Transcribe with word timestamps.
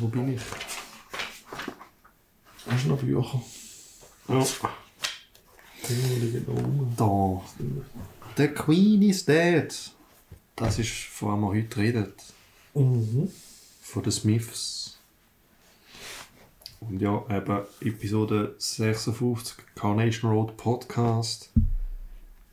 wo 0.00 0.08
bin 0.08 0.34
ich? 0.34 0.40
Hast 2.68 2.84
du 2.84 2.88
noch 2.88 2.98
Bücher? 2.98 3.42
Ja. 4.28 4.44
Die 5.88 5.94
liegen 5.94 6.46
da 6.46 6.52
rum. 6.52 6.94
Da. 6.96 7.42
The 8.36 8.48
Queen 8.48 9.02
is 9.02 9.24
dead. 9.24 9.74
Das 10.56 10.78
ist, 10.78 10.90
von 10.90 11.32
dem 11.32 11.40
wir 11.42 11.48
heute 11.48 11.76
reden. 11.80 12.12
Mhm. 12.74 13.30
Von 13.80 14.02
den 14.02 14.12
Smiths. 14.12 14.98
Und 16.80 17.00
ja, 17.00 17.24
eben 17.30 17.60
Episode 17.80 18.54
56 18.58 19.56
Carnation 19.74 20.30
Road 20.30 20.56
Podcast. 20.56 21.50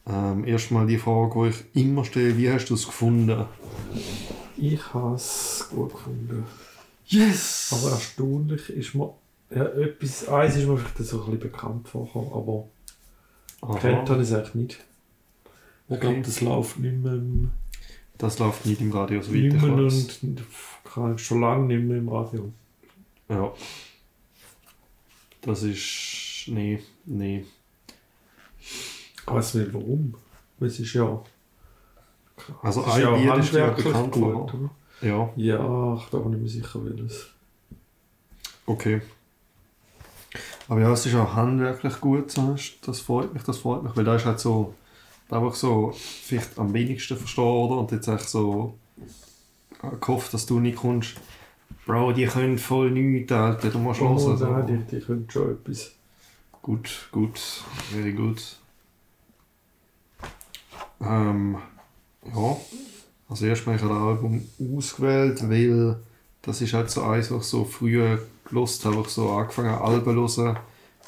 Ähm, 0.05 0.45
erstmal 0.45 0.85
die 0.85 0.97
Frage, 0.97 1.49
die 1.49 1.49
ich 1.49 1.83
immer 1.83 2.05
stelle: 2.05 2.37
Wie 2.37 2.51
hast 2.51 2.69
du 2.69 2.75
es 2.75 2.85
gefunden? 2.85 3.45
Ich 4.57 4.93
habe 4.93 5.15
es 5.15 5.67
gut 5.69 5.93
gefunden. 5.93 6.45
Yes! 7.13 7.69
Aber 7.77 7.91
erstaunlich 7.93 8.69
ist 8.69 8.95
mir. 8.95 9.13
Ja, 9.53 9.65
etwas, 9.65 10.27
eins 10.27 10.55
ist 10.55 10.67
mir 10.67 10.77
vielleicht 10.77 10.97
so 10.97 11.17
ein 11.19 11.25
bisschen 11.25 11.39
bekannt 11.39 11.87
vorgekommen, 11.87 12.31
aber 13.61 13.79
kennt 13.79 14.09
habe 14.09 14.21
ich 14.23 14.29
es 14.29 14.33
eigentlich 14.33 14.55
nicht. 14.55 14.71
Ich 15.89 15.95
Okay. 15.97 15.99
glaube, 15.99 16.21
das 16.21 16.41
läuft 16.41 16.79
nicht 16.79 16.95
mehr, 17.03 17.13
im- 17.13 17.51
Das 18.17 18.39
läuft 18.39 18.65
nicht 18.65 18.81
im 18.81 18.91
Radio, 18.91 19.21
so 19.21 19.31
nicht 19.31 19.53
weit 19.53 19.61
ich 19.61 19.61
mehr 19.67 19.85
weiß. 19.85 20.19
und 20.23 20.43
kann 20.91 21.17
schon 21.19 21.41
lange 21.41 21.65
nicht 21.65 21.83
mehr 21.87 21.97
im 21.97 22.09
Radio. 22.09 22.51
Ja. 23.29 23.53
Das 25.41 25.61
ist. 25.63 26.45
Nee, 26.47 26.81
nee. 27.05 27.45
Ich 28.59 29.27
weiß 29.27 29.53
nicht 29.55 29.73
warum. 29.73 30.15
Es 30.59 30.79
ist 30.79 30.93
ja. 30.93 31.21
Also 32.61 32.81
es 32.81 32.87
ist 32.87 32.97
ja 32.97 33.13
ein 33.13 33.19
ist 33.19 33.25
ja 33.25 33.33
handwerklich 33.67 33.85
bekannt 33.85 34.11
gut, 34.13 34.23
worden. 34.23 34.59
oder? 34.65 34.69
Ja, 35.03 35.29
Ja, 35.35 35.95
ich 35.95 36.05
bin 36.09 36.29
nicht 36.31 36.39
mehr 36.39 36.49
sicher, 36.49 36.83
welches. 36.85 37.27
okay. 38.65 39.01
Aber 40.67 40.81
ja, 40.81 40.91
es 40.91 41.05
ist 41.05 41.15
auch 41.15 41.33
handwerklich 41.35 41.99
gut, 42.01 42.33
das 42.85 42.99
freut 43.01 43.33
mich, 43.33 43.43
das 43.43 43.59
freut 43.59 43.83
mich, 43.83 43.95
weil 43.95 44.05
da 44.05 44.15
ist 44.15 44.25
halt 44.25 44.39
so, 44.39 44.73
da 45.29 45.37
einfach 45.39 45.55
so, 45.55 45.91
vielleicht 45.91 46.57
am 46.57 46.73
wenigsten 46.73 47.17
verstehen, 47.17 47.43
oder? 47.43 47.77
Und 47.79 47.91
jetzt 47.91 48.07
echt 48.07 48.29
so 48.29 48.77
äh, 49.83 49.95
gehofft, 49.99 50.33
dass 50.33 50.45
du 50.45 50.59
nicht 50.59 50.77
kommst, 50.77 51.15
Bro, 51.85 52.13
die 52.13 52.25
können 52.27 52.57
voll 52.57 52.91
nichts, 52.91 53.31
Alter, 53.31 53.69
du 53.69 53.77
musst 53.79 53.99
Oh, 54.01 54.17
hören. 54.39 54.65
nein, 54.67 54.87
die, 54.89 54.95
die 54.99 55.05
können 55.05 55.29
schon 55.29 55.51
etwas. 55.51 55.91
Gut, 56.61 57.09
gut, 57.11 57.39
very 57.91 58.13
good. 58.13 58.41
Ähm, 61.01 61.57
ja, 62.33 62.57
also 63.29 63.45
erstmal 63.45 63.75
habe 63.77 63.85
ich 63.85 63.91
das 63.91 64.01
Album 64.01 64.47
ausgewählt, 64.75 65.49
weil 65.49 65.97
das 66.41 66.61
ist 66.61 66.73
halt 66.73 66.89
so 66.89 67.03
eins, 67.03 67.31
was 67.31 67.45
ich 67.45 67.49
so 67.49 67.65
früher 67.65 68.19
gelost 68.45 68.85
habe, 68.85 69.01
ich 69.01 69.07
so 69.07 69.31
angefangen 69.31 69.75
Alben 69.75 70.27
zu 70.27 70.43
hören, 70.43 70.59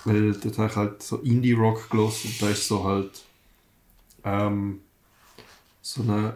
weil 0.06 0.34
dort 0.34 0.58
habe 0.58 0.70
ich 0.70 0.76
halt 0.76 1.04
so 1.04 1.18
Indie-Rock 1.18 1.90
gelost 1.90 2.26
und 2.26 2.42
da 2.42 2.50
ist 2.50 2.68
so 2.68 2.84
halt 2.84 3.24
ähm, 4.24 4.80
so 5.82 6.02
eine 6.04 6.36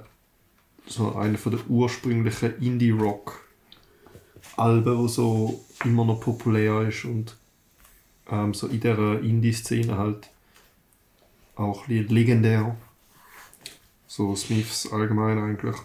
so 0.86 1.16
eine 1.16 1.38
von 1.38 1.52
der 1.52 1.70
ursprünglichen 1.70 2.58
Indie-Rock 2.62 3.46
Alben, 4.58 4.98
wo 4.98 5.08
so 5.08 5.66
immer 5.86 6.04
noch 6.04 6.20
populär 6.20 6.82
ist 6.82 7.06
und 7.06 7.36
ähm, 8.30 8.54
so 8.54 8.68
in 8.68 8.80
dieser 8.80 9.22
Indie-Szene 9.22 9.98
halt 9.98 10.30
auch 11.56 11.88
legendär. 11.88 12.76
So 14.12 14.36
Smiths 14.36 14.92
allgemein 14.92 15.38
eigentlich. 15.38 15.76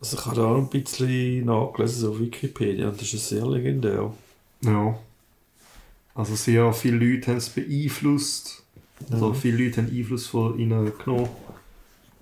Also 0.00 0.16
ich 0.16 0.24
habe 0.26 0.36
da 0.36 0.44
auch 0.46 0.56
ein 0.58 0.68
bisschen 0.70 1.44
nachgelesen 1.44 2.08
auf 2.08 2.20
Wikipedia 2.20 2.88
und 2.88 3.00
das 3.00 3.12
ist 3.12 3.28
sehr 3.28 3.44
legendär. 3.46 4.14
Ja. 4.62 4.96
Also 6.14 6.36
sehr 6.36 6.72
viele 6.72 6.96
Leute 7.04 7.32
haben 7.32 7.38
es 7.38 7.48
beeinflusst. 7.50 8.62
Also 9.10 9.30
Mhm. 9.30 9.34
viele 9.34 9.64
Leute 9.64 9.82
haben 9.82 9.90
Einfluss 9.96 10.26
von 10.28 10.56
ihnen 10.58 10.92
genommen. 11.04 11.28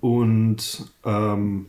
Und 0.01 0.87
ähm, 1.05 1.67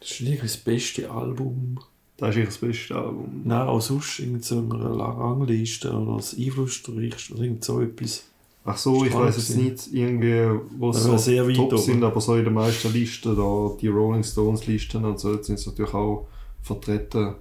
Das 0.00 0.10
ist 0.12 0.20
irgendwie 0.22 0.42
das 0.42 0.56
beste 0.56 1.10
Album. 1.10 1.78
das 2.16 2.30
ist 2.30 2.36
ihr 2.38 2.44
das 2.46 2.58
beste 2.58 2.96
Album. 2.96 3.42
Nein, 3.44 3.68
auch 3.68 3.80
sonst 3.80 4.18
in 4.20 4.40
so 4.40 4.58
einer 4.58 4.98
Rangliste 4.98 5.92
oder 5.92 6.16
das 6.16 6.34
einflussreichste 6.36 7.34
oder 7.34 7.42
irgend 7.42 7.64
so 7.64 7.80
etwas. 7.80 8.24
Ach 8.64 8.76
so, 8.76 9.04
ich 9.04 9.12
weiß 9.12 9.36
jetzt 9.36 9.56
nicht 9.56 9.92
irgendwie, 9.92 10.60
wo 10.78 10.86
war 10.86 10.94
so 10.94 11.16
top 11.16 11.72
oben. 11.72 11.78
sind, 11.78 12.04
aber 12.04 12.20
so 12.20 12.36
in 12.36 12.44
den 12.44 12.54
meisten 12.54 12.92
Listen, 12.92 13.36
da 13.36 13.76
die 13.80 13.88
Rolling 13.88 14.22
Stones 14.22 14.66
Listen 14.68 15.04
und 15.04 15.18
so, 15.18 15.42
sind 15.42 15.58
sie 15.58 15.70
natürlich 15.70 15.94
auch 15.94 16.28
vertreten. 16.62 17.34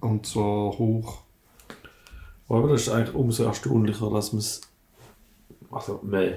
Und 0.00 0.26
zwar 0.26 0.76
hoch. 0.76 1.22
Aber 2.48 2.68
das 2.68 2.82
ist 2.82 2.88
eigentlich 2.88 3.14
umso 3.14 3.44
erstaunlicher, 3.44 4.10
dass 4.10 4.32
man 4.32 4.40
es. 4.40 4.60
Also, 5.70 6.00
nein. 6.02 6.34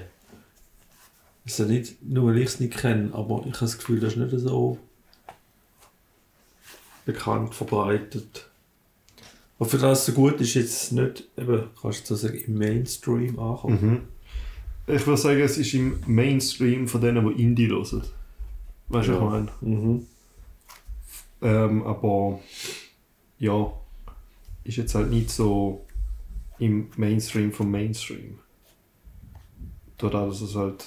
Es 1.44 1.52
ist 1.52 1.58
ja 1.58 1.64
nicht, 1.64 2.02
nur 2.02 2.28
weil 2.28 2.38
ich 2.38 2.46
es 2.46 2.60
nicht 2.60 2.76
kenne, 2.76 3.10
aber 3.12 3.40
ich 3.40 3.54
habe 3.54 3.58
das 3.60 3.78
Gefühl, 3.78 3.98
das 3.98 4.14
ist 4.14 4.18
nicht 4.18 4.38
so 4.38 4.78
bekannt, 7.04 7.54
verbreitet. 7.54 8.48
Aber 9.58 9.68
für 9.68 9.78
das 9.78 10.04
so 10.06 10.12
gut 10.12 10.40
ist, 10.40 10.54
jetzt 10.54 10.92
nicht, 10.92 11.28
eben, 11.38 11.64
kannst 11.80 12.10
du 12.10 12.14
so 12.16 12.26
sagen, 12.26 12.38
im 12.46 12.58
Mainstream 12.58 13.38
ankommen. 13.38 13.78
Mhm. 14.86 14.94
Ich 14.94 15.06
würde 15.06 15.20
sagen, 15.20 15.40
es 15.40 15.56
ist 15.56 15.72
im 15.74 16.00
Mainstream 16.06 16.88
von 16.88 17.00
denen, 17.00 17.26
die 17.36 17.42
Indie 17.42 17.68
hören. 17.68 18.02
Weißt 18.88 19.08
du, 19.08 19.12
Ja. 19.12 19.20
was 19.20 19.24
ich 19.24 19.30
meine? 19.30 19.48
Mhm. 19.60 20.06
Ähm, 21.40 21.82
aber 21.84 22.40
ja, 23.38 23.72
ist 24.64 24.76
jetzt 24.76 24.94
halt 24.94 25.10
nicht 25.10 25.30
so 25.30 25.84
im 26.58 26.88
Mainstream 26.96 27.52
vom 27.52 27.70
Mainstream. 27.70 28.38
Dadurch, 29.98 30.28
dass 30.30 30.40
es 30.42 30.54
halt 30.54 30.84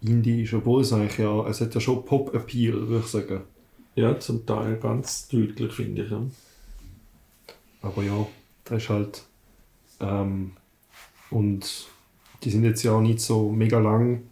Indie 0.00 0.42
ist, 0.42 0.52
obwohl 0.54 0.82
es 0.82 0.92
eigentlich 0.92 1.18
ja, 1.18 1.46
es 1.48 1.60
hat 1.60 1.74
ja 1.74 1.80
schon 1.80 2.04
Pop-Appeal, 2.04 2.88
würde 2.88 3.04
ich 3.04 3.10
sagen. 3.10 3.40
Ja, 3.94 4.18
zum 4.18 4.44
Teil 4.44 4.76
ganz 4.76 5.28
deutlich, 5.28 5.72
finde 5.72 6.04
ich. 6.04 6.10
Ja. 6.10 6.20
Aber 7.84 8.02
ja, 8.02 8.26
das 8.64 8.82
ist 8.82 8.88
halt. 8.88 9.24
Ähm, 10.00 10.52
und 11.30 11.88
die 12.42 12.50
sind 12.50 12.64
jetzt 12.64 12.82
ja 12.82 12.92
auch 12.92 13.00
nicht 13.00 13.20
so 13.20 13.50
mega 13.50 13.78
lang 13.78 14.22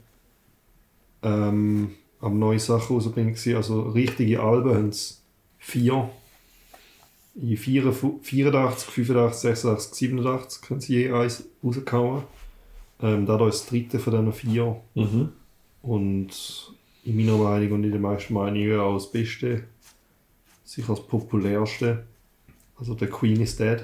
ähm, 1.23 1.93
am 2.21 2.39
neue 2.39 2.59
Sachen 2.59 2.97
rausbringen. 2.97 3.37
Also 3.57 3.83
richtige 3.83 4.43
Alben 4.43 4.75
haben 4.75 4.89
es 4.89 5.23
vier. 5.59 6.11
In 7.35 7.57
84, 7.57 8.11
84, 8.23 8.91
85, 8.91 9.41
86, 9.41 9.95
87 9.95 10.63
können 10.63 10.81
sie 10.81 10.95
je 10.95 11.13
eins 11.13 11.45
rausgehauen. 11.65 12.25
Ähm, 13.01 13.27
dadurch 13.27 13.55
ist 13.55 13.63
das 13.63 13.71
dritte 13.71 13.99
von 13.99 14.13
diesen 14.13 14.33
vier. 14.33 14.81
Mhm. 14.95 15.31
Und 15.81 16.75
in 17.05 17.17
meiner 17.17 17.39
Meinung 17.39 17.73
und 17.73 17.85
in 17.85 17.93
den 17.93 18.03
meisten 18.03 18.35
Meinungen 18.35 18.79
auch 18.79 18.95
das 18.95 19.11
Beste, 19.11 19.65
sicher 20.65 20.95
das 20.95 21.07
populärste. 21.07 22.05
Also 22.83 22.95
der 22.95 23.11
Queen 23.11 23.41
is 23.41 23.55
Dead. 23.55 23.81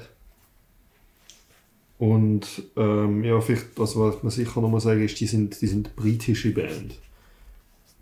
Und 1.99 2.63
ähm, 2.75 3.23
ja, 3.23 3.39
vielleicht, 3.39 3.79
also 3.79 4.01
was 4.01 4.21
man 4.23 4.29
sicher 4.29 4.59
noch 4.59 4.67
mal 4.67 4.81
sagen 4.81 5.01
ist, 5.01 5.17
die 5.21 5.25
sind, 5.25 5.61
die 5.61 5.67
sind 5.67 5.95
britische 5.95 6.53
Band. 6.53 6.99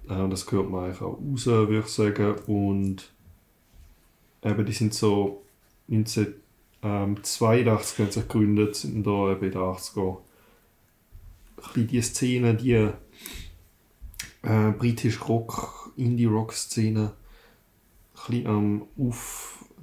Äh, 0.09 0.27
das 0.27 0.47
gehört 0.47 0.71
man 0.71 0.85
eigentlich 0.85 1.01
auch 1.01 1.19
raus, 1.19 1.45
würde 1.45 1.77
ich 1.77 1.85
sagen. 1.85 2.33
Und 2.47 3.11
eben, 4.43 4.65
die 4.65 4.73
sind 4.73 4.95
so 4.95 5.43
1982 5.87 7.99
haben 7.99 8.07
sie 8.07 8.19
sich 8.19 8.27
gegründet, 8.27 8.75
sind 8.75 9.05
da 9.05 9.33
eben 9.33 9.45
in 9.45 9.51
den 9.51 9.61
80er. 9.61 10.17
Ein 11.75 11.87
die 11.87 12.01
Szene, 12.01 12.55
die 12.55 12.73
äh, 12.73 12.93
britische 14.71 15.23
Rock, 15.25 15.91
Indie-Rock-Szene 15.95 17.13
ein 18.15 18.31
bisschen 18.31 18.47
am 18.47 18.81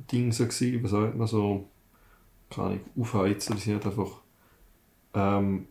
Aufdingsen 0.04 0.48
gewesen, 0.48 0.82
wie 0.82 0.88
sagt 0.88 1.16
man 1.16 1.26
so, 1.26 1.68
keine 2.50 2.66
Ahnung, 2.66 2.80
aufheizen, 3.00 3.56
die 3.56 3.62
sind 3.62 3.74
halt 3.74 3.86
einfach 3.86 4.20
ähm, 5.14 5.66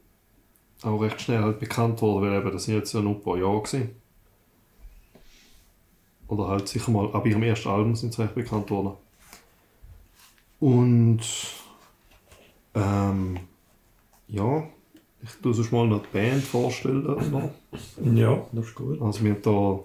auch 0.81 0.99
recht 0.99 1.21
schnell 1.21 1.41
halt 1.41 1.59
bekannt 1.59 2.01
worden, 2.01 2.29
weil 2.29 2.39
eben, 2.39 2.51
das 2.51 2.65
sind 2.65 2.75
jetzt 2.75 2.93
ja 2.93 3.01
nur 3.01 3.15
ein 3.15 3.21
paar 3.21 3.37
Jahre 3.37 3.61
gewesen. 3.61 3.89
Oder 6.27 6.47
halt 6.47 6.67
sicher 6.67 6.91
mal, 6.91 7.13
ab 7.13 7.25
ihrem 7.25 7.43
ersten 7.43 7.69
Album 7.69 7.95
sind 7.95 8.13
sie 8.13 8.21
recht 8.21 8.35
bekannt 8.35 8.69
worden. 8.69 8.93
Und 10.59 11.21
ähm, 12.73 13.39
ja, 14.27 14.63
ich 15.21 15.29
tue 15.41 15.53
sonst 15.53 15.71
mal 15.71 15.87
noch 15.87 16.01
die 16.01 16.17
Band 16.17 16.43
vorstellen. 16.43 17.03
Noch. 17.03 17.51
Ja, 18.13 18.45
das 18.51 18.65
ist 18.65 18.75
gut. 18.75 19.01
Also 19.01 19.23
wir 19.23 19.33
haben 19.33 19.41
da 19.41 19.79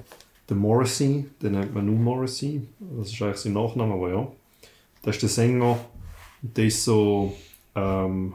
den 0.49 0.59
Morrissey, 0.59 1.27
den 1.43 1.53
nennt 1.53 1.75
man 1.75 1.85
nur 1.87 1.97
Morrissey. 1.97 2.67
Das 2.97 3.13
ist 3.13 3.21
eigentlich 3.21 3.37
sein 3.37 3.53
Nachname, 3.53 3.95
aber 3.95 4.11
ja. 4.11 4.29
Das 5.03 5.17
ist 5.17 5.23
der 5.23 5.29
Sänger. 5.29 5.79
Der 6.43 6.67
ist 6.67 6.85
so 6.85 7.35
ähm, 7.75 8.35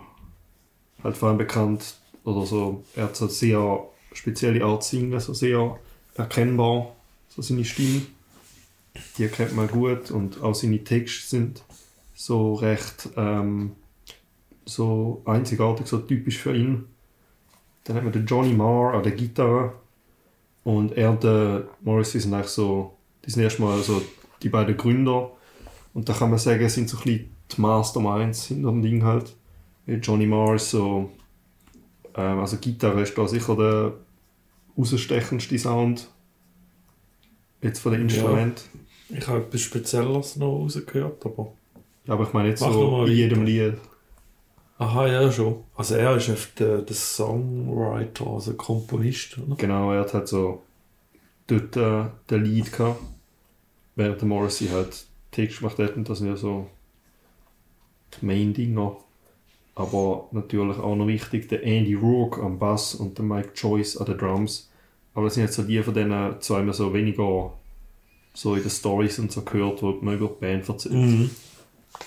halt 1.04 1.18
vor 1.18 1.30
allem 1.30 1.38
bekannt, 1.38 1.95
oder 2.24 2.45
so, 2.45 2.83
er 2.95 3.06
hat 3.06 3.15
so 3.15 3.25
eine 3.25 3.33
sehr 3.33 3.83
spezielle 4.13 4.63
Art 4.63 4.83
zu 4.83 4.98
singen, 4.98 5.19
so 5.19 5.33
sehr 5.33 5.77
erkennbar, 6.15 6.95
so 7.30 7.42
seine 7.42 7.65
Stimme. 7.65 8.04
Die 9.18 9.24
erkennt 9.24 9.56
man 9.56 9.68
gut 9.68 10.12
und 10.12 10.42
auch 10.42 10.54
seine 10.54 10.83
Texte 10.83 11.27
sind 11.27 11.63
so 12.13 12.54
recht 12.54 13.09
ähm, 13.18 13.71
so 14.66 15.21
einzigartig, 15.25 15.88
so 15.88 15.98
typisch 15.98 16.38
für 16.38 16.56
ihn. 16.56 16.86
Dann 17.83 17.98
haben 17.98 18.06
wir 18.06 18.12
den 18.12 18.25
Johnny 18.25 18.54
Marr 18.54 18.94
an 18.94 19.04
der 19.04 19.12
Gitarre 19.13 19.74
und 20.63 20.95
er 20.95 21.09
und 21.09 21.24
der 21.24 21.68
Morrissey 21.81 22.21
sind 22.21 22.33
eigentlich 22.33 22.48
so, 22.48 22.95
die 23.25 23.31
sind 23.31 23.44
erstmal 23.44 23.81
so 23.81 24.01
die 24.42 24.50
beiden 24.50 24.77
Gründer 24.77 25.31
und 25.94 26.10
da 26.10 26.13
kann 26.13 26.30
man 26.30 26.40
sagen, 26.40 26.68
sind 26.69 26.90
so 26.90 26.98
ein 26.98 27.04
bisschen 27.04 27.30
die 27.51 27.62
Masterminds 27.62 28.45
hinter 28.45 28.69
dem 28.69 28.81
Ding 28.81 29.04
halt. 29.04 29.36
Johnny 29.86 30.25
Marr 30.25 30.56
ist 30.56 30.72
so, 30.72 31.12
ähm, 32.16 32.40
also 32.40 32.57
Gitarre 32.57 33.01
ist 33.01 33.18
da 33.18 33.28
sicher 33.28 33.56
der 33.56 33.94
rausstechendste 34.78 35.60
Sound 35.60 36.07
jetzt 37.62 37.80
von 37.80 37.92
den 37.92 38.01
Instrumenten. 38.04 38.63
Ich 39.10 39.28
habe 39.28 39.40
etwas 39.40 39.62
Spezielles 39.62 40.36
noch 40.38 40.60
rausgehört, 40.60 41.25
aber... 41.25 41.54
Ja, 42.06 42.16
aber 42.16 42.24
ich 42.24 42.34
meine 42.34 42.50
jetzt 42.50 42.60
so 42.60 43.06
in 43.06 43.13
jedem. 43.13 43.45
Lied. 43.45 43.78
Aha, 44.78 45.07
ja 45.07 45.31
schon. 45.31 45.63
Also 45.75 45.95
er 45.95 46.18
ist 46.18 46.30
einfach 46.30 46.50
der, 46.57 46.81
der 46.81 46.95
Songwriter, 46.95 48.28
also 48.28 48.54
Komponist, 48.56 49.38
oder? 49.38 49.56
Genau, 49.56 49.94
er 49.94 50.01
hat 50.01 50.13
halt 50.13 50.28
so 50.28 50.63
dort 51.48 51.78
äh, 51.78 52.06
den 52.30 52.44
Lied 52.44 52.72
gehabt, 52.72 53.00
während 53.95 54.19
der 54.19 54.28
Morrissey 54.28 54.68
halt 54.68 55.06
Text 55.33 55.59
gemacht 55.59 55.80
hat 55.80 55.95
und 55.95 56.09
das 56.09 56.19
sind 56.19 56.27
ja 56.27 56.35
so 56.35 56.68
die 58.19 58.25
Main-Dinger. 58.25 58.97
Aber 59.75 60.27
natürlich 60.31 60.77
auch 60.77 60.95
noch 60.95 61.07
wichtig, 61.07 61.50
der 61.50 61.63
Andy 61.63 61.95
Rourke 61.95 62.41
am 62.41 62.59
Bass 62.59 62.94
und 62.94 63.18
der 63.18 63.25
Mike 63.25 63.51
Joyce 63.56 63.97
an 63.97 64.06
den 64.06 64.18
Drums. 64.18 64.69
Aber 65.13 65.25
das 65.25 65.35
sind 65.35 65.44
jetzt 65.44 65.56
so 65.56 65.63
die 65.63 65.81
von 65.81 65.94
denen 65.94 66.39
zwei 66.41 66.62
man 66.62 66.74
so 66.74 66.94
weniger 66.94 67.53
so 68.33 68.56
in 68.56 68.62
den 68.62 68.69
Stories 68.69 69.19
und 69.19 69.31
so 69.31 69.44
gehört, 69.44 69.81
wo 69.81 69.91
man 70.01 70.15
über 70.15 70.27
die 70.27 70.39
Band 70.39 70.68
erzählt. 70.68 70.95
Mhm. 70.95 71.30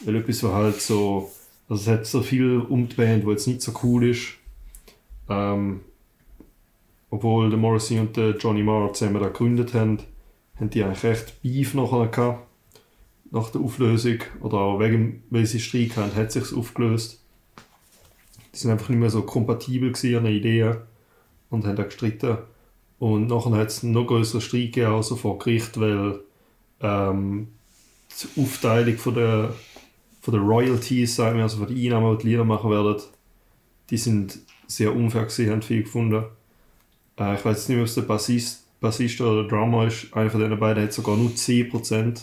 Weil 0.05 0.17
etwas, 0.17 0.43
was 0.43 0.53
halt 0.53 0.81
so. 0.81 1.31
Also 1.69 1.83
es 1.83 1.99
hat 1.99 2.07
so 2.07 2.23
viel 2.23 2.61
um 2.61 2.89
die 2.89 2.95
Band, 2.95 3.25
wo 3.25 3.33
jetzt 3.33 3.47
nicht 3.47 3.63
so 3.63 3.73
cool 3.83 4.09
ist. 4.09 4.35
Ähm, 5.29 5.81
obwohl 7.11 7.51
der 7.51 7.59
Morrissey 7.59 7.99
und 7.99 8.17
der 8.17 8.37
Johnny 8.37 8.63
Marr 8.63 8.93
zusammen 8.93 9.21
da 9.21 9.29
gegründet 9.29 9.75
haben, 9.75 9.99
haben 10.57 10.71
die 10.71 10.83
eigentlich 10.83 11.03
recht 11.03 11.43
Beef 11.43 11.75
nachher 11.75 12.07
gehabt. 12.07 12.46
Nach 13.31 13.51
der 13.51 13.61
Auflösung. 13.61 14.19
Oder 14.41 14.59
auch 14.59 14.79
wegen, 14.79 15.23
weil 15.31 15.47
sie 15.47 15.61
Streit 15.61 15.97
hatten, 15.97 16.15
hat 16.15 16.33
sich 16.33 16.53
aufgelöst. 16.55 17.23
Die 18.55 18.59
sind 18.59 18.71
einfach 18.71 18.89
nicht 18.89 18.99
mehr 18.99 19.11
so 19.11 19.23
kompatibel 19.23 19.93
gewesen 19.93 20.25
den 20.25 20.35
Ideen 20.35 20.77
und 21.51 21.67
haben 21.67 21.77
da 21.77 21.83
gestritten. 21.83 22.39
Und 22.99 23.27
nachher 23.27 23.53
hat 23.53 23.69
es 23.69 23.83
noch 23.83 24.07
größeren 24.07 24.41
Streit 24.41 24.73
gegeben, 24.73 24.93
also 24.93 25.17
vor 25.17 25.39
Gericht, 25.39 25.79
weil 25.79 26.21
ähm, 26.81 27.49
die 28.11 28.41
Aufteilung 28.41 28.97
von 28.97 29.15
der, 29.15 29.55
von 30.21 30.33
der 30.33 30.43
Royalties, 30.43 31.17
sagen 31.17 31.37
wir, 31.37 31.43
also 31.43 31.59
von 31.59 31.67
den 31.67 31.77
Einnahmen, 31.77 32.17
die 32.17 32.23
die 32.23 32.31
Lieder 32.31 32.45
machen 32.45 32.71
werden, 32.71 32.97
die 33.91 33.99
sind 33.99 34.39
sehr 34.67 34.95
unfair 34.95 35.25
gewesen, 35.25 35.51
haben 35.51 35.63
viele 35.63 35.83
gefunden. 35.83 36.25
Äh, 37.19 37.35
ich 37.35 37.45
weiß 37.45 37.69
nicht 37.69 37.77
mehr, 37.77 37.83
ob 37.83 37.89
es 37.89 37.95
der 37.95 38.03
Bassist, 38.03 38.65
Bassist 38.81 39.21
oder 39.21 39.43
der 39.43 39.51
Drummer 39.51 39.87
ist. 39.87 40.13
Einer 40.15 40.31
von 40.31 40.41
den 40.41 40.59
beiden 40.59 40.83
hat 40.83 40.93
sogar 40.93 41.17
nur 41.17 41.31
10% 41.31 42.23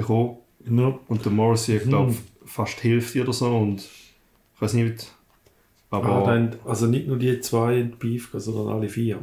bekommen. 0.00 0.36
Ja. 0.68 0.98
Und 1.08 1.24
der 1.24 1.32
Morrissey, 1.32 1.76
ich 1.76 1.84
glaube, 1.84 2.12
Hm. 2.12 2.18
fast 2.44 2.82
die 2.82 2.88
Hälfte 2.90 3.22
oder 3.22 3.32
so. 3.32 3.46
Und 3.56 3.80
ich 3.80 4.60
weiß 4.60 4.74
nicht, 4.74 5.12
aber 5.90 6.08
Ah, 6.08 6.26
dann, 6.26 6.56
also 6.64 6.86
nicht 6.86 7.06
nur 7.06 7.16
die 7.18 7.40
zwei 7.40 7.78
in 7.78 7.90
die 7.92 7.96
Beef, 7.96 8.30
sondern 8.34 8.74
alle 8.74 8.88
vier. 8.88 9.18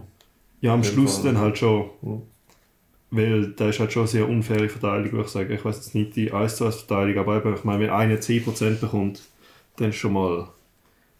ja, 0.61 0.73
am 0.73 0.83
Schluss 0.83 1.17
Fall. 1.17 1.33
dann 1.33 1.41
halt 1.41 1.57
schon. 1.57 1.89
Ja. 2.01 2.21
Weil 3.11 3.47
da 3.51 3.69
ist 3.69 3.79
halt 3.79 3.91
schon 3.93 4.03
eine 4.03 4.07
sehr 4.07 4.27
unfaire 4.27 4.69
Verteilung, 4.69 5.11
würde 5.11 5.25
ich 5.25 5.31
sagen. 5.31 5.51
Ich 5.53 5.63
weiß 5.63 5.75
jetzt 5.75 5.93
nicht 5.93 6.15
die 6.15 6.31
1 6.31 6.55
zu 6.55 6.65
1 6.65 6.75
Verteilung, 6.77 7.17
aber 7.19 7.37
eben, 7.37 7.53
ich 7.53 7.63
meine, 7.63 7.83
wenn 7.83 7.89
einer 7.91 8.15
10% 8.19 8.79
bekommt, 8.81 9.21
dann 9.75 9.89
ist 9.89 9.97
schon 9.97 10.13
mal 10.13 10.39
ein 10.41 10.47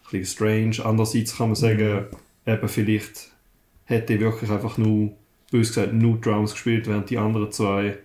bisschen 0.09 0.25
strange. 0.25 0.85
Andererseits 0.85 1.37
kann 1.37 1.49
man 1.49 1.55
sagen, 1.55 2.05
eben 2.47 2.67
vielleicht 2.69 3.29
hätte 3.85 4.13
er 4.13 4.19
wirklich 4.21 4.49
einfach 4.49 4.77
nur, 4.79 5.11
bös 5.51 5.67
gesagt, 5.67 5.93
nur 5.93 6.17
Drums 6.17 6.53
gespielt, 6.53 6.87
während 6.87 7.09
die 7.11 7.17
anderen 7.19 7.51
zwei, 7.51 7.99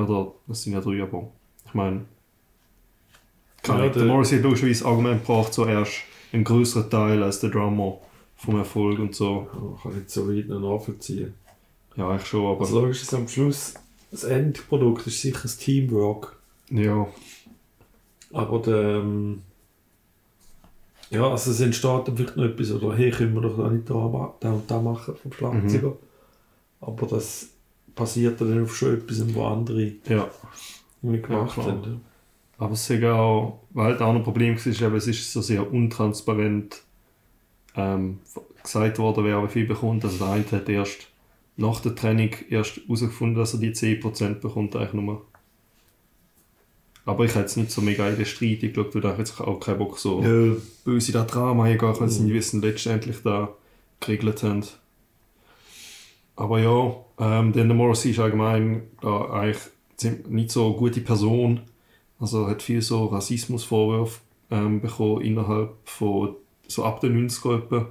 oder, 0.00 0.32
das 0.46 0.62
sind 0.62 0.72
ja 0.72 0.80
drei, 0.80 1.02
aber 1.02 1.28
ich 1.66 1.74
meine, 1.74 2.04
Ja. 3.66 3.88
Der 3.88 4.04
Morrissey 4.04 4.36
hat 4.38 4.44
logischerweise 4.44 4.84
Argument 4.86 5.24
gebracht, 5.26 5.52
so 5.52 5.66
erst 5.66 5.92
einen 6.32 6.44
größeren 6.44 6.88
Teil 6.90 7.22
als 7.22 7.40
der 7.40 7.50
Drummer 7.50 7.98
vom 8.36 8.56
Erfolg 8.56 8.98
und 8.98 9.14
so. 9.14 9.48
Ja, 9.52 9.82
kann 9.82 9.92
ich 9.92 9.98
nicht 9.98 10.10
so 10.10 10.28
weit 10.28 10.48
noch 10.48 10.60
nachvollziehen. 10.78 11.34
Ja, 11.96 12.16
ich 12.16 12.24
schon, 12.24 12.46
aber 12.46 12.60
Also 12.60 12.80
logisch 12.80 13.02
ist 13.02 13.12
am 13.14 13.28
Schluss, 13.28 13.74
das 14.10 14.24
Endprodukt 14.24 15.06
ist 15.06 15.20
sicher 15.20 15.40
das 15.42 15.58
Teamwork. 15.58 16.36
ja, 16.70 17.06
Aber 18.32 18.58
der, 18.60 18.96
ähm, 19.00 19.42
ja, 21.10 21.28
also 21.28 21.50
es 21.50 21.60
entsteht 21.60 22.06
dann 22.08 22.16
vielleicht 22.16 22.36
noch 22.36 22.44
etwas, 22.44 22.70
oder 22.72 22.96
hey, 22.96 23.10
können 23.10 23.34
wir 23.34 23.42
doch 23.42 23.70
nicht 23.70 23.90
da, 23.90 24.34
da 24.40 24.52
und 24.52 24.70
da 24.70 24.80
machen 24.80 25.16
vom 25.16 25.32
Schlagzeuger. 25.32 25.96
Aber 26.80 27.06
das 27.08 27.48
passiert 28.00 28.40
dann 28.40 28.62
auf 28.62 28.74
schon 28.74 28.94
etwas, 28.94 29.34
wo 29.34 29.44
andere 29.44 29.92
ja. 30.08 30.28
nicht 31.02 31.26
gemacht 31.26 31.52
klar. 31.52 31.66
haben. 31.66 32.00
Aber 32.56 32.72
es 32.72 32.88
ist 32.88 33.04
auch, 33.04 33.60
weil 33.70 33.84
halt 33.84 34.00
auch 34.00 34.14
ein 34.14 34.22
Problem 34.22 34.56
war, 34.56 34.86
eben, 34.86 34.96
es 34.96 35.06
ist 35.06 35.32
so 35.32 35.42
sehr 35.42 35.70
untransparent 35.70 36.82
ähm, 37.76 38.18
gesagt 38.62 38.98
worden, 38.98 39.24
wer 39.24 39.42
wie 39.42 39.48
viel 39.48 39.66
bekommt. 39.66 40.04
Also 40.04 40.18
der 40.18 40.28
eine 40.28 40.50
hat 40.50 40.68
erst 40.68 41.08
nach 41.56 41.80
der 41.80 41.94
Trennung 41.94 42.30
erst 42.48 42.78
herausgefunden, 42.78 43.38
dass 43.38 43.52
er 43.52 43.60
die 43.60 43.72
10% 43.72 44.40
bekommt, 44.40 44.76
eigentlich 44.76 44.92
nur. 44.94 45.26
Aber 47.04 47.24
ich 47.24 47.30
hätte 47.30 47.40
jetzt 47.40 47.56
nicht 47.56 47.70
so 47.70 47.82
mega 47.82 48.08
in 48.08 48.16
den 48.16 48.26
Streit 48.26 48.60
geschaut, 48.60 48.94
weil 48.94 49.12
ich 49.12 49.18
jetzt 49.18 49.40
auch 49.40 49.60
keinen 49.60 49.78
Bock 49.78 49.98
so 49.98 50.22
Ja. 50.22 50.56
böse 50.84 51.12
das 51.12 51.26
Drama 51.26 51.64
weil 51.64 52.08
sie 52.08 52.22
nicht 52.22 52.34
wissen, 52.34 52.62
letztendlich 52.62 53.18
da 53.22 53.50
geregelt 54.00 54.42
haben. 54.42 54.64
Aber 56.40 56.58
ja, 56.58 56.96
ähm, 57.18 57.52
der 57.52 57.66
Morrissey 57.66 58.12
ist 58.12 58.18
allgemein 58.18 58.84
da 59.02 59.26
eigentlich 59.26 60.24
nicht 60.30 60.50
so 60.50 60.68
eine 60.68 60.76
gute 60.76 61.02
Person. 61.02 61.60
Also 62.18 62.44
er 62.44 62.52
hat 62.52 62.62
viel 62.62 62.80
so 62.80 63.04
Rassismusvorwürfe 63.04 64.20
ähm, 64.50 64.80
bekommen 64.80 65.20
innerhalb 65.20 65.76
von 65.84 66.36
so 66.66 66.84
ab 66.84 67.02
den 67.02 67.28
90er 67.28 67.58
etwa. 67.58 67.88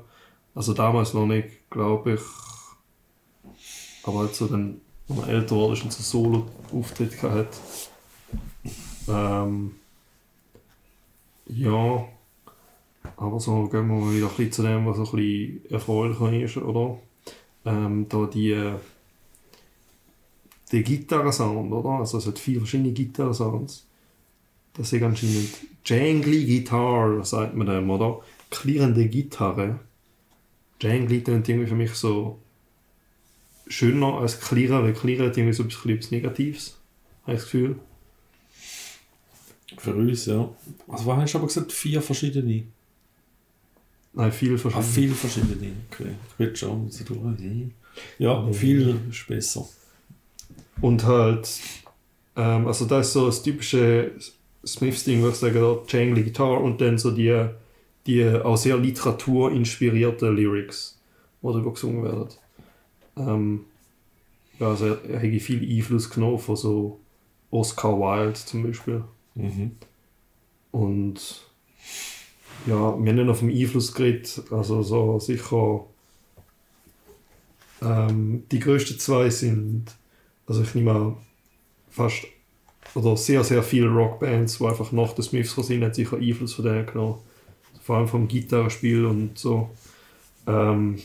Also 0.56 0.74
damals 0.74 1.14
noch 1.14 1.28
nicht, 1.28 1.70
glaube 1.70 2.16
ich. 2.16 2.22
Aber 4.04 4.22
halt 4.22 4.34
so 4.34 4.48
dann, 4.48 4.82
er 5.10 5.28
älter 5.28 5.56
wurde 5.56 5.84
und 5.84 5.94
so 5.94 6.02
Solo-Auftritt 6.02 7.22
gehabt 7.22 7.36
hat. 7.36 7.60
Ähm, 9.10 9.76
ja, 11.46 12.04
aber 13.16 13.40
so 13.40 13.68
gehen 13.68 13.88
wir 13.88 13.96
mal 13.96 14.12
wieder 14.12 14.26
ein 14.26 14.36
bisschen 14.36 14.52
zu 14.52 14.64
dem, 14.64 14.88
was 14.88 14.98
ein 14.98 15.04
bisschen 15.04 15.66
erfreulicher 15.70 16.34
ist, 16.34 16.58
oder? 16.58 16.98
Ähm, 17.70 18.08
da 18.10 18.26
die, 18.26 18.52
äh, 18.52 18.74
der 20.72 20.82
Gitarrensound, 20.82 21.72
oder? 21.72 22.00
Also 22.00 22.18
es 22.18 22.26
hat 22.26 22.40
vier 22.40 22.60
verschiedene 22.60 22.92
Gitarrensounds. 22.92 23.86
Das 24.74 24.92
ist 24.92 25.04
anscheinend 25.04 25.50
Jangly 25.86 26.46
Guitar, 26.46 27.24
sagt 27.24 27.56
man 27.56 27.68
dem, 27.68 27.90
oder? 27.90 28.22
Klirrende 28.50 29.08
Gitarre. 29.08 29.80
Jangly 30.82 31.22
klingt 31.22 31.48
irgendwie 31.48 31.68
für 31.68 31.76
mich 31.76 31.94
so 31.94 32.40
schöner 33.68 34.20
als 34.20 34.40
Klirren, 34.40 34.84
weil 34.84 34.94
Klirren 34.94 35.32
irgendwie 35.32 35.54
so 35.54 35.64
etwas, 35.64 35.86
etwas 35.86 36.12
Negatives, 36.12 36.78
habe 37.24 37.34
ich 37.34 37.42
das 37.42 37.52
Gefühl. 37.52 37.80
Für 39.78 39.94
uns, 39.94 40.26
ja. 40.26 40.50
Also 40.88 41.06
was 41.06 41.18
hast 41.18 41.34
du 41.34 41.38
aber 41.38 41.48
gesagt? 41.48 41.72
Vier 41.72 42.02
verschiedene? 42.02 42.64
Nein, 44.20 44.34
viel 44.34 44.56
Ah, 44.56 44.58
verschiedene. 44.58 44.84
viele 44.84 45.14
verschiedene. 45.16 45.72
Okay. 45.90 46.10
Ich 46.34 46.40
will 46.40 46.56
schon 46.56 46.92
so 46.92 47.06
durch. 47.06 47.72
Ja, 48.18 48.52
viel 48.52 49.00
ist 49.10 49.28
besser. 49.28 49.66
Und 50.82 51.06
halt, 51.06 51.50
ähm, 52.36 52.68
also 52.68 52.84
das 52.84 53.08
ist 53.08 53.14
so 53.14 53.28
das 53.28 53.42
typische 53.44 54.12
Smiths-Ding, 54.66 55.22
würde 55.22 55.34
ich 55.34 55.40
sagen, 55.40 55.56
da 55.56 55.78
Jangly 55.88 56.24
Guitar 56.24 56.62
und 56.62 56.82
dann 56.82 56.98
so 56.98 57.12
die, 57.12 57.46
die 58.08 58.28
auch 58.28 58.58
sehr 58.58 58.76
literaturinspirierte 58.78 60.30
Lyrics, 60.30 61.00
die 61.42 61.48
darüber 61.48 61.72
gesungen 61.72 62.04
werden. 62.04 62.28
Ähm, 63.16 63.62
ja, 64.60 64.68
also 64.68 64.86
er, 64.86 65.06
er 65.06 65.22
hat 65.34 65.42
viel 65.42 65.78
Einfluss 65.78 66.10
genommen 66.10 66.40
von 66.40 66.58
so 66.58 67.00
Oscar 67.52 67.98
Wilde 67.98 68.34
zum 68.34 68.64
Beispiel. 68.64 69.06
Mhm. 69.36 69.72
Und 70.72 71.49
ja, 72.66 73.04
wir 73.04 73.12
haben 73.12 73.30
auf 73.30 73.40
dem 73.40 73.50
Einfluss 73.50 73.94
geredet, 73.94 74.44
also 74.52 74.82
so 74.84 75.20
sicher 75.20 75.86
ähm, 77.82 78.44
die 78.52 78.60
größten 78.60 79.00
zwei 79.00 79.30
sind, 79.30 79.86
also 80.48 80.62
ich 80.62 80.76
nehme 80.76 80.92
an, 80.92 81.18
fast 81.90 82.26
oder 82.96 83.16
sehr, 83.18 83.44
sehr 83.44 83.64
viele 83.64 83.90
Rockbands, 83.90 84.58
die 84.58 84.66
einfach 84.66 84.92
nach 84.92 85.14
den 85.14 85.24
Smiths 85.24 85.56
sind, 85.56 85.84
haben 85.84 85.94
sicher 85.94 86.18
Einfluss 86.18 86.54
von 86.54 86.66
denen 86.66 86.86
genommen. 86.86 87.20
Vor 87.82 87.98
allem 87.98 88.08
vom 88.08 88.28
Gitarrespiel 88.28 89.06
und 89.06 89.38
so. 89.38 89.70
Ähm, 90.48 91.00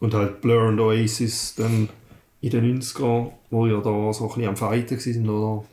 und 0.00 0.14
halt 0.14 0.40
Blur 0.40 0.68
und 0.68 0.80
Oasis 0.80 1.54
dann 1.56 1.88
in 2.40 2.50
den 2.50 2.80
90ern, 2.80 3.32
wo 3.50 3.66
ja 3.66 3.80
da 3.80 4.12
so 4.12 4.24
ein 4.24 4.28
bisschen 4.28 4.48
am 4.48 4.56
Fighten 4.56 4.98
waren, 4.98 5.28
oder? 5.30 5.64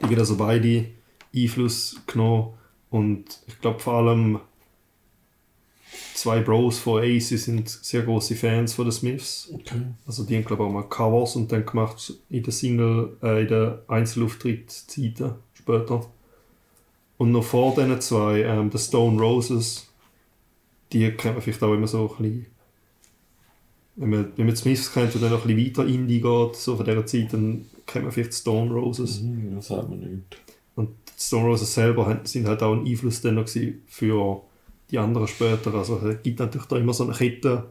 die 0.00 0.06
haben 0.06 0.18
also 0.18 0.36
beide 0.36 0.86
Einfluss 1.34 2.00
genommen 2.06 2.54
und 2.96 3.24
ich 3.46 3.60
glaube 3.60 3.80
vor 3.80 3.94
allem 3.94 4.40
zwei 6.14 6.40
Bros 6.40 6.78
von 6.78 7.02
Ace 7.02 7.28
sind 7.28 7.68
sehr 7.68 8.02
große 8.02 8.34
Fans 8.34 8.74
von 8.74 8.86
den 8.86 8.92
Smiths. 8.92 9.50
Okay. 9.52 9.82
Also 10.06 10.24
die 10.24 10.36
haben 10.36 10.44
glaube 10.44 10.62
ich 10.62 10.68
auch 10.68 10.72
mal 10.72 10.88
Covers 10.88 11.36
und 11.36 11.52
dann 11.52 11.66
gemacht 11.66 12.14
in 12.30 12.42
der 12.42 12.52
Single, 12.52 13.16
äh, 13.22 13.42
in 13.42 13.48
der 13.48 13.82
Einzelauftritt-Zeiten 13.88 15.34
später. 15.54 16.06
Und 17.18 17.32
noch 17.32 17.44
vor 17.44 17.74
diesen 17.74 18.00
zwei, 18.00 18.42
ähm, 18.42 18.70
The 18.70 18.78
Stone 18.78 19.20
Roses, 19.20 19.88
die 20.92 21.10
kennt 21.12 21.34
man 21.34 21.42
vielleicht 21.42 21.62
auch 21.62 21.74
immer 21.74 21.86
so 21.86 22.02
ein 22.02 22.22
bisschen 22.22 22.46
wenn 23.96 24.10
man, 24.10 24.32
wenn 24.36 24.46
man 24.46 24.54
die 24.54 24.60
Smiths 24.60 24.92
kennt 24.92 25.14
und 25.14 25.22
dann 25.22 25.32
noch 25.32 25.46
ein 25.46 25.56
bisschen 25.56 25.74
weiter 25.74 25.88
Indie 25.88 26.20
geht, 26.20 26.56
so 26.56 26.76
von 26.76 26.84
dieser 26.84 27.06
Zeit, 27.06 27.32
dann 27.32 27.64
kennt 27.86 28.04
man 28.04 28.12
vielleicht 28.12 28.34
Stone 28.34 28.70
Roses. 28.70 29.22
Mhm, 29.22 29.56
das 29.56 29.68
sagt 29.68 29.88
man 29.88 30.00
nicht. 30.00 30.36
Und 30.76 30.90
die 31.08 31.20
Stone 31.20 31.46
Roses 31.46 31.74
selber 31.74 32.20
sind 32.24 32.46
halt 32.46 32.62
auch 32.62 32.72
ein 32.74 32.86
Einfluss 32.86 33.20
dann 33.22 33.34
noch 33.34 33.48
für 33.48 34.42
die 34.90 34.98
anderen 34.98 35.26
später. 35.26 35.74
Also 35.74 35.96
es 36.06 36.22
gibt 36.22 36.38
natürlich 36.38 36.66
da 36.68 36.76
immer 36.76 36.92
so 36.92 37.04
eine 37.04 37.14
Kette 37.14 37.64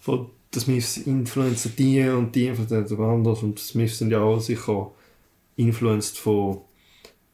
von 0.00 0.30
den 0.54 0.60
Smiths 0.60 0.96
influenzen 0.98 1.74
die 1.76 2.08
und 2.08 2.34
die 2.34 2.46
influenzen 2.46 3.00
anders 3.00 3.42
und 3.42 3.58
die 3.58 3.62
Smiths 3.62 3.98
sind 3.98 4.10
ja 4.10 4.20
auch 4.20 4.40
sicher 4.40 4.90
influenced 5.56 6.18
von 6.18 6.60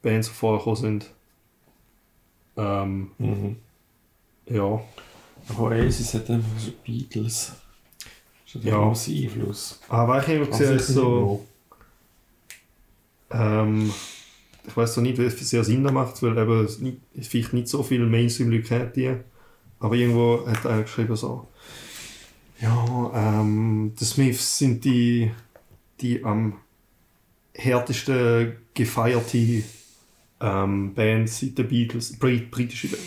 Bands, 0.01 0.29
die 0.29 0.35
vorher 0.35 0.75
sind. 0.77 1.11
Ähm, 2.57 3.13
Mhm. 3.19 3.57
ja, 4.47 4.81
Aber 5.49 5.63
Oasis 5.71 6.15
hat 6.15 6.31
einfach 6.31 6.59
so 6.59 6.73
Beatles. 6.85 7.53
Das 8.45 8.55
hat 8.57 8.65
Ja. 8.65 8.79
grossen 8.79 9.15
Einfluss. 9.15 9.81
aber 9.89 10.21
ich 10.21 10.29
habe 10.29 10.47
gesehen, 10.47 10.79
so... 10.79 11.45
Ähm, 13.31 13.93
ich 14.67 14.77
weiß 14.77 14.95
zwar 14.95 15.03
nicht, 15.03 15.19
wie 15.19 15.29
viel 15.31 15.47
sehr 15.47 15.65
Sinn 15.65 15.83
das 15.85 15.93
macht, 15.93 16.23
weil 16.23 16.39
eben 16.39 16.65
es 16.65 16.79
nicht, 16.79 16.99
vielleicht 17.21 17.53
nicht 17.53 17.69
so 17.69 17.83
viele 17.83 18.07
Mainstream-Leute 18.07 18.63
kennt 18.63 18.97
die. 18.97 19.15
Aber 19.81 19.95
irgendwo 19.97 20.47
hat 20.47 20.65
einer 20.67 20.83
geschrieben 20.83 21.17
so, 21.17 21.49
ja, 22.61 23.11
ähm, 23.41 23.93
die 23.99 24.05
Smiths 24.05 24.59
sind 24.59 24.85
die, 24.85 25.33
die 26.01 26.23
am 26.25 26.59
härtesten 27.55 28.57
gefeierte 28.73 29.65
ähm, 30.41 30.95
Band 30.95 31.29
seit 31.29 31.59
den 31.59 31.69
Beatles, 31.69 32.17
Brit 32.19 32.51
britische 32.51 32.89
Band. 32.89 33.03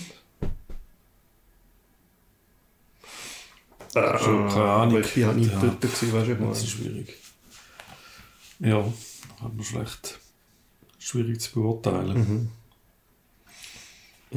Äh, 3.95 4.17
Schon 4.19 4.49
keine 4.49 4.63
Ahnung. 4.71 4.99
Ich 5.01 5.13
bin 5.13 5.25
halt 5.25 5.37
nicht 5.37 5.51
Ja. 5.53 5.59
dort 5.61 5.81
gewesen, 5.81 6.13
weißt 6.13 6.27
du, 6.27 6.35
Das 6.35 6.59
ist 6.63 6.69
schwierig. 6.71 7.15
Ja, 8.59 8.83
hat 9.41 9.53
man 9.55 9.63
schlecht. 9.63 10.19
Schwierig 11.05 11.39
zu 11.39 11.53
beurteilen. 11.53 12.17
Mhm. 12.17 12.49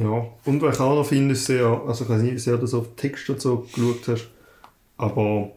Ja, 0.03 0.27
und 0.45 0.61
was 0.61 0.75
ich 0.75 0.81
auch 0.81 0.93
noch 0.93 1.03
finde, 1.03 1.33
ist 1.33 1.45
sehr, 1.45 1.65
also 1.65 2.03
ich 2.03 2.09
weiß 2.11 2.21
nicht, 2.21 2.35
wie 2.35 2.37
sehr 2.37 2.57
du 2.57 2.67
so 2.67 2.81
auf 2.81 2.95
Text 2.95 3.27
und 3.31 3.41
so 3.41 3.67
geschaut 3.73 4.07
hast, 4.07 4.27
aber 4.95 5.51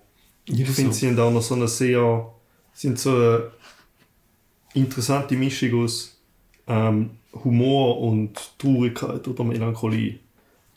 ich 0.46 0.56
Jeder 0.56 0.72
finde, 0.72 0.94
so. 0.94 0.98
sie 0.98 1.08
haben 1.08 1.18
auch 1.18 1.30
noch 1.30 1.42
so 1.42 1.54
eine 1.54 1.68
sehr, 1.68 2.32
sind 2.72 2.98
so 2.98 3.10
eine 3.10 3.50
interessante 4.72 5.36
Mischung 5.36 5.84
aus 5.84 6.18
ähm, 6.66 7.10
Humor 7.44 8.00
und 8.00 8.58
Traurigkeit 8.58 9.28
oder 9.28 9.44
Melancholie. 9.44 10.18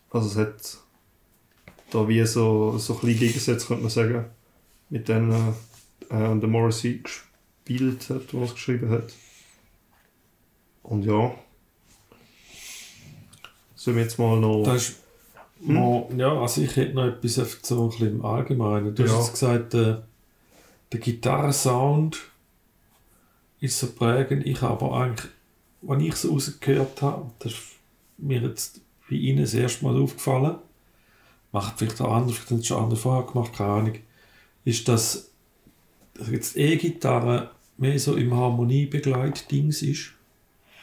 Also 0.10 0.28
es 0.28 0.36
hat 0.36 0.78
da 1.92 2.06
wie 2.10 2.26
so, 2.26 2.78
so 2.78 2.96
ein 2.96 3.00
bisschen 3.00 3.20
Gegensätze, 3.20 3.68
könnte 3.68 3.84
man 3.84 3.90
sagen, 3.90 4.26
mit 4.90 5.08
denen 5.08 5.32
äh, 6.10 6.10
der 6.10 6.50
Morrissey 6.50 7.02
gespielt 7.02 8.10
hat, 8.10 8.34
was 8.34 8.54
geschrieben 8.54 8.90
hat. 8.90 9.14
Und 10.88 11.04
ja. 11.04 11.34
Sollen 13.76 13.98
wir 13.98 14.04
jetzt 14.04 14.18
mal 14.20 14.40
noch. 14.40 14.64
Das 14.64 14.90
ist, 14.90 15.00
mal- 15.60 16.06
ja, 16.18 16.34
also 16.40 16.62
ich 16.62 16.76
hätte 16.76 16.94
noch 16.94 17.06
etwas 17.06 17.36
so 17.64 17.84
ein 17.84 17.90
bisschen 17.90 18.08
im 18.20 18.26
Allgemeinen. 18.26 18.94
Du 18.96 19.04
Ja. 19.04 19.10
hast 19.10 19.18
jetzt 19.28 19.34
gesagt, 19.34 19.74
der, 19.74 20.08
der 20.92 21.00
Gitarrensound 21.00 22.20
ist 23.60 23.80
so 23.80 23.92
prägend. 23.92 24.46
Ich 24.46 24.62
habe 24.62 24.86
aber 24.86 24.98
eigentlich, 25.02 25.30
wenn 25.82 26.00
ich 26.02 26.16
so 26.16 26.32
rausgehört 26.32 27.02
habe, 27.02 27.32
das 27.40 27.54
ist 27.54 27.62
mir 28.18 28.42
jetzt 28.42 28.82
bei 29.10 29.16
Ihnen 29.16 29.42
das 29.42 29.54
erste 29.54 29.86
Mal 29.86 30.00
aufgefallen, 30.02 30.58
macht 31.52 31.78
vielleicht 31.80 32.02
auch 32.02 32.12
andere, 32.14 32.34
vielleicht 32.34 32.52
haben 32.52 32.60
es 32.60 32.68
schon 32.68 32.84
andere 32.84 33.00
vorher 33.00 33.32
gemacht, 33.32 33.54
keine 33.54 33.70
Ahnung, 33.72 33.94
ist, 34.66 34.88
dass, 34.88 35.30
dass 36.16 36.30
jetzt 36.30 36.58
E-Gitarre 36.58 37.52
mehr 37.78 38.00
so 38.00 38.16
im 38.16 38.34
Harmoniebegleit-Dings 38.34 39.82
ist 39.84 40.12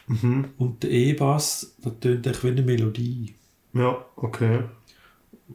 Mhm. 0.08 0.46
und 0.58 0.82
der 0.82 0.90
E-Bass, 0.90 1.74
das 1.82 1.92
tönt 2.00 2.26
echt 2.26 2.42
wie 2.44 2.48
eine 2.48 2.62
Melodie. 2.62 3.34
Ja, 3.72 4.04
okay. 4.16 4.64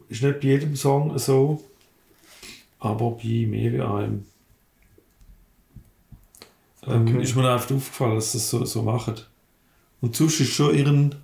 Ist 0.09 0.23
nicht 0.23 0.39
bei 0.39 0.47
jedem 0.47 0.75
Song 0.75 1.17
so, 1.19 1.63
aber 2.79 3.11
bei 3.11 3.45
mehr 3.47 3.89
einem. 3.89 4.25
Ähm, 6.85 7.07
Okay. 7.07 7.21
Ist 7.21 7.35
mir 7.35 7.51
einfach 7.51 7.71
aufgefallen, 7.75 8.15
dass 8.15 8.31
sie 8.31 8.37
das 8.37 8.49
so, 8.49 8.63
so 8.65 8.81
machen. 8.81 9.15
Und 9.99 10.15
sonst 10.15 10.39
ist 10.39 10.53
schon 10.53 10.75
ihren, 10.75 11.15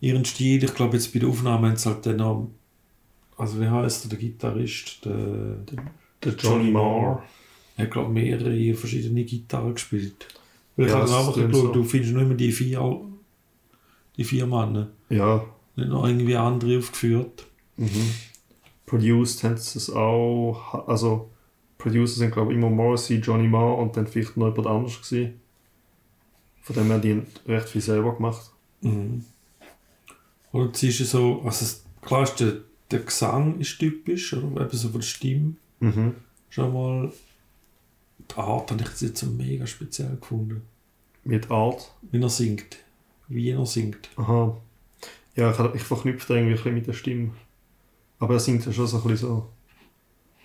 ihren 0.00 0.24
Stil, 0.24 0.62
ich 0.62 0.74
glaube 0.74 0.96
jetzt 0.96 1.12
bei 1.12 1.18
der 1.18 1.28
Aufnahme 1.28 1.68
haben 1.68 1.76
sie 1.76 1.88
halt 1.88 2.06
dann 2.06 2.16
noch, 2.16 2.48
also 3.36 3.60
wie 3.60 3.66
heißt 3.68 4.04
der, 4.04 4.10
der 4.10 4.18
Gitarrist, 4.18 5.04
der, 5.04 5.56
Der 6.22 6.32
Johnny 6.34 6.70
Marr. 6.70 7.24
er 7.76 7.84
hat 7.84 7.90
glaube 7.92 8.12
mehrere 8.12 8.74
verschiedene 8.74 9.24
Gitarren 9.24 9.74
gespielt. 9.74 10.28
Weil 10.76 10.86
ich 10.86 10.92
Ja, 10.92 10.98
habe 11.00 11.16
einfach 11.16 11.34
geschaut, 11.34 11.74
du 11.74 11.84
findest 11.84 12.12
nur 12.12 12.22
immer 12.22 12.34
die 12.34 12.52
vier, 12.52 13.00
die 14.16 14.24
vier 14.24 14.46
Mann, 14.46 14.88
Ja. 15.08 15.44
nicht 15.74 15.88
noch 15.88 16.06
irgendwie 16.06 16.36
andere 16.36 16.78
aufgeführt. 16.78 17.46
Mhm. 17.76 18.10
Produced 18.86 19.42
haben 19.44 19.56
sie 19.56 19.78
es 19.78 19.90
auch. 19.90 20.86
Also, 20.88 21.30
Producer 21.78 22.16
sind, 22.16 22.32
glaube 22.32 22.52
ich, 22.52 22.58
immer 22.58 22.70
Morrissey, 22.70 23.16
Johnny 23.16 23.48
Marr 23.48 23.78
und 23.78 23.96
dann 23.96 24.06
vielleicht 24.06 24.36
noch 24.36 24.48
jemand 24.48 24.66
anderes 24.66 25.02
gewesen. 25.02 25.40
Von 26.62 26.76
dem 26.76 26.90
haben 26.92 27.02
die 27.02 27.22
recht 27.50 27.68
viel 27.68 27.80
selber 27.80 28.14
gemacht. 28.14 28.50
Mhm. 28.80 29.24
Oder 30.52 30.70
sie 30.72 30.88
ist 30.88 31.00
ja 31.00 31.04
so, 31.06 31.42
also 31.44 31.64
klar 32.00 32.22
ist 32.22 32.36
der, 32.40 32.54
der 32.90 33.00
Gesang 33.00 33.58
ist 33.60 33.78
typisch, 33.78 34.32
oder? 34.32 34.62
Eben 34.62 34.76
so 34.76 34.88
von 34.88 35.00
der 35.00 35.06
Stimme. 35.06 35.54
Mhm. 35.80 36.14
Schon 36.48 36.72
mal, 36.72 37.12
die 38.36 38.40
Art 38.40 38.70
habe 38.70 38.82
ich 38.82 39.00
jetzt 39.00 39.18
so 39.20 39.26
mega 39.26 39.66
speziell 39.66 40.16
gefunden. 40.16 40.62
Mit 41.24 41.50
Art. 41.50 41.92
Wie 42.10 42.20
er 42.22 42.28
singt. 42.30 42.76
Wie 43.28 43.50
er 43.50 43.66
singt. 43.66 44.08
Aha. 44.16 44.56
Ja, 45.34 45.50
ich, 45.50 45.74
ich 45.74 45.82
verknüpfe 45.82 46.34
irgendwie 46.34 46.52
ein 46.52 46.56
bisschen 46.56 46.74
mit 46.74 46.86
der 46.86 46.92
Stimme. 46.92 47.32
Aber 48.18 48.34
er 48.34 48.40
singt 48.40 48.64
ja 48.64 48.72
schon 48.72 48.86
so 48.86 48.98
ein 48.98 49.02
bisschen 49.04 49.28
so. 49.28 49.48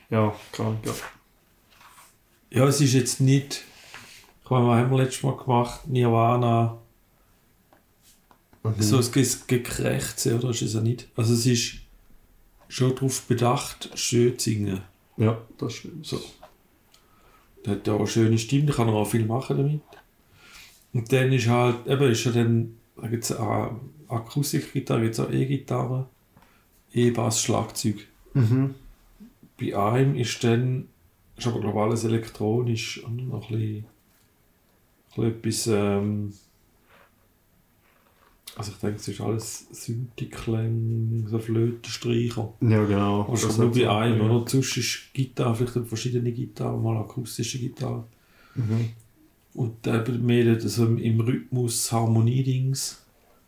Ja, 0.09 0.33
klar, 0.51 0.75
ja. 0.85 0.91
Ja, 2.49 2.65
es 2.67 2.81
ist 2.81 2.93
jetzt 2.93 3.21
nicht, 3.21 3.63
ich 4.43 4.49
meine, 4.49 4.65
wir 4.65 4.75
haben 4.75 4.93
letztes 4.97 5.23
Mal 5.23 5.37
gemacht, 5.37 5.87
Nirvana, 5.87 6.77
Mhm. 8.63 8.79
so 8.81 8.97
ein 8.97 9.11
Ge- 9.11 9.27
Gekrächze, 9.47 10.35
oder 10.37 10.49
ist 10.51 10.61
es 10.61 10.73
ja 10.73 10.81
nicht? 10.81 11.07
Also 11.15 11.33
es 11.33 11.45
ist 11.47 11.77
schon 12.67 12.93
darauf 12.93 13.21
bedacht, 13.23 13.89
schön 13.95 14.37
zu 14.37 14.49
singen. 14.51 14.81
Ja, 15.17 15.41
das 15.57 15.73
stimmt. 15.73 16.05
So. 16.05 16.21
Der 17.65 17.73
hat 17.73 17.87
ja 17.87 17.93
auch 17.93 17.99
eine 17.99 18.07
schöne 18.07 18.37
Stimme, 18.37 18.67
da 18.67 18.73
kann 18.73 18.87
er 18.87 18.95
auch 18.95 19.07
viel 19.07 19.25
machen 19.25 19.57
damit. 19.57 19.81
Und 20.93 21.11
dann 21.11 21.31
ist 21.31 21.47
halt, 21.47 21.87
eben 21.87 22.11
ist 22.11 22.25
ja 22.25 22.31
dann, 22.31 22.77
da 22.95 23.07
gibt 23.07 23.23
es 23.23 23.35
auch 23.35 23.71
Akustikgitarre, 24.07 25.01
gibt 25.01 25.13
es 25.13 25.19
auch 25.19 25.31
E-Gitarre, 25.31 26.07
E-Bass, 26.93 27.41
Schlagzeug. 27.41 28.07
Mhm. 28.33 28.75
Bei 29.59 29.77
einem 29.77 30.15
ist 30.15 30.43
dann, 30.43 30.87
ist 31.37 31.47
aber 31.47 31.61
glaube 31.61 31.77
ich 31.77 31.83
alles 31.83 32.03
elektronisch 32.03 33.03
und 33.03 33.29
noch 33.29 33.49
ein 33.51 33.57
bisschen, 33.57 33.85
ein 35.17 35.33
bisschen 35.33 35.37
etwas, 35.37 35.67
ähm, 35.67 36.33
also 38.55 38.71
ich 38.71 38.77
denke, 38.77 38.97
es 38.97 39.07
ist 39.07 39.21
alles 39.21 39.67
Synthi-Klang, 39.71 41.25
so 41.27 41.39
Flötenstreicher. 41.39 42.53
Ja, 42.61 42.83
genau. 42.85 43.21
Aber 43.21 43.31
Das 43.31 43.57
nur 43.57 43.71
bei 43.71 43.89
einem, 43.89 44.19
ja. 44.19 44.29
oder? 44.29 44.49
Sonst 44.49 44.75
ist 44.77 45.13
Gitarre, 45.13 45.55
vielleicht 45.55 45.87
verschiedene 45.87 46.31
Gitarren, 46.31 46.83
mal 46.83 46.97
akustische 46.97 47.59
Gitarre. 47.59 48.03
Mhm. 48.55 48.89
Und 49.53 49.87
eben 49.87 50.25
mehr 50.25 50.45
dort 50.45 50.61
so 50.61 50.85
im, 50.85 51.19
Rhythmus, 51.21 51.91
Harmonie-Dings. 51.91 53.01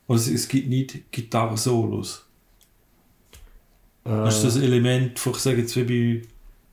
Also 0.07 0.31
es 0.31 0.47
gibt 0.47 0.69
nicht 0.69 1.11
Gitarren-Solos. 1.11 2.25
Das 4.03 4.35
ist 4.35 4.43
das 4.43 4.57
Äh, 4.57 4.65
Element 4.65 5.19
ich 5.25 5.35
sage 5.37 5.61
jetzt 5.61 5.75
wie 5.75 5.83
bei, 5.83 6.27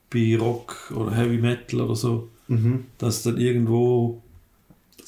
bei 0.09 0.37
Rock 0.37 0.91
oder 0.95 1.15
Heavy 1.15 1.37
Metal 1.37 1.81
oder 1.81 1.95
so, 1.95 2.29
mhm. 2.47 2.85
dass 2.97 3.23
dann 3.23 3.37
irgendwo 3.37 4.21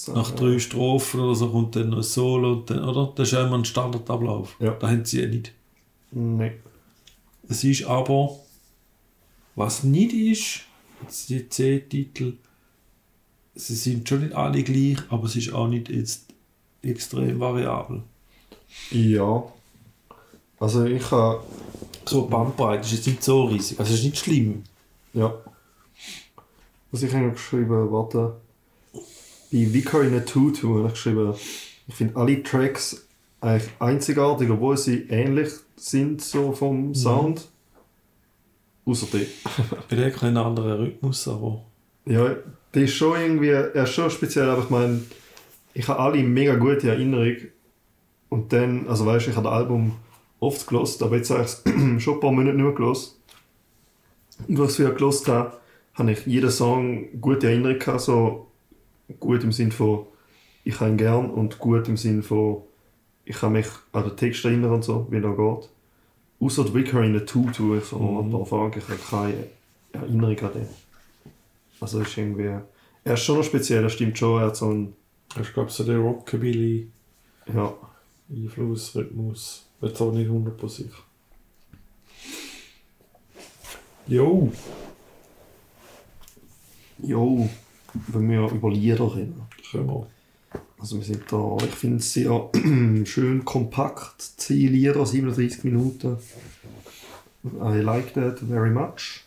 Das 0.06 0.16
nach 0.16 0.32
drei 0.32 0.60
Strophen 0.60 1.20
oder 1.20 1.36
so 1.36 1.50
kommt 1.50 1.76
dann 1.76 1.90
noch 1.90 1.98
ein 1.98 2.04
Solo, 2.04 2.54
und 2.54 2.70
dann, 2.70 2.84
oder? 2.84 3.14
Das 3.16 3.30
ist 3.30 3.34
ja 3.34 3.46
immer 3.46 3.58
ein 3.58 3.66
Standardablauf. 3.66 4.56
Ja. 4.60 4.72
Da 4.72 4.90
haben 4.90 5.06
sie 5.06 5.22
ja 5.22 5.28
nicht. 5.28 5.54
Nee. 6.12 6.54
Es 7.48 7.64
ist 7.64 7.86
aber, 7.86 8.38
was 9.56 9.84
nicht 9.84 10.14
ist, 10.14 10.62
jetzt 11.02 11.30
die 11.30 11.48
C-Titel, 11.48 12.34
sie 13.56 13.76
sind 13.76 14.08
schon 14.08 14.22
nicht 14.22 14.34
alle 14.34 14.64
gleich, 14.64 15.00
aber 15.10 15.26
es 15.26 15.36
ist 15.36 15.54
auch 15.54 15.68
nicht 15.68 15.90
jetzt 15.90 16.26
extrem 16.82 17.40
variabel. 17.40 18.04
Ja. 18.92 19.44
Also 20.60 20.86
ich 20.86 21.10
habe. 21.12 21.44
So 22.06 22.28
Bandbreite 22.28 22.82
ist 22.82 22.92
jetzt 22.92 23.08
nicht 23.08 23.24
so 23.24 23.46
riesig. 23.46 23.80
Also 23.80 23.94
es 23.94 24.00
ist 24.00 24.06
nicht 24.06 24.18
schlimm. 24.18 24.64
Ja. 25.14 25.34
Was 26.92 27.04
ich 27.04 27.14
habe 27.14 27.32
geschrieben, 27.32 27.92
warte. 27.92 28.36
Bei 29.54 29.72
Vicar 29.72 30.02
in 30.02 30.16
a 30.16 30.20
Tutu 30.22 30.80
habe 30.80 30.88
ich 30.88 30.94
geschrieben, 30.96 31.36
ich 31.88 31.94
finde 31.94 32.16
alle 32.16 32.42
Tracks 32.42 33.08
eigentlich 33.40 33.70
einzigartig, 33.78 34.50
obwohl 34.50 34.76
sie 34.78 35.06
ähnlich 35.10 35.50
sind 35.76 36.24
so 36.24 36.54
vom 36.54 36.96
Sound. 36.96 37.50
Außer 38.84 39.06
die. 39.14 39.28
Bei 39.90 39.96
der 39.96 40.12
hat 40.12 40.24
einen 40.24 40.38
anderen 40.38 40.80
Rhythmus, 40.80 41.28
aber. 41.28 41.64
Ja, 42.06 42.36
die 42.74 42.86
ist 42.86 42.96
schon 42.96 43.20
irgendwie, 43.20 43.50
er 43.50 43.76
ist 43.76 43.94
schon 43.94 44.10
speziell, 44.10 44.50
aber 44.50 44.64
ich 44.64 44.70
meine, 44.72 45.02
ich 45.76 45.88
habe 45.88 46.00
alle 46.00 46.24
mega 46.24 46.56
gute 46.56 46.90
Erinnerung. 46.90 47.36
Und 48.30 48.52
dann, 48.52 48.88
also 48.88 49.06
weißt 49.06 49.28
du, 49.28 49.30
ich 49.30 49.36
habe 49.36 49.48
das 49.50 49.54
Album 49.54 49.98
oft 50.40 50.66
gelost, 50.66 51.04
aber 51.04 51.18
jetzt 51.18 51.30
habe 51.30 51.44
ich 51.44 51.48
es 51.48 51.64
schon 52.04 52.16
ein 52.16 52.20
paar 52.20 52.32
Monate 52.32 52.56
nicht 52.56 52.66
mehr 52.66 52.74
gelost. 52.74 53.20
Und 54.48 54.58
was 54.58 54.80
ich 54.80 54.96
gelost 54.96 55.28
habe, 55.28 55.54
habe 55.94 56.12
ich 56.12 56.26
jeden 56.26 56.50
Song 56.50 57.22
gute 57.22 57.48
Erinnerung 57.48 57.78
gehabt, 57.78 58.02
so 58.02 58.48
gut 59.20 59.44
im 59.44 59.52
Sinn 59.52 59.72
von, 59.72 60.06
ich 60.64 60.80
habe 60.80 60.92
ihn 60.92 60.98
gern 60.98 61.30
und 61.30 61.60
gut 61.60 61.88
im 61.88 61.98
Sinn 61.98 62.24
von, 62.24 62.64
ich 63.26 63.38
kann 63.38 63.54
mich 63.54 63.68
an 63.92 64.04
den 64.04 64.18
Text 64.18 64.46
erinnern 64.46 64.72
und 64.72 64.84
so, 64.84 65.08
wie 65.10 65.18
er 65.18 65.36
geht. 65.36 65.70
Außer 66.40 66.66
die 66.66 66.74
Wicker 66.74 67.02
in 67.04 67.14
der 67.14 67.26
Tutu, 67.26 67.78
ich 67.78 67.86
so 67.86 67.98
ein 67.98 68.32
paar 68.32 68.46
Fragen, 68.46 68.80
ich 68.80 68.88
habe 68.90 69.00
keine 69.10 69.48
Erinnerung 69.94 70.40
an 70.40 70.54
den. 70.54 70.68
Also 71.80 72.02
ist 72.02 72.18
irgendwie, 72.18 72.60
er 73.04 73.14
ist 73.14 73.24
schon 73.24 73.38
noch 73.38 73.44
speziell, 73.44 73.84
er 73.84 73.90
stimmt 73.90 74.18
schon, 74.18 74.42
er 74.42 74.48
hat 74.48 74.58
so 74.58 74.70
einen, 74.70 74.96
Ich 75.40 75.54
glaube, 75.54 75.72
so 75.72 75.84
der 75.84 75.98
Rockabilly 75.98 76.90
ja, 77.54 77.74
Einfluss, 78.30 78.96
Rhythmus. 78.96 79.66
Wird 79.80 80.00
auch 80.02 80.14
nicht 80.14 80.30
100% 80.30 80.70
sicher. 80.70 81.04
Jo, 84.08 84.52
jo, 87.00 87.50
wenn 87.94 88.30
wir 88.30 88.50
über 88.50 88.72
Lieder 88.72 89.16
reden. 89.16 89.42
können 89.70 89.88
wir. 89.88 90.08
Also 90.80 90.98
wir 90.98 91.06
sind 91.06 91.24
da, 91.32 91.58
ich 91.64 91.76
finde 91.76 91.98
es 91.98 92.14
sehr 92.14 92.50
schön 93.06 93.46
kompakt, 93.46 94.22
10 94.22 94.74
Lieder, 94.74 95.06
37 95.06 95.64
Minuten. 95.64 96.18
I 97.46 97.80
like 97.80 98.14
that 98.14 98.40
very 98.40 98.70
much. 98.70 99.24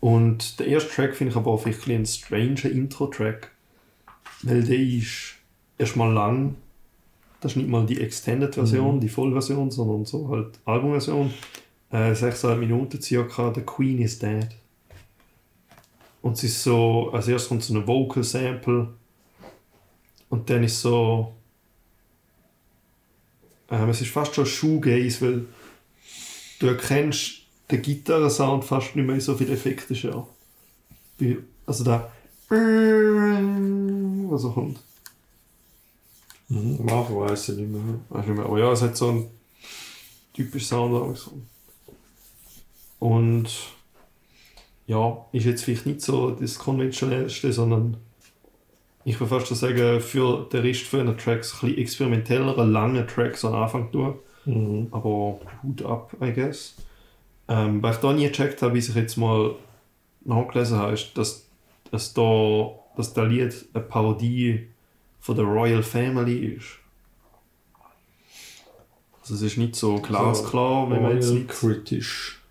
Und 0.00 0.60
der 0.60 0.66
erste 0.66 0.90
Track 0.90 1.16
finde 1.16 1.30
ich 1.30 1.36
aber 1.36 1.50
auch 1.50 1.64
wirklich 1.64 1.96
ein 1.96 2.04
stranger 2.04 2.70
Intro-Track. 2.70 3.50
Weil 4.42 4.62
der 4.62 4.78
ist 4.78 5.36
erstmal 5.78 6.12
lang. 6.12 6.56
Das 7.40 7.52
ist 7.52 7.56
nicht 7.56 7.70
mal 7.70 7.86
die 7.86 8.00
Extended-Version, 8.00 9.00
die 9.00 9.08
Vollversion, 9.08 9.70
sondern 9.70 10.04
so 10.04 10.28
halt 10.28 10.58
Albumversion. 10.66 11.32
Äh, 11.90 12.12
6,5 12.12 12.56
Minuten 12.56 13.00
circa, 13.00 13.52
The 13.54 13.62
Queen 13.62 13.98
is 14.00 14.18
Dead. 14.18 14.48
Und 16.24 16.38
es 16.38 16.44
ist 16.44 16.62
so, 16.62 17.10
als 17.12 17.28
erstes 17.28 17.50
kommt 17.50 17.62
so 17.62 17.74
ein 17.74 17.86
Vocal-Sample. 17.86 18.94
Und 20.30 20.48
dann 20.48 20.64
ist 20.64 20.80
so. 20.80 21.34
Ähm, 23.70 23.90
es 23.90 24.00
ist 24.00 24.10
fast 24.10 24.34
schon 24.34 24.46
Shoegaze, 24.46 25.20
weil 25.20 25.46
du 26.60 26.66
erkennst 26.66 27.42
den 27.70 27.82
Gitarrensound 27.82 28.64
fast 28.64 28.96
nicht 28.96 29.04
mehr 29.04 29.20
so 29.20 29.36
viele 29.36 29.52
Effekte 29.52 29.94
schon. 29.94 30.26
Wie, 31.18 31.36
also 31.66 31.84
da. 31.84 32.10
Was 32.48 34.40
so 34.40 34.50
kommt. 34.50 34.80
Mhm. 36.48 36.88
Anfang 36.88 37.20
weiss 37.20 37.50
ich 37.50 37.58
nicht 37.58 37.68
mehr. 37.68 37.82
Weiß 38.08 38.26
nicht 38.26 38.34
mehr. 38.34 38.46
Aber 38.46 38.58
ja, 38.58 38.72
es 38.72 38.80
hat 38.80 38.96
so 38.96 39.10
einen 39.10 39.30
typischen 40.32 40.68
Sound. 40.68 41.30
Und 42.98 43.73
ja, 44.86 45.24
ist 45.32 45.46
jetzt 45.46 45.64
vielleicht 45.64 45.86
nicht 45.86 46.00
so 46.02 46.30
das 46.30 46.58
konventionellste, 46.58 47.52
sondern 47.52 47.96
ich 49.04 49.20
würde 49.20 49.40
fast 49.40 49.54
sagen, 49.54 50.00
für 50.00 50.48
den 50.50 50.62
Rest 50.62 50.84
von 50.84 51.06
den 51.06 51.18
Tracks 51.18 51.54
ein 51.54 51.68
bisschen 51.68 51.78
experimentellere, 51.78 52.64
lange 52.64 53.06
Tracks 53.06 53.44
am 53.44 53.54
Anfang 53.54 53.90
durch. 53.92 54.16
Mhm. 54.46 54.88
Aber 54.90 55.40
Hut 55.62 55.84
ab, 55.84 56.14
I 56.22 56.32
guess. 56.32 56.74
Ähm, 57.48 57.82
was 57.82 57.96
ich 57.96 58.02
da 58.02 58.12
nie 58.12 58.26
gecheckt 58.26 58.62
habe, 58.62 58.74
wie 58.74 58.78
ich 58.78 58.94
jetzt 58.94 59.16
mal 59.16 59.54
nachgelesen 60.24 60.78
habe, 60.78 60.94
ist, 60.94 61.16
dass, 61.16 61.46
dass, 61.90 62.14
da, 62.14 62.70
dass 62.96 63.12
das 63.12 63.28
Lied 63.28 63.54
eine 63.74 63.84
Parodie 63.84 64.68
von 65.20 65.36
der 65.36 65.44
Royal 65.44 65.82
Family 65.82 66.54
ist. 66.54 66.78
Also 69.20 69.34
es 69.34 69.42
ist 69.42 69.56
nicht 69.56 69.76
so 69.76 69.96
glasklar, 70.00 70.90
wenn 70.90 71.02
man 71.02 71.14
jetzt 71.14 71.30
nicht... 71.30 71.48
kritisch. 71.48 72.42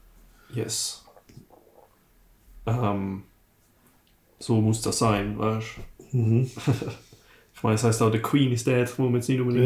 Yes. 0.53 1.02
Ähm, 2.65 3.23
so 4.39 4.61
muss 4.61 4.81
das 4.81 4.99
sein, 4.99 5.37
weißt 5.37 5.67
du? 6.11 6.17
Mhm. 6.17 6.49
Ich 7.55 7.61
meine, 7.61 7.75
es 7.75 7.83
heißt 7.83 8.01
auch, 8.01 8.11
The 8.11 8.19
Queen 8.19 8.51
is 8.51 8.63
dead, 8.65 8.87
muss 8.97 8.97
man 8.97 9.13
jetzt 9.15 9.29
nicht 9.29 9.39
unbedingt 9.39 9.65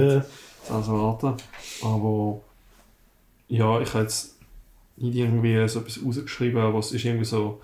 Ja. 0.70 0.76
also 0.76 0.92
warten. 1.02 1.34
Aber 1.82 2.42
ja, 3.48 3.80
ich 3.82 3.92
habe 3.94 4.04
jetzt 4.04 4.36
nicht 4.98 5.16
irgendwie 5.16 5.68
so 5.68 5.80
etwas 5.80 6.00
rausgeschrieben, 6.06 6.62
aber 6.62 6.78
es 6.80 6.92
ist 6.92 7.06
irgendwie 7.06 7.26
so, 7.26 7.60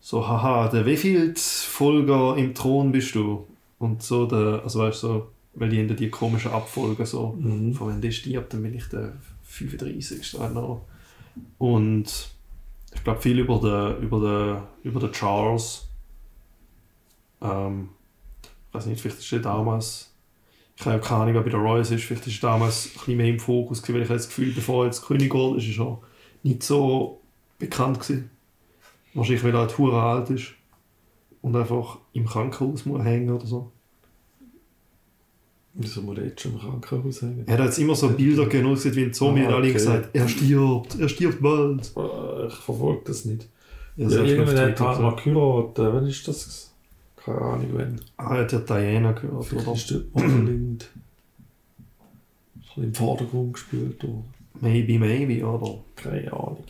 so 0.00 0.26
haha, 0.26 0.66
der 0.68 0.86
wievielt 0.86 1.38
Folger 1.38 2.36
im 2.36 2.52
Thron 2.54 2.90
bist 2.90 3.14
du? 3.14 3.46
Und 3.78 4.02
so, 4.02 4.26
der, 4.26 4.62
also 4.64 4.80
weißt 4.80 5.02
du, 5.04 5.06
so, 5.06 5.28
weil 5.54 5.68
die 5.68 5.78
haben 5.78 5.94
die 5.94 6.10
komischen 6.10 6.50
Abfolgen 6.52 7.04
so, 7.06 7.36
Mhm. 7.38 7.74
von 7.74 7.88
wenn 7.88 8.00
der 8.00 8.10
stirbt, 8.10 8.52
dann 8.54 8.62
bin 8.62 8.74
ich 8.74 8.88
der 8.88 9.12
35. 9.44 10.34
I 10.34 10.48
know. 10.48 10.80
Und 11.58 12.30
ich 12.92 13.04
glaube 13.04 13.20
viel 13.20 13.38
über 13.38 13.58
den, 13.58 14.02
über 14.02 14.20
den, 14.20 14.62
über 14.82 15.00
den 15.00 15.12
Charles. 15.12 15.88
Ähm, 17.40 17.90
ich 18.42 18.74
weiß 18.74 18.86
nicht, 18.86 19.00
vielleicht 19.00 19.18
ist 19.18 19.32
er 19.32 19.40
damals. 19.40 20.14
Ich 20.76 20.86
habe 20.86 21.00
keine 21.00 21.22
Ahnung, 21.22 21.36
ob 21.36 21.44
bei 21.44 21.50
der 21.50 21.60
Royals 21.60 21.90
ist. 21.90 22.04
Vielleicht 22.04 22.26
ist 22.26 22.42
er 22.42 22.50
damals 22.50 22.86
ein 22.86 22.92
bisschen 22.92 23.16
mehr 23.16 23.28
im 23.28 23.38
Fokus, 23.38 23.82
weil 23.88 24.02
ich 24.02 24.08
habe 24.08 24.14
das 24.18 24.28
Gefühl, 24.28 24.52
bevor 24.52 24.84
er 24.84 24.86
jetzt 24.86 25.04
König 25.04 25.30
geworden 25.30 25.58
ist, 25.58 25.68
ist 25.68 25.78
er 25.78 26.00
nicht 26.42 26.62
so 26.62 27.20
bekannt 27.58 28.00
gewesen. 28.00 28.30
Wahrscheinlich, 29.14 29.44
weil 29.44 29.54
er 29.54 29.60
halt 29.60 29.76
hure 29.78 30.00
alt 30.00 30.30
ist 30.30 30.54
und 31.42 31.56
einfach 31.56 31.98
im 32.12 32.26
Krankenhaus 32.26 32.86
muss 32.86 33.02
hängen 33.02 33.30
oder 33.30 33.46
so. 33.46 33.72
Wieso 35.82 36.02
muss 36.02 36.18
er 36.18 36.24
jetzt 36.26 36.40
schon 36.42 36.52
im 36.52 36.80
Krankenhaus 36.80 37.22
hängen? 37.22 37.44
Er 37.46 37.58
hat 37.58 37.64
jetzt 37.64 37.78
immer 37.78 37.94
so 37.94 38.10
Bilder 38.10 38.46
genutzt, 38.46 38.94
wie 38.94 39.04
ein 39.04 39.12
Zombie 39.14 39.42
Ah, 39.42 39.48
und 39.48 39.52
alle 39.54 39.64
okay. 39.64 39.72
gesagt, 39.72 40.10
er 40.12 40.28
stirbt, 40.28 40.98
er 41.00 41.08
stirbt 41.08 41.40
bald. 41.40 41.90
Äh, 41.96 42.46
Ich 42.48 42.54
verfolge 42.54 43.00
das 43.06 43.24
nicht. 43.24 43.48
Ja, 43.96 44.08
irgendwann 44.08 44.56
hat 44.58 44.80
er 44.80 45.00
mal 45.00 45.16
geheiratet. 45.16 45.78
Wann 45.94 46.06
ist 46.06 46.26
das? 46.28 46.72
Keine 47.16 47.38
Ahnung, 47.40 47.68
wann. 47.72 48.00
Ah, 48.16 48.34
er 48.36 48.42
hat 48.42 48.52
ja 48.52 48.58
Diana 48.60 49.12
gehört, 49.12 49.44
Vielleicht 49.46 49.66
oder? 49.66 49.76
ist 49.76 49.90
dort 49.90 50.14
mal 50.14 50.28
bisschen 52.56 52.84
im 52.84 52.94
Vordergrund 52.94 53.52
gespielt 53.54 54.02
worden. 54.02 54.24
Maybe, 54.60 54.98
maybe, 54.98 55.44
oder? 55.46 55.78
Keine 55.96 56.32
Ahnung. 56.32 56.64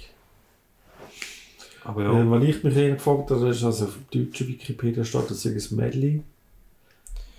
Aber 1.84 2.02
Ja. 2.04 2.12
ja. 2.18 2.30
wenn 2.30 2.42
ich 2.42 2.62
mich 2.62 2.74
gefragt 2.74 3.30
habe, 3.30 3.48
ist 3.48 3.64
also 3.64 3.86
auf 3.86 3.98
deutscher 4.12 4.46
Wikipedia 4.46 5.04
steht, 5.04 5.30
das 5.30 5.44
ist 5.44 5.70
ein 5.72 5.76
Medley. 5.76 6.22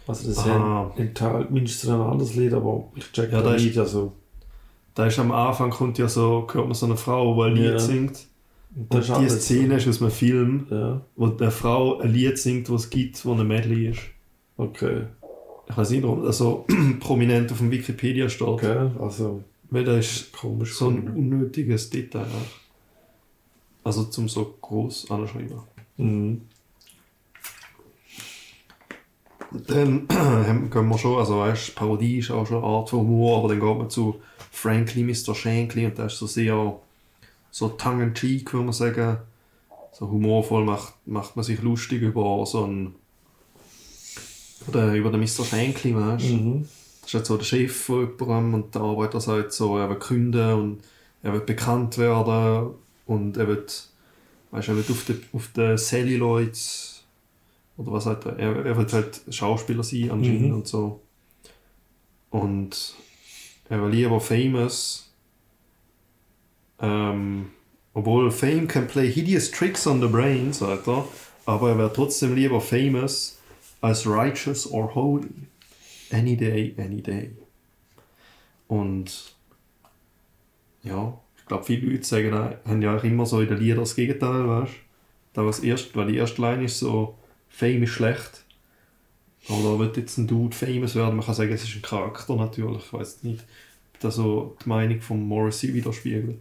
Also 0.07 0.27
das 0.29 0.39
Aha. 0.39 0.91
enthält 0.97 1.51
mindestens 1.51 1.89
ein 1.89 2.01
anderes 2.01 2.35
Lied, 2.35 2.53
aber 2.53 2.85
ich 2.95 3.11
check 3.11 3.31
Ja, 3.31 3.41
da 3.41 3.53
nicht. 3.53 3.77
Also, 3.77 4.13
Da 4.95 5.05
ist 5.05 5.19
am 5.19 5.31
Anfang 5.31 5.69
kommt 5.69 5.97
ja 5.99 6.07
so, 6.09 6.47
hört 6.51 6.65
man 6.65 6.73
so 6.73 6.85
eine 6.85 6.97
Frau, 6.97 7.35
die 7.35 7.41
ein 7.51 7.55
Lied 7.55 7.71
Ja. 7.73 7.79
singt. 7.79 8.27
und 8.75 8.93
Und 8.93 9.07
die 9.19 9.29
Szene 9.29 9.75
ist 9.75 9.87
aus 9.87 10.01
einem 10.01 10.11
Film, 10.11 10.67
Ja, 10.69 11.01
wo 11.15 11.27
eine 11.27 11.51
Frau 11.51 11.99
ein 11.99 12.11
Lied 12.13 12.37
singt, 12.37 12.67
das 12.69 12.83
es 12.85 12.89
gibt, 12.89 13.23
wo 13.25 13.33
eine 13.33 13.43
Medley 13.43 13.87
ist. 13.89 14.01
okay. 14.57 15.03
Ich 15.69 15.77
weiß 15.77 15.91
nicht, 15.91 16.03
warum 16.03 16.23
das 16.23 16.37
so 16.39 16.65
prominent 16.99 17.49
auf 17.51 17.59
dem 17.59 17.71
Wikipedia 17.71 18.27
steht. 18.27 18.47
Okay, 18.47 18.89
also 18.99 19.41
Weil 19.69 19.85
da 19.85 19.97
ist 19.97 20.33
komisch. 20.33 20.73
so 20.75 20.89
ein 20.89 21.07
unnötiges 21.15 21.89
Detail. 21.89 22.25
Also 23.83 24.03
zum 24.05 24.27
so 24.27 24.55
groß 24.61 25.09
anschreiben. 25.09 25.59
Mhm. 25.97 26.41
Dann 29.51 30.07
gehen 30.71 30.89
wir 30.89 30.97
schon, 30.97 31.19
also 31.19 31.39
weißt, 31.39 31.75
Parodie 31.75 32.19
ist 32.19 32.31
auch 32.31 32.47
schon 32.47 32.57
eine 32.57 32.65
Art 32.65 32.89
von 32.89 32.99
Humor, 32.99 33.39
aber 33.39 33.49
dann 33.49 33.59
geht 33.59 33.77
man 33.77 33.89
zu 33.89 34.21
Frankly 34.51 35.03
Mr. 35.03 35.35
Shankly 35.35 35.85
und 35.85 35.99
das 35.99 36.13
ist 36.13 36.19
so 36.19 36.27
sehr 36.27 36.79
so 37.51 37.69
tongue-in-cheek, 37.69 38.53
würde 38.53 38.65
man 38.65 38.73
sagen. 38.73 39.17
So 39.93 40.09
humorvoll 40.09 40.63
macht, 40.63 40.93
macht 41.05 41.35
man 41.35 41.43
sich 41.43 41.61
lustig 41.61 42.01
über 42.01 42.45
so 42.45 42.63
einen 42.63 42.95
oder 44.67 44.93
über 44.93 45.09
den 45.09 45.19
Mr. 45.19 45.43
Shankly, 45.43 45.95
weißt 45.95 46.29
du? 46.29 46.33
Mhm. 46.33 46.69
Das 47.01 47.09
ist 47.09 47.13
halt 47.15 47.25
so 47.25 47.37
der 47.37 47.45
Chef 47.45 47.75
von 47.75 48.09
jemandem 48.19 48.53
und 48.53 48.75
der 48.75 48.81
Arbeiter 48.81 49.19
sagt 49.19 49.51
so, 49.51 49.77
er 49.77 49.89
will 49.89 49.97
künden 49.97 50.53
und 50.53 50.81
er 51.23 51.33
will 51.33 51.41
bekannt 51.41 51.97
werden 51.97 52.75
und 53.05 53.37
er 53.37 53.47
will, 53.47 53.65
weißt, 54.51 54.69
er 54.69 54.77
will 54.77 54.85
auf 54.89 55.05
den, 55.05 55.23
auf 55.33 55.47
den 55.49 55.77
Celluloid 55.77 56.57
Oder 57.81 57.93
was 57.93 58.05
halt, 58.05 58.25
er, 58.25 58.65
er 58.65 58.77
wird 58.77 58.93
halt 58.93 59.21
Schauspieler 59.29 59.83
sein 59.83 60.11
anscheinend 60.11 60.49
Mhm. 60.49 60.53
und 60.53 60.67
so. 60.67 61.01
Und 62.29 62.93
er 63.69 63.81
will 63.81 63.89
lieber 63.89 64.19
famous. 64.21 65.11
Ähm, 66.79 67.49
obwohl 67.93 68.31
Fame 68.31 68.67
can 68.67 68.87
play 68.87 69.11
hideous 69.11 69.51
tricks 69.51 69.85
on 69.87 69.99
the 70.01 70.07
brain, 70.07 70.53
sagt 70.53 70.87
er. 70.87 71.05
Aber 71.45 71.69
er 71.69 71.77
wäre 71.77 71.91
trotzdem 71.93 72.35
lieber 72.35 72.61
famous 72.61 73.39
als 73.81 74.05
righteous 74.07 74.69
or 74.71 74.93
holy. 74.95 75.27
Any 76.11 76.35
day, 76.37 76.75
any 76.77 77.01
day. 77.01 77.31
Und 78.67 79.33
ja, 80.83 81.17
ich 81.37 81.45
glaube, 81.45 81.63
viele 81.63 81.91
Leute 81.91 82.03
sagen, 82.03 82.33
auch- 82.33 82.69
haben 82.69 82.81
ja 82.81 82.95
auch 82.97 83.03
immer 83.03 83.25
so 83.25 83.41
in 83.41 83.47
den 83.49 83.57
Liedern 83.57 83.79
das 83.79 83.95
Gegenteil, 83.95 84.47
weißt 84.47 84.71
du? 84.71 84.77
Da 85.33 85.45
was 85.45 85.59
erst, 85.61 85.95
weil 85.95 86.07
die 86.07 86.17
erste 86.17 86.41
Line 86.41 86.63
ist 86.65 86.79
so, 86.79 87.17
Fame 87.51 87.83
ist 87.83 87.91
schlecht. 87.91 88.43
Oder 89.49 89.79
wird 89.79 89.97
jetzt 89.97 90.17
ein 90.17 90.27
Dude 90.27 90.55
famous 90.55 90.95
werden? 90.95 91.15
Man 91.15 91.25
kann 91.25 91.35
sagen, 91.35 91.51
es 91.51 91.63
ist 91.63 91.75
ein 91.75 91.81
Charakter 91.81 92.35
natürlich. 92.35 92.83
Ich 92.85 92.93
weiß 92.93 93.23
nicht, 93.23 93.43
ob 93.93 93.99
das 93.99 94.15
so 94.15 94.55
die 94.63 94.69
Meinung 94.69 95.01
von 95.01 95.21
Morrissey 95.27 95.73
widerspiegelt. 95.73 96.39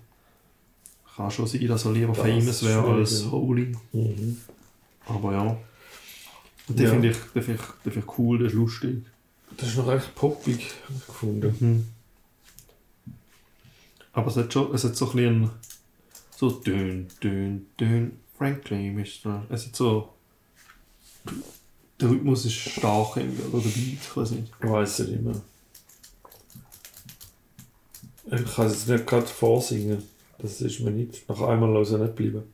Kann 1.16 1.31
schon 1.31 1.46
sein, 1.46 1.66
dass 1.66 1.85
er 1.85 1.92
lieber 1.92 2.12
Das 2.12 2.18
famous 2.23 2.62
wäre 2.64 2.94
als 2.94 3.31
holy. 3.31 3.75
Mhm. 3.92 4.37
Aber 5.07 5.33
ja. 5.33 5.57
Und 6.68 6.79
den 6.79 6.87
Ja. 6.87 6.90
finde 6.92 7.11
ich, 7.11 7.16
den 7.35 7.42
find 7.42 7.59
ich, 7.61 7.66
den 7.85 7.92
find 7.92 8.05
ich 8.07 8.18
cool, 8.18 8.38
der 8.38 8.46
ist 8.49 8.53
lustig. 8.55 9.05
Das 9.57 9.68
ist 9.68 9.77
noch 9.77 9.88
recht 9.88 10.14
poppig 10.14 10.70
hab 10.88 10.96
ich 10.96 11.07
gefunden. 11.07 11.57
Mhm. 11.59 11.87
Aber 14.12 14.29
es 14.29 14.37
hat 14.37 14.53
schon, 14.53 14.75
es 14.75 14.85
hat 14.85 14.96
so 14.96 15.11
ein 15.11 15.16
bisschen 15.16 15.51
so 16.37 16.51
dünn, 16.51 17.09
dünn, 17.23 17.66
dünn, 17.79 18.12
frankly, 18.37 18.90
Mr. 18.90 19.44
Es 19.51 19.66
hat 19.66 19.77
so 19.77 20.11
der 22.01 22.11
Rhythmus 22.11 22.45
ist 22.45 22.55
stark 22.55 23.17
irgendwie, 23.17 23.43
oder 23.43 23.63
der 23.63 23.71
Beat, 23.71 23.99
ich 24.01 24.17
weiß 24.17 24.31
nicht. 24.33 24.53
Ich 24.63 24.71
weiß 24.71 24.99
es 24.99 25.09
nicht 25.09 25.23
mehr. 25.23 25.43
Ich 28.33 28.55
kann 28.55 28.67
es 28.67 28.73
jetzt 28.75 28.89
nicht 28.89 29.07
gerade 29.07 29.27
vorsingen. 29.27 30.03
Das 30.39 30.61
ist 30.61 30.81
mir 30.81 30.91
nicht 30.91 31.29
nach 31.29 31.41
einmal 31.43 31.71
los 31.71 31.91
nicht 31.91 32.01
geblieben. 32.01 32.45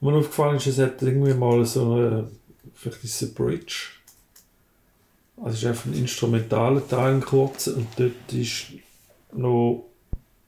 Was 0.00 0.12
mir 0.12 0.18
aufgefallen 0.18 0.56
ist, 0.56 0.66
es 0.66 0.78
hat 0.78 1.02
irgendwie 1.02 1.34
mal 1.34 1.64
so 1.66 1.92
eine, 1.92 2.30
vielleicht 2.74 3.04
ist 3.04 3.22
es 3.22 3.28
eine 3.28 3.32
Bridge. 3.32 3.88
Also 5.36 5.50
es 5.50 5.58
ist 5.62 5.66
einfach 5.66 5.86
ein 5.86 5.94
instrumentaler 5.94 6.86
Teil, 6.86 7.14
ein 7.14 7.20
kurzer, 7.20 7.76
und 7.76 7.88
dort 7.96 8.32
ist 8.32 8.72
noch 9.32 9.90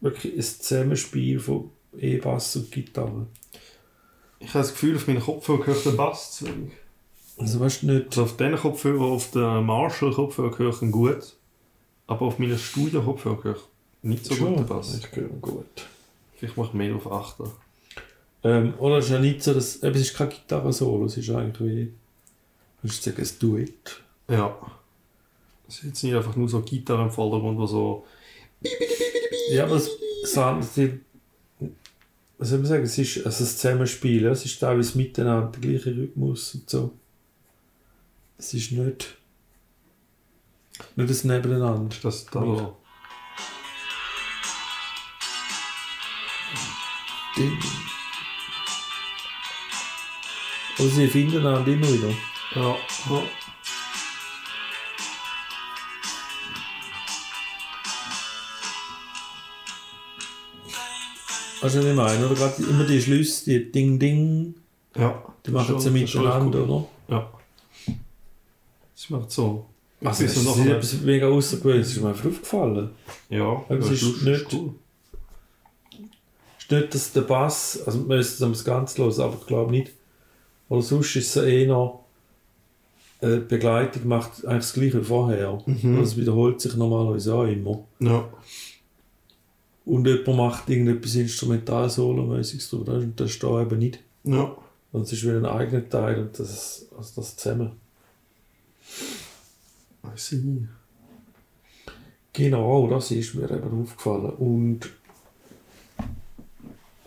wirklich 0.00 0.34
ein 0.34 0.42
Zusammenspiel 0.42 1.40
von 1.40 1.70
E-Bass 1.98 2.56
und 2.56 2.70
Gitarre. 2.70 3.26
Ich 4.38 4.48
habe 4.48 4.60
das 4.60 4.72
Gefühl, 4.72 4.96
auf 4.96 5.06
meinen 5.06 5.20
Kopfhörer 5.20 5.66
höre 5.66 5.76
ich 5.76 5.82
den 5.82 5.96
Bass 5.96 6.32
zu 6.32 6.46
wenig. 6.46 6.72
Also 7.38 7.60
weißt 7.60 7.82
du 7.82 7.86
nicht, 7.86 8.06
Also 8.10 8.24
auf 8.24 8.36
diesen 8.36 8.56
Kopfhörer, 8.56 9.04
auf 9.04 9.30
den 9.30 9.64
Marshall-Kopfhörer 9.64 10.58
höre 10.58 10.70
ich 10.70 10.82
ihn 10.82 10.92
gut, 10.92 11.36
aber 12.06 12.26
auf 12.26 12.38
meinen 12.38 12.58
Studio-Kopfhörer 12.58 13.44
höre 13.44 13.56
ich 13.56 13.62
nicht 14.02 14.24
so 14.24 14.34
gut 14.34 14.58
den 14.58 14.66
Bass. 14.66 14.98
Ich 14.98 15.16
höre 15.16 15.28
gut. 15.28 15.86
Vielleicht 16.36 16.56
mache 16.56 16.68
ich 16.68 16.74
mehr 16.74 16.88
darauf 16.88 17.10
achten. 17.10 17.50
Ähm, 18.44 18.74
oder 18.78 18.98
es 18.98 19.06
ist 19.06 19.12
ja 19.12 19.18
nicht 19.20 19.42
so, 19.42 19.54
dass, 19.54 19.82
eben, 19.82 19.94
es 19.94 20.02
ist 20.02 20.16
kein 20.16 20.28
Gitarre-Solo, 20.28 21.06
es 21.06 21.16
ist 21.16 21.30
eigentlich 21.30 21.60
wie, 21.60 21.92
würdest 22.82 23.06
du 23.06 23.10
sagen, 23.10 23.22
ein 23.22 23.38
Duett. 23.38 24.02
Ja. 24.28 24.56
Es 25.68 25.76
ist 25.78 25.84
jetzt 25.84 26.02
nicht 26.02 26.14
einfach 26.14 26.36
nur 26.36 26.48
so 26.48 26.60
Gitarre 26.60 27.04
im 27.04 27.10
Vordergrund, 27.10 27.58
wo 27.58 27.66
so 27.66 28.04
Ja, 29.52 29.64
aber 29.64 29.76
es, 29.76 29.88
es, 30.24 30.74
die, 30.74 31.00
was 32.38 32.48
soll 32.48 32.58
man 32.58 32.66
sagen, 32.66 32.82
es 32.82 32.98
ist 32.98 33.18
also 33.24 33.44
das 33.44 33.58
Zusammenspiel, 33.58 34.22
ja, 34.22 34.30
es 34.30 34.44
ist 34.44 34.58
teilweise 34.58 34.98
miteinander, 34.98 35.52
der 35.52 35.60
gleiche 35.60 35.96
Rhythmus 35.96 36.54
und 36.56 36.68
so. 36.68 36.90
Es 38.42 38.52
ist 38.54 38.72
nicht, 38.72 39.16
nicht 40.96 41.10
das 41.10 41.22
Nebeneinander. 41.22 41.94
das 42.02 42.26
da 42.26 42.40
so. 42.40 42.76
Ding. 47.36 47.56
Aber 50.76 50.88
sie 50.88 51.06
finden 51.06 51.38
einander 51.46 51.70
immer 51.72 51.86
wieder. 51.86 52.08
Ja. 52.56 52.76
ja. 53.10 53.22
Also 61.62 61.80
ich 61.80 61.94
meine, 61.94 62.26
oder 62.26 62.34
gerade 62.34 62.60
immer 62.64 62.84
die 62.84 63.00
Schlüsse, 63.00 63.44
die 63.50 63.70
Ding 63.70 63.98
Ding, 64.00 64.54
Ja. 64.96 65.22
die 65.46 65.52
machen 65.52 65.78
sie 65.78 65.90
miteinander, 65.90 66.58
cool. 66.62 66.68
oder? 66.70 66.88
Ja. 67.08 67.30
Es 69.02 69.10
macht 69.10 69.32
so. 69.32 69.66
Also, 70.04 70.22
Bis 70.22 70.34
das 70.34 70.44
noch 70.44 70.56
ist 70.58 70.66
etwas 70.66 71.00
mega 71.00 71.28
außergewöhnliches, 71.28 71.92
ist 71.96 72.02
mir 72.02 72.08
einfach 72.10 72.26
aufgefallen. 72.28 72.90
Ja, 73.28 73.44
Aber 73.68 73.78
es 73.78 73.90
ist 73.90 74.02
lustig, 74.02 74.22
nicht- 74.24 74.52
cool. 74.52 74.74
Es 76.58 76.64
ist 76.64 76.70
nicht, 76.70 76.94
dass 76.94 77.12
der 77.12 77.20
Bass, 77.22 77.82
also 77.84 77.98
man 77.98 78.18
müsste 78.18 78.46
es 78.46 78.64
ganz 78.64 78.96
los, 78.98 79.18
aber 79.18 79.36
ich 79.40 79.46
glaube 79.46 79.72
nicht. 79.72 79.90
Oder 80.68 80.82
sonst 80.82 81.16
ist 81.16 81.36
es 81.36 81.42
eher 81.42 81.66
noch, 81.68 82.04
äh, 83.20 83.38
die 83.38 83.40
Begleitung 83.40 84.06
macht 84.08 84.44
eigentlich 84.46 84.62
das 84.62 84.72
gleiche 84.72 85.00
wie 85.00 85.04
vorher. 85.04 85.58
Mhm. 85.66 85.98
Also 85.98 86.12
es 86.12 86.16
wiederholt 86.16 86.60
sich 86.60 86.76
normalerweise 86.76 87.34
auch 87.34 87.44
immer. 87.44 87.84
Ja. 87.98 88.28
Und 89.84 90.06
jemand 90.06 90.36
macht 90.36 90.70
irgendetwas 90.70 91.14
Instrumental-Solo-mäßiges 91.16 92.70
drüber, 92.70 93.02
das 93.16 93.30
ist 93.32 93.42
da 93.42 93.60
eben 93.62 93.78
nicht. 93.80 93.98
Ja. 94.24 94.56
Und 94.92 95.02
es 95.02 95.12
ist 95.12 95.24
wieder 95.24 95.38
ein 95.38 95.46
eigener 95.46 95.88
Teil 95.88 96.20
und 96.20 96.38
das, 96.38 96.86
also 96.96 97.20
das 97.20 97.36
zusammen. 97.36 97.72
I 100.04 100.16
see. 100.16 100.68
Genau, 102.32 102.88
das 102.88 103.10
ist 103.10 103.34
mir 103.34 103.50
eben 103.50 103.82
aufgefallen. 103.82 104.30
Und 104.30 104.90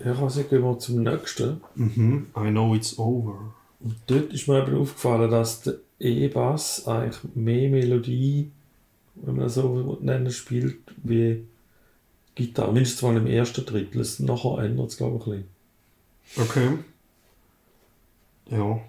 ja, 0.03 0.11
ich 0.13 0.21
weiß 0.21 0.35
nicht, 0.37 0.49
gehen 0.49 0.61
wir 0.61 0.77
zum 0.79 1.03
nächsten. 1.03 1.61
Mhm. 1.75 2.27
I 2.37 2.49
know 2.51 2.75
it's 2.75 2.97
over. 2.99 3.53
Und 3.79 3.95
dort 4.07 4.33
ist 4.33 4.47
mir 4.47 4.61
eben 4.65 4.77
aufgefallen, 4.77 5.31
dass 5.31 5.61
der 5.61 5.75
E-Bass 5.99 6.87
eigentlich 6.87 7.19
mehr 7.35 7.69
Melodie, 7.69 8.51
wenn 9.15 9.35
man 9.35 9.45
das 9.45 9.55
so 9.55 9.97
nennen 10.01 10.31
spielt, 10.31 10.77
wie 11.03 11.45
Gitarre. 12.35 12.73
Mindestens 12.73 13.01
mal 13.01 13.17
im 13.17 13.27
ersten 13.27 13.65
Drittel. 13.65 14.01
Es- 14.01 14.19
Nachher 14.19 14.59
ändert 14.59 14.89
es, 14.89 14.97
glaube 14.97 15.17
ich, 15.17 15.27
ein 15.27 15.45
bisschen. 16.35 16.49
Okay. 16.49 16.77
Ja. 18.51 18.79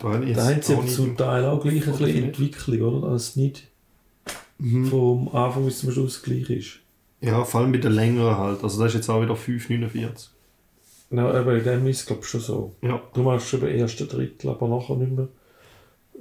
Da 0.00 0.12
haben 0.12 0.62
sie 0.62 0.72
aber 0.74 0.86
zum 0.86 1.16
Teil 1.16 1.44
auch 1.44 1.60
gleich 1.62 1.86
ein 1.86 1.92
bisschen? 1.96 2.24
Entwicklung, 2.24 2.80
oder? 2.80 3.10
Dass 3.10 3.28
es 3.30 3.36
nicht 3.36 3.66
Mhm. 4.58 4.86
vom 4.86 5.28
Anfang 5.34 5.64
bis 5.64 5.80
zum 5.80 5.90
Schluss 5.92 6.22
gleich 6.22 6.50
ist. 6.50 6.80
Ja, 7.22 7.44
vor 7.44 7.60
allem 7.60 7.72
bei 7.72 7.78
den 7.78 7.92
längeren 7.92 8.36
halt. 8.36 8.62
Also 8.62 8.78
das 8.78 8.88
ist 8.88 8.96
jetzt 8.96 9.08
auch 9.08 9.22
wieder 9.22 9.34
5,49. 9.36 10.28
Ja, 11.12 11.30
aber 11.30 11.56
in 11.56 11.64
dem 11.64 11.86
ist 11.86 12.00
es, 12.00 12.06
glaube 12.06 12.22
ich, 12.22 12.28
schon 12.28 12.40
so. 12.40 12.74
Ja. 12.82 13.02
Du 13.14 13.22
machst 13.22 13.48
schon 13.48 13.60
beim 13.60 13.70
ersten 13.74 14.06
Drittel, 14.08 14.50
aber 14.50 14.68
nachher 14.68 14.96
nicht 14.96 15.12
mehr 15.12 15.28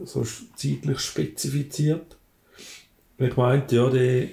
so 0.03 0.23
zeitlich 0.55 0.99
spezifiziert. 0.99 2.17
Ich 3.17 3.35
meinte, 3.35 3.75
ja, 3.75 3.89
der 3.89 4.27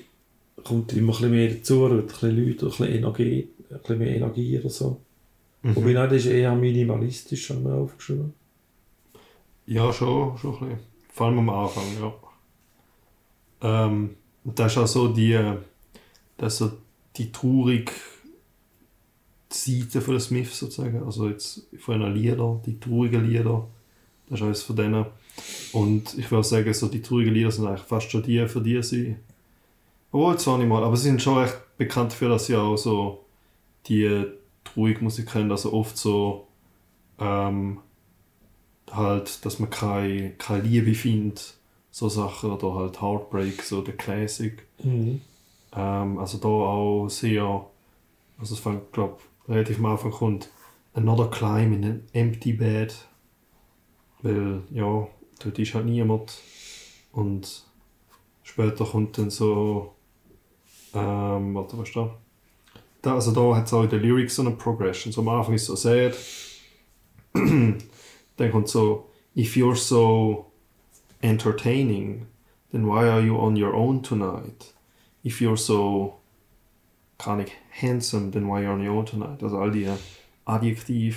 kommt 0.64 0.92
immer 0.92 1.12
ein 1.12 1.16
bisschen 1.18 1.30
mehr 1.32 1.50
dazu, 1.50 1.80
oder 1.82 1.96
ein 1.96 2.06
bisschen 2.06 2.36
Leute, 2.46 2.66
ein 2.66 2.70
bisschen 2.70 2.86
Energie, 2.88 3.48
ein 3.70 3.78
bisschen 3.80 3.98
mehr 3.98 4.16
Energie 4.16 4.58
oder 4.58 4.70
so. 4.70 5.00
Mhm. 5.62 5.76
Wobei, 5.76 5.92
nein, 5.92 6.08
das 6.08 6.18
ist 6.18 6.26
eher 6.26 6.54
minimalistisch, 6.54 7.50
haben 7.50 7.64
wir 7.64 7.74
aufgeschrieben. 7.74 8.32
Ja, 9.66 9.92
schon, 9.92 10.38
schon 10.38 10.54
ein 10.54 10.60
bisschen. 10.60 10.78
Vor 11.12 11.26
allem 11.26 11.38
am 11.38 11.50
Anfang, 11.50 11.84
ja. 12.00 12.14
Ähm, 13.62 14.16
und 14.44 14.58
das 14.58 14.72
ist 14.72 14.78
auch 14.78 14.86
so 14.86 15.08
die, 15.08 15.38
das 16.36 16.58
so 16.58 16.72
die 17.16 17.32
traurige 17.32 17.92
Seite 19.50 20.00
von 20.00 20.14
den 20.14 20.20
Smiths 20.20 20.58
sozusagen. 20.58 21.02
Also 21.02 21.28
jetzt 21.28 21.66
von 21.78 22.00
den 22.00 22.14
Liedern, 22.14 22.60
die 22.64 22.78
traurigen 22.78 23.28
Lieder. 23.28 23.66
Das 24.28 24.40
ist 24.40 24.44
eines 24.44 24.62
von 24.62 24.76
denen. 24.76 25.06
Und 25.72 26.16
ich 26.18 26.30
würde 26.30 26.44
sagen, 26.44 26.72
so 26.74 26.88
die 26.88 27.02
traurigen 27.02 27.34
Lieder 27.34 27.50
sind 27.50 27.66
eigentlich 27.66 27.86
fast 27.86 28.10
schon 28.10 28.22
die, 28.22 28.46
für 28.46 28.60
die 28.60 28.82
sie. 28.82 29.16
Obwohl, 30.12 30.38
zwar 30.38 30.58
nicht 30.58 30.68
mal, 30.68 30.84
aber 30.84 30.96
sie 30.96 31.08
sind 31.08 31.22
schon 31.22 31.38
recht 31.38 31.56
bekannt 31.76 32.12
dafür, 32.12 32.30
dass 32.30 32.46
sie 32.46 32.56
auch 32.56 32.76
so 32.76 33.24
die 33.86 34.24
traurige 34.64 35.02
Musik 35.02 35.26
können, 35.26 35.50
also 35.50 35.72
oft 35.72 35.96
so 35.96 36.46
ähm, 37.18 37.80
halt, 38.90 39.44
dass 39.44 39.58
man 39.58 39.70
keine, 39.70 40.30
keine 40.32 40.62
Liebe 40.62 40.94
findet, 40.94 41.54
so 41.90 42.08
Sachen, 42.08 42.50
oder 42.52 42.74
halt 42.74 43.00
Heartbreak, 43.00 43.62
so 43.62 43.82
der 43.82 43.96
Classic. 43.96 44.66
Mhm. 44.82 45.20
Ähm, 45.74 46.18
also 46.18 46.38
da 46.38 46.48
auch 46.48 47.08
sehr, 47.08 47.66
also 48.38 48.54
es 48.54 48.60
fängt, 48.60 48.92
glaube 48.92 49.18
relativ 49.48 49.78
am 49.78 49.86
Anfang 49.86 50.10
kommt 50.10 50.50
Another 50.94 51.28
Climb 51.30 51.74
in 51.74 51.84
an 51.84 52.02
Empty 52.12 52.52
Bed, 52.54 52.94
weil, 54.22 54.62
ja, 54.70 55.06
dort 55.38 55.58
ist 55.58 55.74
halt 55.74 55.86
niemand 55.86 56.40
und 57.12 57.64
später 58.42 58.84
kommt 58.84 59.18
dann 59.18 59.30
so, 59.30 59.94
ähm, 60.94 61.54
warte, 61.54 61.78
was 61.78 61.88
ist 61.88 61.96
da? 61.96 62.16
da 63.02 63.14
also 63.14 63.32
da 63.32 63.56
hat 63.56 63.66
es 63.66 63.72
auch 63.74 63.82
in 63.82 63.90
den 63.90 64.00
Lyrics 64.00 64.36
so 64.36 64.42
eine 64.42 64.52
Progression, 64.52 65.12
so 65.12 65.20
am 65.20 65.28
Anfang 65.28 65.54
ist 65.54 65.62
es 65.62 65.66
so 65.68 65.76
sad, 65.76 66.16
dann 68.36 68.50
kommt 68.50 68.68
so 68.68 69.08
if 69.34 69.56
you're 69.56 69.76
so 69.76 70.50
entertaining, 71.22 72.26
then 72.70 72.86
why 72.86 73.08
are 73.08 73.20
you 73.20 73.36
on 73.38 73.56
your 73.56 73.74
own 73.74 74.02
tonight? 74.02 74.74
If 75.24 75.40
you're 75.40 75.56
so 75.56 76.20
kann 77.18 77.40
ich 77.40 77.52
handsome, 77.70 78.30
then 78.30 78.46
why 78.46 78.58
are 78.58 78.62
you 78.64 78.70
on 78.70 78.82
your 78.82 78.94
own 78.94 79.06
tonight? 79.06 79.42
Also 79.42 79.58
all 79.58 79.70
die 79.70 79.88
Adjektive. 80.44 81.16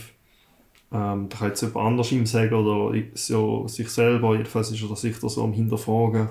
Ähm, 0.91 1.29
da 1.29 1.37
kann 1.37 1.49
jetzt 1.49 1.61
jemand 1.61 1.85
anders 1.85 2.11
ihm 2.11 2.25
sagen 2.25 2.55
oder 2.55 2.99
so 3.13 3.67
sich 3.67 3.89
selber, 3.89 4.33
jedenfalls 4.33 4.71
ist 4.71 4.81
er 4.81 4.95
sich 4.95 5.19
da 5.19 5.29
so 5.29 5.43
am 5.43 5.53
Hinterfragen. 5.53 6.29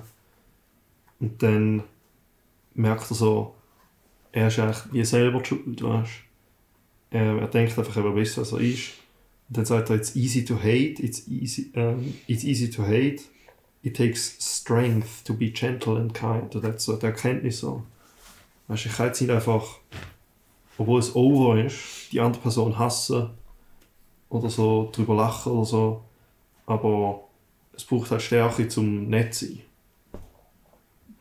Und 1.20 1.42
dann 1.42 1.84
merkt 2.74 3.10
er 3.10 3.14
so, 3.14 3.54
er 4.32 4.48
ist 4.48 4.58
eigentlich 4.58 4.92
wie 4.92 5.04
selber 5.04 5.44
schuld, 5.44 5.82
weißt 5.82 6.10
er, 7.10 7.38
er 7.38 7.46
denkt 7.48 7.78
einfach, 7.78 7.96
er 7.96 8.16
weiß, 8.16 8.38
was 8.38 8.52
er 8.52 8.60
ist. 8.60 8.92
Und 9.48 9.56
dann 9.56 9.64
sagt 9.64 9.90
er, 9.90 9.96
it's 9.96 10.14
easy 10.14 10.44
to 10.44 10.56
hate, 10.56 11.02
it's 11.02 11.26
easy, 11.26 11.72
um, 11.74 12.14
it's 12.26 12.44
easy 12.44 12.68
to 12.70 12.82
hate, 12.82 13.22
it 13.82 13.96
takes 13.96 14.36
strength 14.38 15.24
to 15.24 15.32
be 15.34 15.50
gentle 15.50 15.96
and 15.96 16.12
kind. 16.12 16.54
Und 16.54 16.64
das 16.64 16.84
so 16.84 16.96
die 16.96 17.06
Erkenntnis 17.06 17.60
so. 17.60 17.82
Weißt 18.66 18.86
ich 18.86 18.92
kann 18.92 19.06
jetzt 19.06 19.20
nicht 19.22 19.30
einfach, 19.30 19.64
obwohl 20.76 21.00
es 21.00 21.16
over 21.16 21.62
ist, 21.64 22.12
die 22.12 22.20
andere 22.20 22.42
Person 22.42 22.78
hassen 22.78 23.30
oder 24.28 24.50
so 24.50 24.90
drüber 24.92 25.14
lachen 25.14 25.52
oder 25.52 25.64
so. 25.64 26.04
Aber 26.66 27.24
es 27.74 27.84
braucht 27.84 28.10
halt 28.10 28.20
Stärke 28.20 28.68
zum 28.68 29.08
nett 29.08 29.34
sein. 29.34 29.60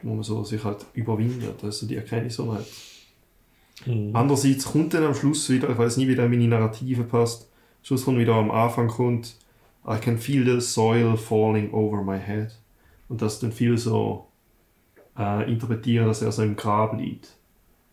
Wo 0.03 0.13
man 0.13 0.23
so 0.23 0.43
sich 0.43 0.63
halt 0.63 0.85
überwindet, 0.93 1.63
also 1.63 1.87
die 1.87 1.95
Erkenntnis 1.95 2.35
so 2.35 2.53
hat. 2.53 2.65
Mhm. 3.85 4.13
Andererseits 4.13 4.65
kommt 4.65 4.93
dann 4.93 5.03
am 5.03 5.15
Schluss 5.15 5.49
wieder, 5.49 5.69
ich 5.69 5.77
weiß 5.77 5.95
nicht, 5.95 6.09
wie 6.09 6.15
der 6.15 6.27
meine 6.27 6.47
Narrative 6.47 7.03
passt, 7.03 7.46
Schluss 7.87 8.03
kommt 8.03 8.17
wieder 8.17 8.35
am 8.35 8.51
Anfang 8.51 8.89
kommt, 8.89 9.37
I 9.87 9.97
can 9.97 10.17
feel 10.17 10.43
the 10.43 10.59
soil 10.59 11.15
falling 11.15 11.71
over 11.71 12.03
my 12.03 12.19
head. 12.19 12.53
Und 13.07 13.21
das 13.21 13.39
dann 13.39 13.53
viel 13.53 13.77
so 13.77 14.27
äh, 15.17 15.49
interpretieren, 15.49 16.05
dass 16.05 16.21
er 16.21 16.33
so 16.33 16.43
im 16.43 16.57
Grab 16.57 16.99
liegt. 16.99 17.37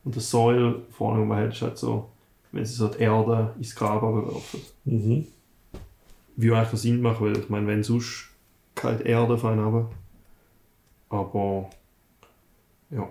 Und 0.03 0.17
das 0.17 0.29
Soil 0.29 0.83
falling 0.91 1.23
over 1.23 1.27
my 1.37 1.43
head 1.43 1.53
ist 1.53 1.63
halt 1.63 1.79
so, 1.79 2.11
wenn 2.51 2.65
sie 2.65 2.75
so 2.75 2.89
die 2.89 3.03
Erde 3.05 3.55
ins 3.57 3.77
Grab 3.77 4.03
werfen. 4.03 4.61
Mhm. 4.85 5.29
Wie 6.35 6.51
eigentlich 6.51 6.81
Sinn 6.81 7.01
machen, 7.01 7.27
weil 7.27 7.39
ich 7.39 7.49
meine, 7.49 7.69
wenn 7.69 7.85
sonst 7.85 8.31
keine 8.75 9.03
Erde 9.03 9.39
fein 9.39 9.61
haben. 9.61 9.87
Aber 11.09 11.71
ja, 12.91 13.09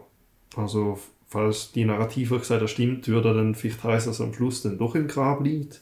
also 0.57 0.99
falls 1.27 1.71
die 1.71 1.85
Narrative 1.85 2.39
gesagt 2.39 2.61
das 2.61 2.71
stimmt, 2.71 3.07
würde 3.07 3.33
dann 3.33 3.55
vielleicht 3.55 3.81
heißen, 3.81 4.11
dass 4.11 4.19
er 4.19 4.25
am 4.25 4.33
Schluss 4.33 4.63
dann 4.63 4.77
doch 4.77 4.95
im 4.95 5.07
Grab 5.07 5.39
liegt. 5.45 5.79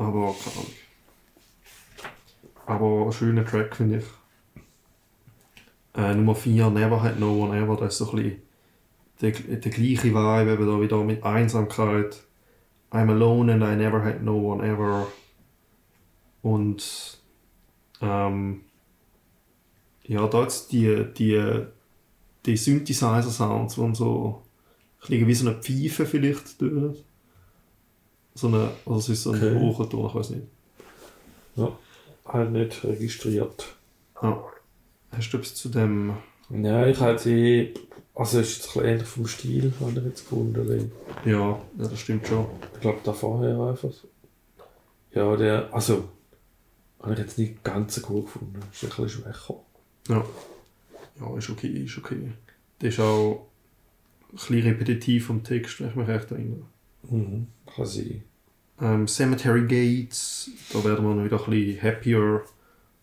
Aber 0.00 0.34
keine 0.42 0.56
Ahnung. 0.56 0.72
Aber 2.64 3.06
ein 3.06 3.12
schöner 3.12 3.44
Track 3.44 3.76
finde 3.76 3.98
ich. 3.98 4.04
Äh, 5.94 6.14
Nummer 6.14 6.34
4, 6.34 6.70
Never 6.70 7.02
Had 7.02 7.20
No 7.20 7.44
One 7.44 7.54
Ever, 7.54 7.76
das 7.76 7.92
ist 7.92 7.98
so 7.98 8.10
ein 8.12 8.16
bisschen 8.16 8.42
der, 9.20 9.32
der 9.32 9.70
gleiche 9.70 10.14
Vibe, 10.14 10.52
eben 10.52 10.66
da 10.66 10.80
wieder 10.80 11.04
mit 11.04 11.22
Einsamkeit. 11.22 12.22
I'm 12.90 13.10
alone 13.10 13.52
and 13.52 13.62
I 13.62 13.76
never 13.76 14.02
had 14.02 14.22
no 14.22 14.36
one 14.38 14.66
ever. 14.66 15.06
Und 16.40 17.20
ähm, 18.00 18.62
ja, 20.04 20.26
da 20.28 20.42
jetzt 20.42 20.72
die, 20.72 21.04
die, 21.12 21.66
die 22.46 22.56
Synthesizer-Sounds, 22.56 23.74
die 23.74 23.94
so 23.94 24.42
ein 25.10 25.26
wie 25.26 25.34
so 25.34 25.46
eine 25.46 25.60
Pfeife 25.60 26.06
vielleicht 26.06 26.58
tönen. 26.58 26.96
So 28.34 28.48
eine, 28.48 28.70
also 28.86 28.98
es 28.98 29.08
ist 29.08 29.22
so 29.24 29.32
ein 29.32 29.56
okay. 29.56 29.88
Ton, 29.88 30.06
ich 30.06 30.14
weiß 30.14 30.30
nicht. 30.30 30.46
Ja, 31.56 31.72
halt 32.26 32.52
nicht 32.52 32.84
registriert. 32.84 33.74
Ja. 34.22 34.44
Hast 35.12 35.30
du 35.30 35.38
etwas 35.38 35.54
zu 35.54 35.68
dem? 35.68 36.14
Ja, 36.50 36.86
ich 36.86 37.00
hätte 37.00 37.72
also 38.14 38.40
ist 38.40 38.56
jetzt 38.58 38.76
ein 38.76 38.84
ähnlich 38.84 39.08
vom 39.08 39.26
Stil, 39.26 39.72
habe 39.80 39.92
ich 39.92 40.04
jetzt 40.04 40.28
gefunden. 40.28 40.92
Ja, 41.24 41.32
ja, 41.32 41.60
das 41.78 42.00
stimmt 42.00 42.26
schon. 42.26 42.46
Ich 42.74 42.80
glaube, 42.80 42.98
da 43.02 43.12
vorher 43.14 43.58
einfach. 43.58 43.92
Ja, 45.12 45.36
der, 45.36 45.72
also, 45.72 46.08
habe 47.00 47.14
ich 47.14 47.18
jetzt 47.18 47.38
nicht 47.38 47.64
ganz 47.64 47.94
so 47.94 48.02
gut 48.02 48.26
gefunden. 48.26 48.60
Ist 48.72 48.84
ein 48.84 48.88
bisschen 48.90 49.08
schwächer. 49.08 49.54
Ja. 50.08 50.24
Ja, 51.18 51.36
ist 51.36 51.48
okay, 51.48 51.68
ist 51.68 51.96
okay. 51.96 52.32
Der 52.80 52.90
ist 52.90 53.00
auch 53.00 53.46
ein 54.28 54.36
bisschen 54.36 54.62
repetitiv 54.62 55.26
vom 55.26 55.42
Text, 55.42 55.80
wenn 55.80 55.88
ich 55.88 55.94
mich 55.94 56.08
recht 56.08 56.30
erinnere. 56.30 56.62
Mhm, 57.08 57.46
kann 57.66 57.86
sein. 57.86 58.24
Ähm, 58.80 59.06
Cemetery 59.06 59.66
Gates, 59.66 60.50
da 60.72 60.82
werden 60.84 61.06
wir 61.06 61.14
noch 61.14 61.24
wieder 61.24 61.44
ein 61.44 61.50
bisschen 61.50 61.82
happier, 61.82 62.42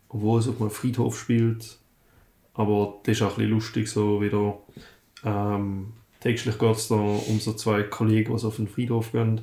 obwohl 0.09 0.39
es 0.39 0.47
auf 0.47 0.59
einem 0.59 0.71
Friedhof 0.71 1.19
spielt. 1.19 1.77
Aber 2.53 2.95
das 3.03 3.17
ist 3.17 3.21
auch 3.21 3.31
ein 3.31 3.35
bisschen 3.35 3.51
lustig, 3.51 3.87
so 3.87 4.21
wieder. 4.21 4.57
Ähm, 5.23 5.93
textlich 6.19 6.57
geht 6.57 6.75
es 6.75 6.87
da 6.87 6.95
um 6.95 7.39
so 7.39 7.53
zwei 7.53 7.83
Kollegen, 7.83 8.35
die 8.35 8.43
auf 8.43 8.55
den 8.55 8.67
Friedhof 8.67 9.11
gehen, 9.11 9.41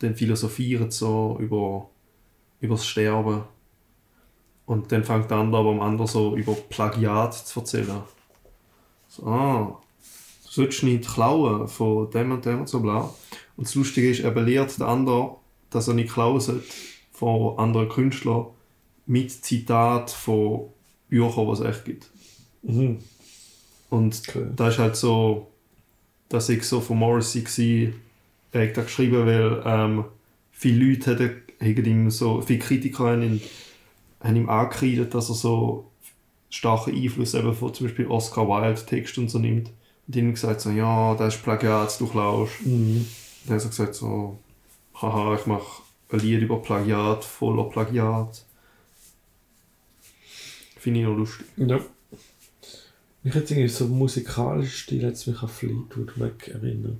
dann 0.00 0.16
philosophieren 0.16 0.90
so 0.90 1.36
über, 1.40 1.88
über 2.60 2.74
das 2.74 2.86
Sterben. 2.86 3.44
Und 4.66 4.90
dann 4.90 5.04
fängt 5.04 5.30
der 5.30 5.38
andere 5.38 5.60
aber 5.60 5.70
am 5.70 5.80
anderen 5.80 6.08
so 6.08 6.36
über 6.36 6.54
Plagiat 6.54 7.34
zu 7.34 7.60
erzählen. 7.60 8.02
So, 9.06 9.26
ah, 9.26 9.80
du 10.56 10.62
sollst 10.62 10.82
nicht 10.82 11.08
klauen 11.08 11.68
von 11.68 12.10
dem 12.10 12.32
und 12.32 12.44
dem 12.44 12.60
und 12.60 12.68
so 12.68 12.80
bla. 12.80 13.12
Und 13.56 13.66
das 13.66 13.74
Lustige 13.74 14.10
ist, 14.10 14.20
er 14.20 14.30
belehrt 14.30 14.78
den 14.78 14.86
anderen, 14.86 15.32
dass 15.70 15.88
er 15.88 15.94
nicht 15.94 16.12
klauen 16.12 16.40
sollte 16.40 16.64
von 17.12 17.58
anderen 17.58 17.88
Künstlern 17.88 18.46
mit 19.06 19.30
Zitat 19.30 20.10
von 20.10 20.68
Büchern, 21.08 21.46
die 21.46 21.52
es 21.52 21.60
echt 21.60 21.84
gibt. 21.84 22.10
Mhm. 22.62 22.98
Und 23.90 24.22
okay. 24.28 24.46
da 24.54 24.68
ist 24.68 24.78
halt 24.78 24.96
so, 24.96 25.48
dass 26.28 26.48
ich 26.48 26.64
so 26.64 26.80
von 26.80 26.98
Morrissey 26.98 27.92
war, 28.52 28.62
er 28.62 28.68
hat 28.68 28.74
geschrieben, 28.74 29.26
weil 29.26 29.62
ähm, 29.64 30.04
viele 30.50 30.84
Leute 30.84 31.12
hätten, 31.12 31.42
hätten 31.58 31.84
ihm 31.84 32.10
so, 32.10 32.40
viele 32.40 32.58
Kritiker 32.58 33.04
haben, 33.04 33.22
ihn, 33.22 33.40
haben 34.20 34.36
ihm 34.36 34.48
angekreidet, 34.48 35.14
dass 35.14 35.28
er 35.28 35.34
so 35.34 35.90
starken 36.48 36.94
Einfluss 36.94 37.34
eben 37.34 37.54
von 37.54 37.74
zum 37.74 37.86
Beispiel 37.86 38.06
Oscar 38.06 38.48
Wilde 38.48 38.84
Text 38.86 39.18
und 39.18 39.30
so 39.30 39.38
nimmt. 39.38 39.70
Die 40.08 40.20
haben 40.20 40.32
gesagt 40.32 40.60
so, 40.60 40.70
ja, 40.70 41.14
das 41.16 41.34
ist 41.34 41.42
Plagiat, 41.42 42.00
du 42.00 42.06
klaust. 42.06 42.64
Mhm. 42.64 43.06
Dann 43.46 43.56
hat 43.56 43.64
er 43.64 43.68
gesagt 43.68 43.94
so, 43.94 44.38
haha, 44.94 45.34
ich 45.34 45.46
mache 45.46 45.82
ein 46.10 46.20
Lied 46.20 46.42
über 46.42 46.62
Plagiat, 46.62 47.24
voller 47.24 47.64
Plagiat. 47.64 48.44
Finde 50.78 51.00
ich 51.00 51.06
noch 51.06 51.16
lustig. 51.16 51.46
Ja. 51.56 51.80
Ich 53.24 53.34
hätte 53.34 53.54
irgendwie 53.54 53.68
so 53.68 53.86
musikalisch 53.86 54.84
Stil 54.84 55.04
hat 55.04 55.26
mich 55.26 55.42
an 55.42 55.48
Fleetwood 55.48 56.16
Mac 56.16 56.46
erinnert. 56.46 56.98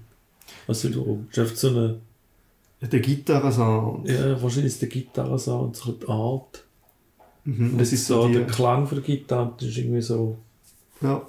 Also 0.66 0.88
du 0.88 1.24
hast 1.36 1.56
so 1.56 1.68
eine... 1.68 2.00
Der 2.80 3.00
Gitarrensound. 3.00 4.08
Ja, 4.08 4.42
wahrscheinlich 4.42 4.72
ist 4.72 4.82
der 4.82 4.88
Gitarrensound 4.88 5.76
so 5.76 5.92
die 5.92 6.08
Art. 6.08 6.64
Mhm, 7.44 7.72
und 7.72 7.78
das 7.78 7.92
ist 7.92 8.06
so 8.06 8.26
die... 8.26 8.34
der 8.34 8.46
Klang 8.48 8.88
von 8.88 8.96
der 8.98 9.04
Gitarre, 9.04 9.54
das 9.56 9.68
ist 9.68 9.76
irgendwie 9.78 10.02
so... 10.02 10.36
Ja. 11.00 11.24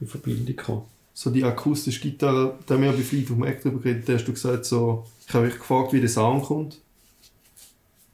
In 0.00 0.06
Verbindung 0.06 0.54
gehabt. 0.54 0.86
So 1.18 1.30
die 1.30 1.44
akustische 1.44 2.02
Gitarre, 2.02 2.58
da 2.66 2.74
haben 2.74 2.82
wir 2.82 2.92
bei 2.92 2.98
Fleetwood 2.98 3.38
Mac 3.38 3.62
darüber 3.62 3.80
geredet, 3.80 4.06
da 4.06 4.12
hast 4.12 4.26
du 4.26 4.34
gesagt 4.34 4.66
so... 4.66 5.06
Ich 5.26 5.32
habe 5.32 5.46
mich 5.46 5.56
gefragt, 5.56 5.94
wie 5.94 6.00
der 6.00 6.10
Sound 6.10 6.44
kommt. 6.44 6.78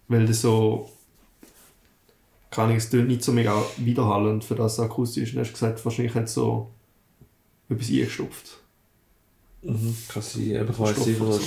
Weil 0.07 0.25
das 0.25 0.41
so 0.41 0.89
kann 2.53 2.71
ich, 2.71 2.77
es 2.77 2.91
tönt 2.91 3.09
nicht 3.09 3.25
so 3.25 3.33
mega 3.33 3.61
widerhallend 3.79 4.45
für 4.45 4.55
das 4.55 4.79
akustisch. 4.79 5.33
Du 5.33 5.41
hast 5.41 5.53
gesagt, 5.53 5.85
wahrscheinlich 5.85 6.15
hat 6.15 6.27
es 6.27 6.35
so 6.35 6.71
etwas 7.69 7.89
eingestopft. 7.89 8.59
Mhm, 9.63 9.97
kann 10.07 10.23
sein, 10.23 10.43
eben 10.43 10.71
ich 10.71 10.79
weiss 10.79 11.05
nicht, 11.05 11.21
oder, 11.21 11.41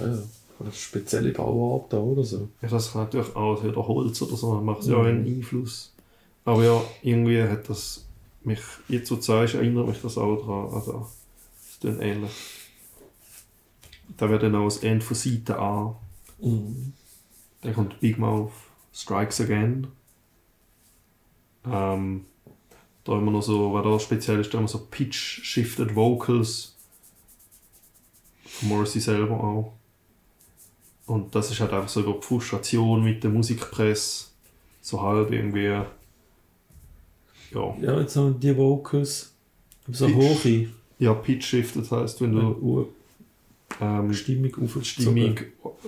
ja, 0.00 0.18
oder 0.58 0.72
spezielle 0.72 1.32
Bauart 1.32 1.90
da 1.90 1.98
oder 1.98 2.22
so. 2.22 2.50
Ja, 2.60 2.68
das 2.68 2.92
kann 2.92 3.04
natürlich 3.04 3.34
auch 3.34 3.64
wieder 3.64 3.88
Holz 3.88 4.20
oder 4.20 4.36
so, 4.36 4.60
macht 4.60 4.84
mhm. 4.84 4.92
ja 4.92 5.02
einen 5.04 5.26
Einfluss. 5.26 5.94
Aber 6.44 6.62
ja, 6.62 6.84
irgendwie 7.02 7.42
hat 7.42 7.66
das 7.70 8.05
mich, 8.46 8.60
jetzt 8.88 9.08
so 9.08 9.16
zeigst, 9.16 9.54
erinnert 9.54 9.86
mich 9.86 10.00
das 10.00 10.18
auch 10.18 10.36
daran. 10.36 10.74
Also, 10.74 11.06
ist 11.68 11.84
dann 11.84 12.00
ähnlich. 12.00 12.32
Da 14.16 14.30
wird 14.30 14.42
dann 14.42 14.54
auch 14.54 14.64
das 14.64 14.78
Ende 14.78 15.04
von 15.04 15.16
Seite 15.16 15.58
A. 15.58 15.96
Mhm. 16.40 16.92
Dann 17.62 17.74
kommt 17.74 18.00
Big 18.00 18.18
Mouth, 18.18 18.52
Strikes 18.92 19.40
Again. 19.40 19.88
Ähm, 21.64 22.24
da 23.04 23.18
immer 23.18 23.30
noch 23.30 23.42
so, 23.42 23.72
was 23.72 23.84
da 23.84 23.98
speziell 23.98 24.40
ist, 24.40 24.54
da 24.54 24.58
immer 24.58 24.68
so 24.68 24.86
Pitch-Shifted 24.90 25.94
Vocals. 25.94 26.76
Von 28.44 28.68
Morrissey 28.68 29.00
selber 29.00 29.42
auch. 29.42 29.72
Und 31.06 31.34
das 31.34 31.50
ist 31.50 31.60
halt 31.60 31.72
einfach 31.72 31.88
so 31.88 32.00
über 32.00 32.14
die 32.14 32.22
Frustration 32.22 33.02
mit 33.02 33.22
der 33.22 33.30
Musikpresse. 33.30 34.26
So 34.80 35.02
halb 35.02 35.32
irgendwie. 35.32 35.82
Ja. 37.52 37.76
Ja, 37.80 38.00
jetzt 38.00 38.16
haben 38.16 38.38
die 38.38 38.56
Vocals 38.56 39.34
so 39.90 40.08
hoch. 40.08 40.40
Ja, 40.98 41.14
Pitch 41.14 41.44
Shift, 41.44 41.76
das 41.76 41.90
heißt, 41.90 42.20
wenn 42.20 42.32
du. 42.32 42.88
Ähm, 43.80 44.12
Stimmung 44.14 44.68
Stimmung, 44.82 45.36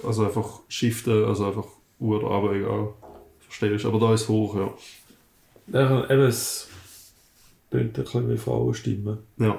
also 0.05 0.25
einfach 0.25 0.61
shiften, 0.69 1.25
also 1.25 1.47
einfach 1.47 1.67
Uhr 2.01 2.23
oder 2.23 2.35
aber 2.35 2.55
egal. 2.55 2.89
verstehst 3.41 3.85
du. 3.85 3.89
Aber 3.89 3.99
da 3.99 4.15
ist 4.15 4.23
es 4.23 4.29
hoch, 4.29 4.57
ja. 4.57 4.75
Ja, 5.73 6.05
eben, 6.11 6.23
es 6.23 6.69
tönt 7.71 7.99
ein 7.99 8.05
bisschen 8.05 8.31
wie 8.31 8.37
Frauenstimmen. 8.37 9.19
Ja. 9.39 9.59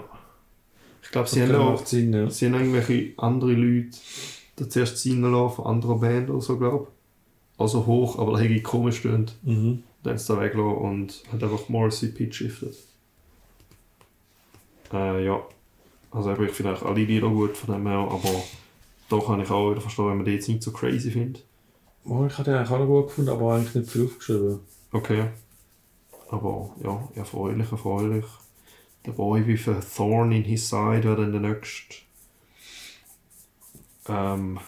Ich 1.01 1.09
glaube, 1.11 1.27
sie 1.27 1.41
haben 1.41 1.55
auch 1.55 1.71
macht 1.71 1.87
Sinn, 1.87 2.13
ja. 2.13 2.29
Sie 2.29 2.45
haben 2.45 2.55
irgendwelche 2.55 3.13
andere 3.17 3.53
Leute 3.53 3.97
da 4.57 4.69
zuerst 4.69 4.97
singen 4.97 5.31
lassen 5.31 5.55
von 5.55 5.65
anderen 5.65 5.99
Band 5.99 6.29
oder 6.29 6.41
so, 6.41 6.57
glaube. 6.57 6.87
Also 7.57 7.85
hoch, 7.85 8.19
aber 8.19 8.33
da 8.33 8.39
hätte 8.39 8.53
ich 8.53 8.63
komisch 8.63 9.01
tönt. 9.01 9.35
Mhm. 9.43 9.83
Dann 10.03 10.17
sie 10.17 10.33
da 10.33 10.39
weggelassen 10.39 10.77
und 10.77 11.23
hat 11.31 11.43
einfach 11.43 11.69
Morrissey 11.69 12.09
Pitch 12.09 12.35
shifted. 12.35 12.75
Äh, 14.93 15.25
ja. 15.25 15.41
Also 16.11 16.31
ich 16.31 16.51
finde 16.51 16.71
eigentlich 16.71 16.89
alle 16.89 17.03
Lieder 17.03 17.29
gut 17.29 17.55
von 17.55 17.75
dem 17.75 17.87
her, 17.87 17.97
aber 17.97 18.43
da 19.09 19.19
kann 19.19 19.41
ich 19.41 19.49
auch 19.49 19.71
wieder 19.71 19.81
verstehen, 19.81 20.09
wenn 20.09 20.17
man 20.17 20.25
die 20.25 20.31
jetzt 20.31 20.47
nicht 20.47 20.63
so 20.63 20.71
crazy 20.71 21.11
findet. 21.11 21.43
Oh, 22.05 22.25
ich 22.25 22.37
hatte 22.37 22.51
den 22.51 22.59
eigentlich 22.59 22.71
auch 22.71 22.79
noch 22.79 22.87
gut 22.87 23.07
gefunden, 23.07 23.29
aber 23.29 23.53
eigentlich 23.53 23.75
nicht 23.75 23.91
viel 23.91 24.05
aufgeschrieben. 24.05 24.59
Okay. 24.91 25.25
Aber 26.29 26.75
ja, 26.83 27.07
erfreulich, 27.15 27.71
erfreulich. 27.71 28.25
The 29.05 29.11
Boy 29.11 29.45
with 29.45 29.67
a 29.67 29.79
Thorn 29.79 30.31
in 30.31 30.43
his 30.43 30.67
side 30.67 31.03
wäre 31.03 31.17
dann 31.17 31.31
der 31.31 31.41
nächste. 31.41 31.95
Ähm, 34.07 34.59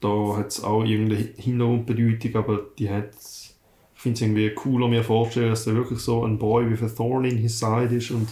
da 0.00 0.36
hat 0.36 0.48
es 0.48 0.62
auch 0.62 0.84
irgendeine 0.84 1.20
Hintergrundbedeutung, 1.36 2.36
aber 2.36 2.60
die 2.78 2.90
hat. 2.90 3.14
Finde 4.04 4.16
es 4.16 4.20
irgendwie 4.20 4.50
cooler, 4.50 4.86
mir 4.86 5.02
vorzustellen, 5.02 5.50
dass 5.50 5.64
der 5.64 5.74
wirklich 5.74 5.98
so 5.98 6.24
ein 6.24 6.38
Boy 6.38 6.70
with 6.70 6.82
a 6.82 6.88
Thorn 6.88 7.24
in 7.24 7.38
his 7.38 7.58
side 7.58 7.94
ist 7.94 8.10
und 8.10 8.28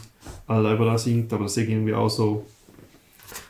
alle 0.47 0.75
über 0.75 0.85
das 0.85 1.05
singt, 1.05 1.33
aber 1.33 1.45
das 1.45 1.57
ist 1.57 1.69
irgendwie 1.69 1.95
auch 1.95 2.11
so. 2.11 2.45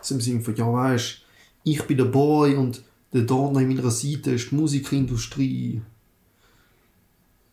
So 0.01 0.15
im 0.15 0.21
Sinne 0.21 0.41
von, 0.41 0.55
ja, 0.55 0.73
weißt 0.73 1.19
ich 1.65 1.83
bin 1.83 1.97
der 1.97 2.05
Boy 2.05 2.55
und 2.55 2.83
der 3.13 3.23
Dorn 3.23 3.57
an 3.57 3.69
meiner 3.69 3.91
Seite 3.91 4.33
ist 4.33 4.51
die 4.51 4.55
Musikindustrie 4.55 5.83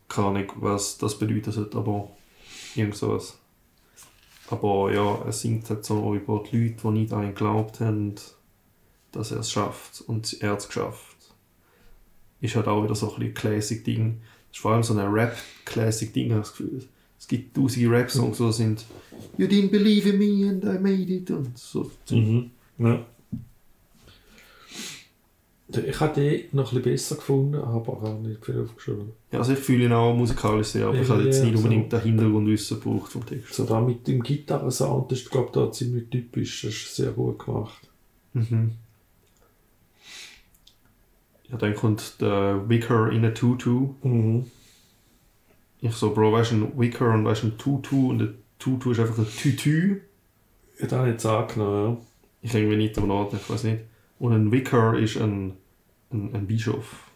keine 0.10 0.27
Ahnung, 0.27 0.51
was 0.55 0.97
das 0.97 1.17
bedeutet 1.17 1.75
aber 1.75 2.10
irgend 2.75 2.95
sowas. 2.95 3.38
Aber 4.49 4.91
ja, 4.91 5.23
er 5.23 5.32
singt 5.32 5.69
halt 5.69 5.86
so 5.86 6.15
über 6.15 6.43
die 6.51 6.58
Leute, 6.58 6.82
die 6.84 6.88
nicht 6.89 7.13
an 7.13 7.23
ihn 7.23 7.29
geglaubt 7.29 7.79
haben, 7.79 8.15
dass 9.12 9.32
er 9.32 9.39
es 9.39 9.51
schafft 9.51 10.01
und 10.01 10.41
er 10.41 10.51
hat 10.51 10.60
es 10.60 10.67
geschafft. 10.67 11.15
Ist 12.41 12.55
halt 12.55 12.67
auch 12.67 12.84
wieder 12.84 12.95
so 12.95 13.13
ein 13.13 13.19
bisschen 13.19 13.34
Classic-Ding. 13.36 14.21
Das 14.49 14.57
ist 14.57 14.62
vor 14.62 14.71
allem 14.73 14.83
so 14.83 14.93
ein 14.93 14.99
Rap-Classic-Ding, 14.99 16.31
habe 16.31 16.41
ich 16.41 16.47
das 16.47 16.57
Gefühl. 16.57 16.83
Es 17.19 17.27
gibt 17.27 17.55
tausende 17.55 17.89
Rap-Songs, 17.91 18.38
die 18.38 18.51
sind 18.53 18.85
You 19.38 19.45
didn't 19.47 19.69
believe 19.71 20.09
in 20.09 20.17
me 20.17 20.49
and 20.49 20.63
I 20.63 20.79
made 20.79 21.12
it 21.13 21.29
und 21.31 21.57
so. 21.57 21.91
Mhm. 22.09 22.51
Ja. 22.77 23.05
Ich 25.71 25.99
hätte 26.01 26.19
den 26.21 26.45
noch 26.53 26.71
ein 26.71 26.81
bisschen 26.81 26.83
besser 26.93 27.15
gefunden, 27.15 27.55
aber 27.55 27.93
auch 28.01 28.19
nicht 28.21 28.43
viel 28.43 28.59
aufgeschrieben. 28.62 29.12
Ja, 29.31 29.38
also 29.39 29.53
ich 29.53 29.59
fühle 29.59 29.85
ihn 29.85 29.91
auch 29.93 30.15
musikalisch 30.15 30.69
sehr, 30.69 30.88
aber 30.88 30.99
ich 30.99 31.07
Ja, 31.07 31.13
habe 31.13 31.25
jetzt 31.25 31.43
nicht 31.43 31.51
so. 31.55 31.57
unbedingt 31.59 31.93
den 31.93 32.01
Hintergrundwissen 32.01 32.79
gebraucht 32.79 33.12
vom 33.12 33.23
Text. 33.25 33.53
So 33.53 33.65
da 33.65 33.79
mit 33.79 34.07
dem 34.07 34.23
Gitarrensound 34.23 35.12
ist, 35.12 35.29
glaube 35.29 35.47
ich, 35.47 35.51
da 35.51 35.71
ziemlich 35.71 36.09
typisch. 36.09 36.63
Das 36.63 36.71
ist 36.73 36.95
sehr 36.95 37.12
gut 37.12 37.45
gemacht. 37.45 37.88
Mhm. 38.33 38.71
Ja, 41.51 41.57
dann 41.57 41.75
kommt 41.75 42.21
der 42.21 42.67
Wicker 42.69 43.12
in 43.12 43.25
a 43.25 43.29
Tutu. 43.31 43.95
Mhm. 44.03 44.45
Ich 45.81 45.93
so, 45.93 46.13
Bro, 46.13 46.33
weißt 46.33 46.51
du, 46.51 46.55
ein 46.55 46.79
Wicker 46.79 47.13
und 47.13 47.25
weißt 47.25 47.43
du, 47.43 47.47
ein 47.47 47.57
Tutu 47.57 48.09
und 48.09 48.21
ein 48.21 48.33
Tutu 48.59 48.91
ist 48.91 48.99
einfach 48.99 49.17
ein 49.17 49.27
Tütü. 49.27 50.01
Ja, 50.79 50.88
da 50.88 50.97
habe 50.99 51.07
ich 51.07 51.13
jetzt 51.13 51.25
angenommen, 51.25 51.97
Ich 52.41 52.53
irgendwie 52.53 52.75
nicht 52.77 52.95
darüber 52.97 53.13
nachdenken, 53.23 53.43
ich 53.45 53.49
weiß 53.53 53.63
nicht. 53.63 53.79
Und 54.19 54.33
ein 54.33 54.51
Vicar 54.51 54.97
ist 54.97 55.17
ein, 55.17 55.53
ein, 56.12 56.35
ein 56.35 56.45
Bischof. 56.47 57.09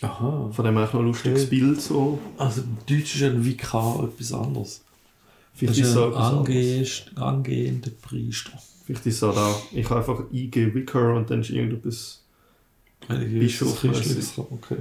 ja. 0.00 0.08
Aha. 0.08 0.50
Von 0.52 0.64
dem 0.64 0.76
her 0.76 0.84
auch 0.88 0.92
noch 0.94 1.00
ein 1.00 1.06
lustiges 1.06 1.46
Okay. 1.46 1.58
Bild. 1.58 1.80
So. 1.80 2.18
Also 2.36 2.62
im 2.62 2.76
Deutsch 2.86 3.16
ist 3.16 3.22
ein 3.24 3.44
Vikar 3.44 4.04
etwas 4.04 4.32
anderes. 4.32 4.84
Vielleicht 5.54 5.80
Das 5.80 5.88
ist 5.88 5.96
ist 5.96 5.96
ein 5.98 6.12
angehend, 6.14 7.12
angehender 7.16 7.90
Priester. 8.00 8.52
Vielleicht 8.84 9.04
ist 9.06 9.16
es 9.16 9.22
auch 9.24 9.34
da. 9.34 9.56
Ich 9.72 9.90
habe 9.90 9.98
einfach 10.00 10.20
eingeben 10.32 10.72
Vicar 10.74 11.14
und 11.16 11.28
dann 11.28 11.40
ist 11.40 11.50
irgendetwas. 11.50 12.24
Bischof, 13.08 13.80
Christliches. 13.80 14.38
Okay. 14.38 14.76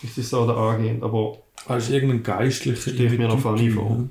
Vielleicht 0.00 0.16
ist 0.18 0.26
es 0.26 0.34
auch 0.34 0.46
da 0.46 0.54
angehend, 0.70 1.02
aber 1.02 1.36
Also 1.66 1.92
irgendein 1.92 2.22
geistlicher. 2.22 2.90
Stell 2.92 3.12
ich 3.12 3.18
mir 3.18 3.28
noch 3.28 3.34
Typ, 3.56 3.74
vor. 3.74 3.90
ja. 3.90 4.04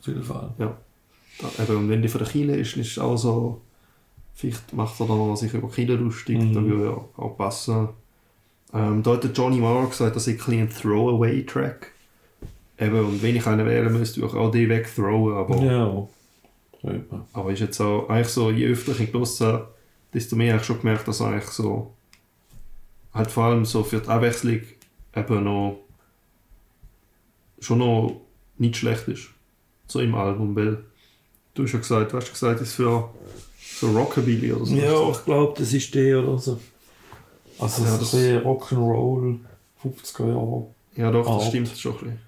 Auf 0.00 0.06
jeden 0.06 0.22
Fall. 0.22 0.52
da, 0.58 1.62
eben, 1.62 1.76
und 1.76 1.88
wenn 1.88 2.02
die 2.02 2.08
von 2.08 2.18
der 2.20 2.28
Kirche 2.28 2.56
ist, 2.56 2.76
ist 2.76 2.90
es 2.92 2.98
auch 2.98 3.16
so. 3.16 3.60
Vielleicht 4.34 4.72
macht 4.74 5.00
er 5.00 5.06
dann 5.06 5.36
sich 5.36 5.54
über 5.54 5.70
Kinder 5.70 5.94
lustig, 5.94 6.38
Mhm. 6.38 6.52
da 6.54 6.62
würde 6.62 6.84
ja 6.84 7.04
auch 7.16 7.36
passen. 7.38 7.88
Ähm, 8.74 9.02
da 9.02 9.12
hat 9.12 9.24
der 9.24 9.30
Johnny 9.30 9.58
Marr 9.60 9.86
gesagt, 9.88 10.14
das 10.16 10.26
ist 10.26 10.34
ein 10.34 10.36
bisschen 10.36 10.60
ein 10.62 10.70
Throwaway-Track. 10.70 11.90
Eben, 12.80 12.98
und 13.04 13.22
wenn 13.22 13.36
ich 13.36 13.46
einen 13.46 13.64
wählen 13.66 13.92
müsste, 13.92 14.20
würde 14.20 14.34
ich 14.34 14.40
auch 14.40 14.50
den 14.50 14.68
wegthrowen, 14.68 15.34
aber. 15.36 15.56
Ja. 15.62 16.08
Aber 17.32 17.50
ist 17.52 17.60
jetzt 17.60 17.78
so, 17.78 18.06
eigentlich 18.08 18.28
so, 18.28 18.50
je 18.50 18.66
öfter 18.66 18.92
ich 18.92 19.00
ihn 19.00 19.12
desto 20.14 20.36
mehr 20.36 20.52
habe 20.54 20.60
ich 20.60 20.66
schon 20.66 20.78
gemerkt, 20.80 21.06
dass 21.08 21.20
eigentlich 21.20 21.44
so, 21.50 21.92
halt 23.12 23.30
vor 23.30 23.44
allem 23.44 23.64
so 23.64 23.82
für 23.84 24.00
die 24.00 24.08
Abwechslung 24.08 24.60
eben 25.14 25.44
noch, 25.44 25.78
schon 27.60 27.78
noch 27.78 28.20
nicht 28.58 28.76
schlecht 28.76 29.08
ist. 29.08 29.28
So 29.86 30.00
im 30.00 30.14
Album, 30.14 30.54
weil 30.56 30.84
du 31.54 31.64
hast 31.64 31.72
ja 31.72 31.78
gesagt, 31.78 32.12
du 32.12 32.16
hast 32.16 32.30
gesagt, 32.32 32.60
das 32.60 32.68
ist 32.68 32.74
für 32.74 33.10
so 33.80 33.90
Rockabilly 33.90 34.52
oder 34.52 34.64
so. 34.66 34.74
Ja, 34.74 35.10
ich 35.10 35.24
glaube, 35.24 35.54
das 35.58 35.72
ist 35.72 35.94
der 35.94 36.22
oder 36.22 36.38
so. 36.38 36.58
Also 37.58 37.84
Ja, 37.84 37.90
das- 37.90 38.00
das 38.10 38.14
ist 38.14 38.44
Rock'n'Roll 38.44 39.38
50er 39.82 40.28
Jahre. 40.28 40.66
Ja, 40.96 41.10
doch, 41.10 41.24
das 41.26 41.34
Art. 41.42 41.44
stimmt 41.48 41.68
schon 41.76 41.92
ein 41.92 41.98
bisschen. 41.98 42.18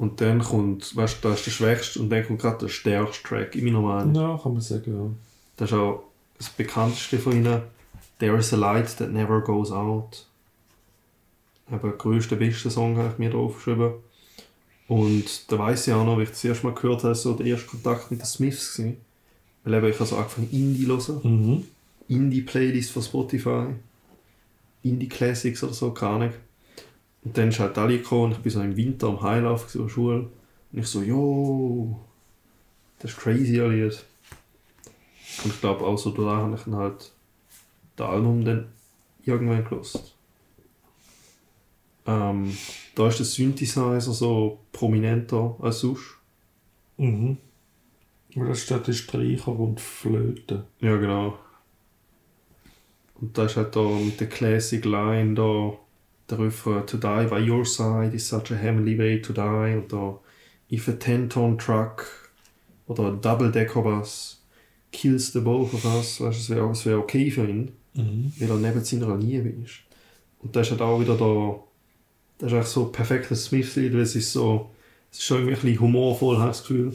Und 0.00 0.22
dann 0.22 0.38
kommt, 0.38 0.96
weißt 0.96 1.18
du, 1.22 1.28
da 1.28 1.34
ist 1.34 1.44
der 1.44 1.50
schwächste 1.50 2.00
und 2.00 2.08
dann 2.08 2.26
kommt 2.26 2.40
gerade 2.40 2.56
der 2.56 2.68
stärkste 2.68 3.22
Track, 3.22 3.54
in 3.54 3.66
meiner 3.66 3.82
Meinung. 3.82 4.14
Ja, 4.14 4.40
kann 4.42 4.54
man 4.54 4.62
sagen, 4.62 4.94
ja. 4.96 5.10
Das 5.58 5.70
ist 5.70 5.76
auch 5.76 6.04
das 6.38 6.48
bekannteste 6.48 7.18
von 7.18 7.34
ihnen. 7.34 7.60
There 8.18 8.38
is 8.38 8.50
a 8.54 8.56
light 8.56 8.96
that 8.96 9.12
never 9.12 9.42
goes 9.42 9.70
out. 9.70 10.26
Eben 11.70 11.82
der 11.82 11.90
grösste, 11.90 12.36
beste 12.36 12.70
Song 12.70 12.96
habe 12.96 13.10
ich 13.12 13.18
mir 13.18 13.28
da 13.28 13.36
aufgeschrieben. 13.36 13.92
Und 14.88 15.52
da 15.52 15.58
weiss 15.58 15.86
ich 15.86 15.92
auch 15.92 16.06
noch, 16.06 16.16
wie 16.16 16.22
ich 16.22 16.30
das 16.30 16.44
erste 16.44 16.66
Mal 16.66 16.74
gehört 16.74 17.04
habe, 17.04 17.14
so 17.14 17.34
der 17.34 17.44
erste 17.44 17.66
Kontakt 17.66 18.10
mit 18.10 18.20
den 18.20 18.26
Smiths 18.26 18.78
war. 18.78 18.92
Weil 19.64 19.74
eben 19.74 19.88
ich 19.88 19.96
habe 19.96 20.06
so 20.06 20.16
angefangen 20.16 20.48
Indie 20.50 20.86
zu 20.98 21.22
hören. 21.22 21.46
Mhm. 21.46 21.64
Indie-Playlist 22.08 22.90
von 22.90 23.02
Spotify. 23.02 23.66
Indie-Classics 24.82 25.62
oder 25.62 25.74
so, 25.74 25.90
keine 25.90 26.12
Ahnung. 26.14 26.32
Und 27.22 27.36
dann 27.36 27.48
ist 27.48 27.60
halt 27.60 27.74
gekommen 27.74 28.24
und 28.24 28.32
ich 28.32 28.38
bin 28.38 28.52
so 28.52 28.60
im 28.62 28.76
Winter 28.76 29.08
am 29.08 29.20
Heilauf 29.22 29.66
gewesen, 29.66 29.80
an 29.80 29.86
der 29.86 29.92
Schule. 29.92 30.18
Und 30.72 30.78
ich 30.78 30.86
so, 30.86 31.02
jo, 31.02 32.00
das 32.98 33.12
ist 33.12 33.18
crazy, 33.18 33.58
Lied. 33.58 34.04
Und 35.44 35.52
ich 35.52 35.60
glaube 35.60 35.84
auch 35.84 35.98
so, 35.98 36.10
da 36.10 36.36
habe 36.36 36.54
ich 36.54 36.62
dann 36.62 36.76
halt 36.76 37.12
das 37.96 38.08
Album 38.08 38.44
dann 38.44 38.68
irgendwann 39.24 39.64
gelost. 39.64 40.14
Ähm, 42.06 42.56
da 42.94 43.08
ist 43.08 43.18
der 43.18 43.26
Synthesizer 43.26 44.00
so 44.00 44.58
prominenter 44.72 45.56
als 45.60 45.80
sonst. 45.80 46.16
Mhm. 46.96 47.36
Aber 48.36 48.46
das 48.48 48.62
steht 48.62 48.86
der 48.86 48.92
Streicher 48.92 49.48
und 49.48 49.80
Flöte. 49.80 50.66
Ja, 50.80 50.96
genau. 50.96 51.38
Und 53.20 53.36
da 53.36 53.44
ist 53.44 53.56
halt 53.56 53.76
da 53.76 53.82
mit 53.82 54.18
der 54.20 54.28
Classic 54.28 54.84
Line 54.84 55.34
da 55.34 55.72
Refrain 56.38 56.86
To 56.86 56.96
die 56.96 57.26
by 57.26 57.38
your 57.50 57.64
side 57.64 58.14
is 58.14 58.26
such 58.28 58.50
a 58.50 58.56
heavenly 58.56 58.96
way 58.98 59.20
to 59.20 59.32
die 59.32 59.82
da 59.88 60.18
If 60.72 60.86
a 60.88 60.92
10-ton 60.92 61.58
truck 61.58 62.06
oder 62.86 63.08
ein 63.08 63.20
Double-Decker 63.20 63.82
Bus 63.82 64.40
kills 64.92 65.32
the 65.32 65.40
both 65.40 65.74
of 65.74 65.84
us, 65.84 66.20
weißt 66.20 66.48
du, 66.50 66.70
es 66.70 66.84
wäre 66.84 66.84
wär 66.84 66.98
okay 66.98 67.30
für 67.30 67.46
ihn, 67.48 67.72
Mhm. 67.94 68.32
weil 68.38 68.50
er 68.50 68.56
neben 68.56 68.84
seiner 68.84 69.16
Liebe 69.16 69.48
ist. 69.48 69.80
Und 70.38 70.54
da 70.54 70.60
ist 70.60 70.70
halt 70.70 70.80
auch 70.80 71.00
wieder 71.00 71.16
da, 71.16 71.58
das 72.38 72.48
ist 72.48 72.54
eigentlich 72.54 72.66
so 72.68 72.84
perfektes 72.86 73.44
Smith-Lied, 73.46 73.92
weil 73.94 74.00
es 74.02 74.14
ist 74.14 74.32
so, 74.32 74.70
es 75.10 75.18
ist 75.18 75.24
schon 75.24 75.38
irgendwie 75.38 75.54
ein 75.54 75.60
bisschen 75.62 75.80
humorvoll, 75.80 76.38
habe 76.38 76.50
ich 76.50 76.56
das 76.58 76.62
Gefühl. 76.68 76.92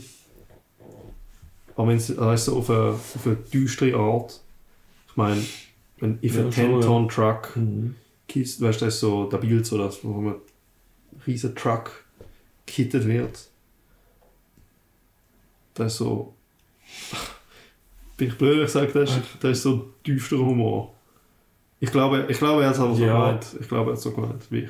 Aber 1.75 1.87
wenn 1.89 1.97
es 1.97 2.09
äh, 2.09 2.37
so 2.37 2.57
auf 2.57 2.69
eine, 2.69 2.79
auf 2.91 3.25
eine 3.25 3.35
düstere 3.35 3.97
Art, 3.97 4.39
ich 5.09 5.17
meine, 5.17 5.41
wenn 5.99 6.17
if 6.21 6.35
Ja, 6.35 6.47
a 6.47 6.51
schon, 6.51 6.81
10-ton 6.81 7.09
truck 7.09 7.55
Mhm. 7.55 7.95
Kills, 8.27 8.61
weißt 8.61 8.81
du, 8.81 8.85
das 8.85 8.93
ist 8.95 8.99
so 9.01 9.25
der 9.29 9.37
Bild, 9.37 9.65
so 9.65 9.77
dass, 9.77 10.03
wo 10.03 10.09
man 10.13 10.35
ein 10.35 11.21
riesen 11.27 11.55
Truck 11.55 11.91
kittet 12.65 13.07
wird. 13.07 13.47
Das 15.73 15.91
ist 15.93 15.97
so, 15.99 16.33
bin 18.17 18.29
ich 18.29 18.37
blöd, 18.37 18.63
ich 18.65 18.71
sage, 18.71 18.91
das 18.93 19.11
ist, 19.11 19.21
das 19.41 19.51
ist 19.57 19.63
so 19.63 19.89
düsterer 20.05 20.45
Humor. 20.45 20.93
Ich 21.81 21.91
glaube, 21.91 22.25
ich 22.29 22.37
glaube, 22.37 22.61
er 22.63 22.69
hat 22.69 22.75
es 22.75 22.81
aber 22.81 22.95
so 22.95 23.03
Ja. 23.03 23.13
gemeint. 23.25 23.45
Ich 23.59 23.67
glaube, 23.67 23.89
er 23.89 23.93
hat 23.93 23.97
es 23.97 24.03
so 24.03 24.11
gemeint, 24.11 24.41
wie 24.49 24.59
ich. 24.59 24.69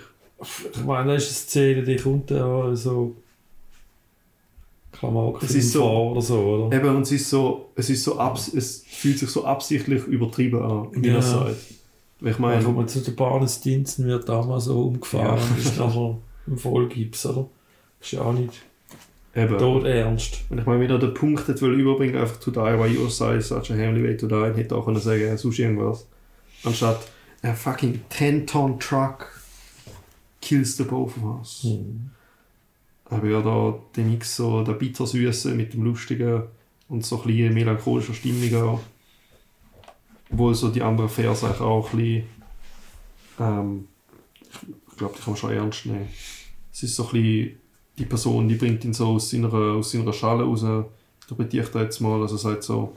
Ich 0.74 0.84
meine, 0.84 1.14
das 1.14 1.24
ist 1.30 1.30
eine 1.58 1.76
Szene, 1.76 1.84
die 1.84 1.96
kommt 1.96 2.30
ja 2.32 2.76
so 2.76 3.16
Klamauk 4.92 5.44
Es 5.44 5.54
ist 5.56 5.72
so- 5.74 5.84
oder 6.12 6.22
so, 6.22 6.40
oder? 6.40 6.76
Eben, 6.78 6.96
und 6.96 7.02
es 7.04 7.12
ist 7.12 7.30
so, 7.30 7.70
es 7.76 7.90
ist 7.90 8.04
so 8.04 8.18
abs 8.18 8.54
es 8.54 8.84
fühlt 8.88 9.20
sich 9.20 9.30
so 9.30 9.46
absichtlich 9.46 10.04
übertrieben 10.06 10.62
an, 10.62 10.88
wie 10.94 11.08
Ja. 11.08 11.16
er 11.16 11.22
sagt. 11.22 11.56
Ich 12.26 12.40
meine, 12.40 12.66
wenn 12.66 12.76
man 12.76 12.88
zu 12.88 13.02
den 13.02 13.16
Bahnensdiensten 13.16 14.06
wird 14.08 14.28
damals 14.28 14.66
so 14.66 14.82
umgefahren 14.82 15.38
Ja. 15.38 15.44
und 15.44 15.58
ist 15.60 15.78
nachher 15.78 16.18
im 16.48 16.58
Vollgips, 16.58 17.26
oder? 17.28 17.48
Ist 18.02 18.12
ja 18.14 18.22
auch 18.22 18.34
nicht 18.34 18.64
eben. 19.36 19.58
tot 19.58 19.84
ernst. 19.86 20.40
Und 20.50 20.58
ich 20.60 20.66
meine, 20.66 20.80
wenn 20.82 20.90
er 20.90 20.98
den 21.00 21.14
Punkt 21.14 21.48
will 21.62 21.80
überbringen, 21.80 22.16
einfach 22.18 22.38
to 22.40 22.50
die 22.52 22.60
by 22.60 22.98
your 22.98 23.10
side, 23.10 23.42
such 23.42 23.70
a 23.72 23.76
heavenly 23.76 24.04
way 24.04 24.18
to 24.18 24.28
die, 24.28 24.36
hätte 24.60 24.74
er 24.76 24.80
auch 24.80 24.86
können 24.86 25.00
sagen, 25.00 25.38
sonst 25.38 25.60
irgendwas. 25.60 26.08
Anstatt 26.64 27.08
a 27.44 27.54
fucking 27.54 28.02
10-ton 28.12 28.80
truck 28.80 29.32
kills 30.42 30.78
the 30.78 30.84
both 30.84 31.16
of 31.18 31.40
us. 31.40 31.62
Hm. 31.64 32.10
Aber 33.06 33.28
ja, 33.28 33.40
da 33.42 33.76
den 33.96 34.10
Mix 34.10 34.36
so, 34.36 34.64
der 34.64 34.74
Bittersüße 34.74 35.54
mit 35.54 35.74
dem 35.76 35.84
Lustigen 35.84 36.42
und 36.90 37.06
so 37.06 37.18
ein 37.22 37.28
bisschen 37.28 37.54
melancholischer 37.54 38.16
Stimmung 38.16 38.64
auch. 38.64 38.80
Obwohl 40.36 40.54
so 40.54 40.68
die 40.68 40.82
anderen 40.82 41.10
eigentlich 41.10 41.62
auch 41.62 41.94
ein 41.94 41.98
bisschen, 41.98 42.24
ähm, 43.40 43.88
ich 44.92 44.98
glaube, 44.98 45.14
die 45.18 45.22
kann 45.22 45.32
man 45.32 45.38
schon 45.38 45.52
ernst 45.52 45.86
nehmen. 45.86 46.10
Es 46.74 46.84
ist 46.84 46.94
so 46.94 47.06
ein 47.06 47.12
bisschen, 47.14 47.60
die 47.98 48.04
Person, 48.04 48.50
die 48.50 48.56
bringt 48.56 48.84
ihn 48.84 48.94
so 48.94 49.08
aus 49.08 49.30
seiner, 49.30 49.54
aus 49.54 49.92
seiner 49.92 50.12
Schale 50.12 50.44
raus, 50.44 50.66
interpretiere 51.22 51.64
ich 51.64 51.72
da 51.72 51.84
jetzt 51.84 52.02
mal, 52.02 52.22
also 52.22 52.36
sagt 52.36 52.64
so, 52.64 52.94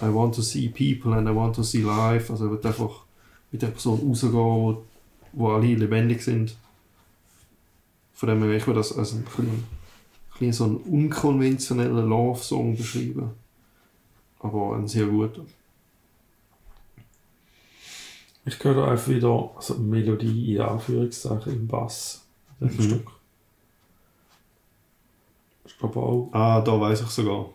I 0.00 0.14
want 0.14 0.36
to 0.36 0.42
see 0.42 0.68
people 0.68 1.12
and 1.12 1.28
I 1.28 1.34
want 1.34 1.56
to 1.56 1.64
see 1.64 1.80
life, 1.80 2.32
also 2.32 2.44
er 2.44 2.50
wird 2.52 2.64
einfach 2.64 3.02
mit 3.50 3.62
der 3.62 3.68
Person 3.68 3.98
rausgehen, 4.06 4.32
wo, 5.32 5.48
alle 5.48 5.74
lebendig 5.74 6.22
sind. 6.22 6.56
Von 8.14 8.28
dem 8.28 8.44
her, 8.44 8.52
ich 8.52 8.64
würde 8.64 8.78
das 8.78 8.96
als 8.96 9.12
ein 9.12 9.24
bisschen, 9.24 9.64
bisschen 10.30 10.52
so 10.52 10.64
einen 10.66 10.76
unkonventionellen 10.76 12.08
Love-Song 12.08 12.76
beschreiben. 12.76 13.30
Aber 14.38 14.76
ein 14.76 14.86
sehr 14.86 15.06
guter. 15.06 15.44
Ich 18.46 18.62
höre 18.62 18.88
einfach 18.88 19.08
wieder 19.08 19.50
also 19.56 19.74
eine 19.74 19.82
Melodie 19.82 20.54
in 20.54 20.60
Anführungszeichen 20.62 21.52
im 21.52 21.66
Bass. 21.66 22.24
dem 22.60 22.68
Mhm. 22.68 22.82
Stück. 22.82 23.10
Ich 25.66 25.76
glaube 25.78 25.98
auch. 26.00 26.28
Ah, 26.32 26.60
da 26.60 26.80
weiß 26.80 27.02
ich 27.02 27.08
sogar. 27.08 27.50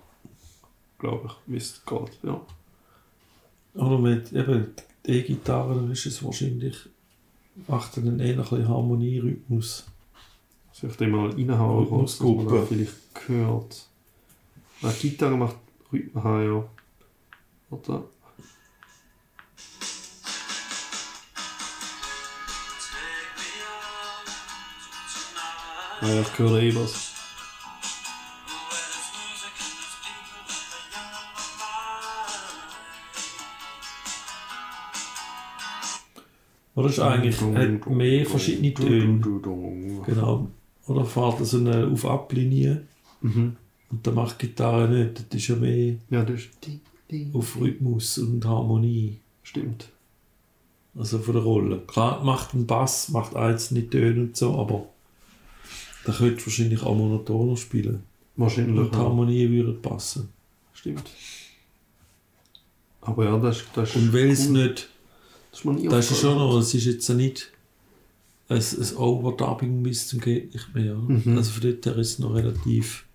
Glaube 0.99 1.27
ich, 1.27 1.33
wie 1.47 1.57
es 1.57 1.81
geht, 1.85 2.19
ja. 2.23 2.39
Oder 3.73 3.97
mit 3.97 4.31
eben 4.33 4.67
E-Gitarre, 5.07 5.75
dann 5.75 5.91
ist 5.91 6.05
es 6.05 6.23
wahrscheinlich, 6.23 6.77
macht 7.67 7.97
dann 7.97 8.19
eher 8.19 8.33
ein 8.35 8.41
bisschen 8.41 8.67
Harmonie-Rhythmus. 8.67 9.85
Soll 10.73 10.89
ich 10.91 10.97
den 10.97 11.11
mal 11.11 11.29
reinhauen, 11.31 11.85
was 11.85 11.89
man 11.89 11.99
Rhythmusgruppe. 12.01 12.55
da 12.55 12.65
vielleicht 12.65 13.15
gehört? 13.27 13.87
Die 14.83 15.09
Gitarre 15.09 15.37
macht 15.37 15.55
Rhythmus, 15.91 16.23
ah, 16.25 16.41
ja. 16.41 16.63
Warte. 17.69 18.03
Ja, 26.01 26.21
ich 26.21 26.39
höre 26.39 26.59
eh 26.61 26.75
was. 26.75 27.11
Oder 36.75 36.89
ist 36.89 36.99
eigentlich 36.99 37.39
hat 37.41 37.89
mehr 37.89 38.25
verschiedene 38.25 38.73
Töne. 38.73 39.19
Genau. 40.05 40.47
Oder 40.87 41.05
fährt 41.05 41.39
er 41.39 41.45
so 41.45 41.57
eine 41.57 41.87
Auf-Ab-Linie 41.87 42.83
Mhm. 43.23 43.55
und 43.91 44.07
dann 44.07 44.15
macht 44.15 44.41
die 44.41 44.47
Gitarre 44.47 44.89
nicht. 44.89 45.25
Das 45.31 45.39
ist 45.41 45.47
ja 45.49 45.55
mehr 45.55 45.95
Ja, 46.09 46.23
das 46.23 46.41
ist. 46.41 47.35
auf 47.35 47.59
Rhythmus 47.59 48.17
und 48.17 48.43
Harmonie. 48.45 49.19
Stimmt. 49.43 49.89
Also 50.97 51.19
von 51.19 51.35
der 51.35 51.43
Rolle. 51.43 51.81
Klar 51.87 52.23
macht 52.23 52.53
ein 52.53 52.65
Bass, 52.65 53.09
macht 53.09 53.35
einzelne 53.35 53.87
Töne 53.89 54.21
und 54.21 54.35
so, 54.37 54.57
aber 54.57 54.85
da 56.05 56.13
könnte 56.13 56.45
wahrscheinlich 56.45 56.81
auch 56.81 56.95
monotoner 56.95 57.57
spielen. 57.57 58.03
Wahrscheinlich. 58.35 58.79
Und 58.79 58.93
die. 58.93 58.97
Harmonie 58.97 59.49
würde 59.49 59.73
passen. 59.73 60.29
Stimmt. 60.73 61.09
Aber 63.01 63.25
ja, 63.25 63.37
das, 63.37 63.63
das 63.73 63.89
ist. 63.89 63.95
Und 63.95 64.13
weil 64.13 64.29
es 64.29 64.47
cool. 64.47 64.63
nicht, 64.63 64.89
Das 65.51 65.59
ist 65.59 65.91
das 65.91 66.11
ist 66.11 66.21
schon 66.21 66.37
noch, 66.37 66.57
es 66.57 66.73
ist 66.73 66.85
jetzt 66.85 67.09
nicht 67.09 67.51
ein, 68.47 68.57
ein 68.57 68.95
Overdubbing 68.97 69.83
bis 69.83 70.07
zum 70.07 70.19
geht 70.19 70.53
nicht 70.53 70.73
mehr. 70.75 70.95
Mhm. 70.95 71.37
Also 71.37 71.51
von 71.51 71.61
dort 71.61 71.85
her 71.85 71.97
ist 71.97 72.11
es 72.11 72.19
noch 72.19 72.33
relativ. 72.33 73.05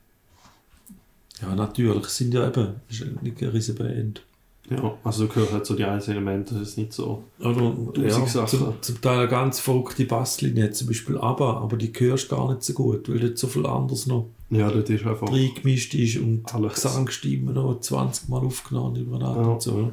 Ja, 1.40 1.54
natürlich, 1.54 2.06
es 2.06 2.16
sind 2.16 2.32
ja 2.32 2.46
eben, 2.48 2.76
es 2.88 3.00
ist 3.00 3.22
nicht 3.22 3.42
eine 3.42 3.52
riesige 3.52 3.82
Band. 3.82 4.22
Ja, 4.68 4.94
also 5.04 5.26
du 5.26 5.34
hörst 5.36 5.52
halt 5.52 5.64
so 5.66 5.74
die 5.76 5.84
einzelnen 5.84 6.26
Elemente, 6.26 6.54
das 6.54 6.70
ist 6.70 6.78
nicht 6.78 6.92
so. 6.92 7.22
Oder 7.38 7.72
ja, 8.02 8.26
zum, 8.26 8.74
zum 8.80 9.00
Teil 9.00 9.20
eine 9.20 9.28
ganz 9.28 9.60
verrückte 9.60 10.04
Basslinie, 10.06 10.72
zum 10.72 10.88
Beispiel 10.88 11.16
ABBA, 11.18 11.58
aber 11.58 11.76
die 11.76 11.92
hörst 11.96 12.28
gar 12.28 12.50
nicht 12.50 12.64
so 12.64 12.72
gut, 12.72 13.08
weil 13.08 13.20
dort 13.20 13.38
so 13.38 13.46
viel 13.46 13.64
anderes 13.64 14.06
noch 14.08 14.26
Ja, 14.50 14.68
das 14.70 14.90
ist 14.90 15.06
einfach. 15.06 15.30
reingemischt 15.30 15.94
ist 15.94 16.16
und 16.16 16.52
Alles. 16.52 16.74
Gesangsstimmen 16.74 17.54
noch 17.54 17.78
20 17.80 18.28
Mal 18.28 18.44
aufgenommen 18.44 18.96
übereinander 18.96 19.40
Ja. 19.42 19.46
und 19.48 19.62
so. 19.62 19.92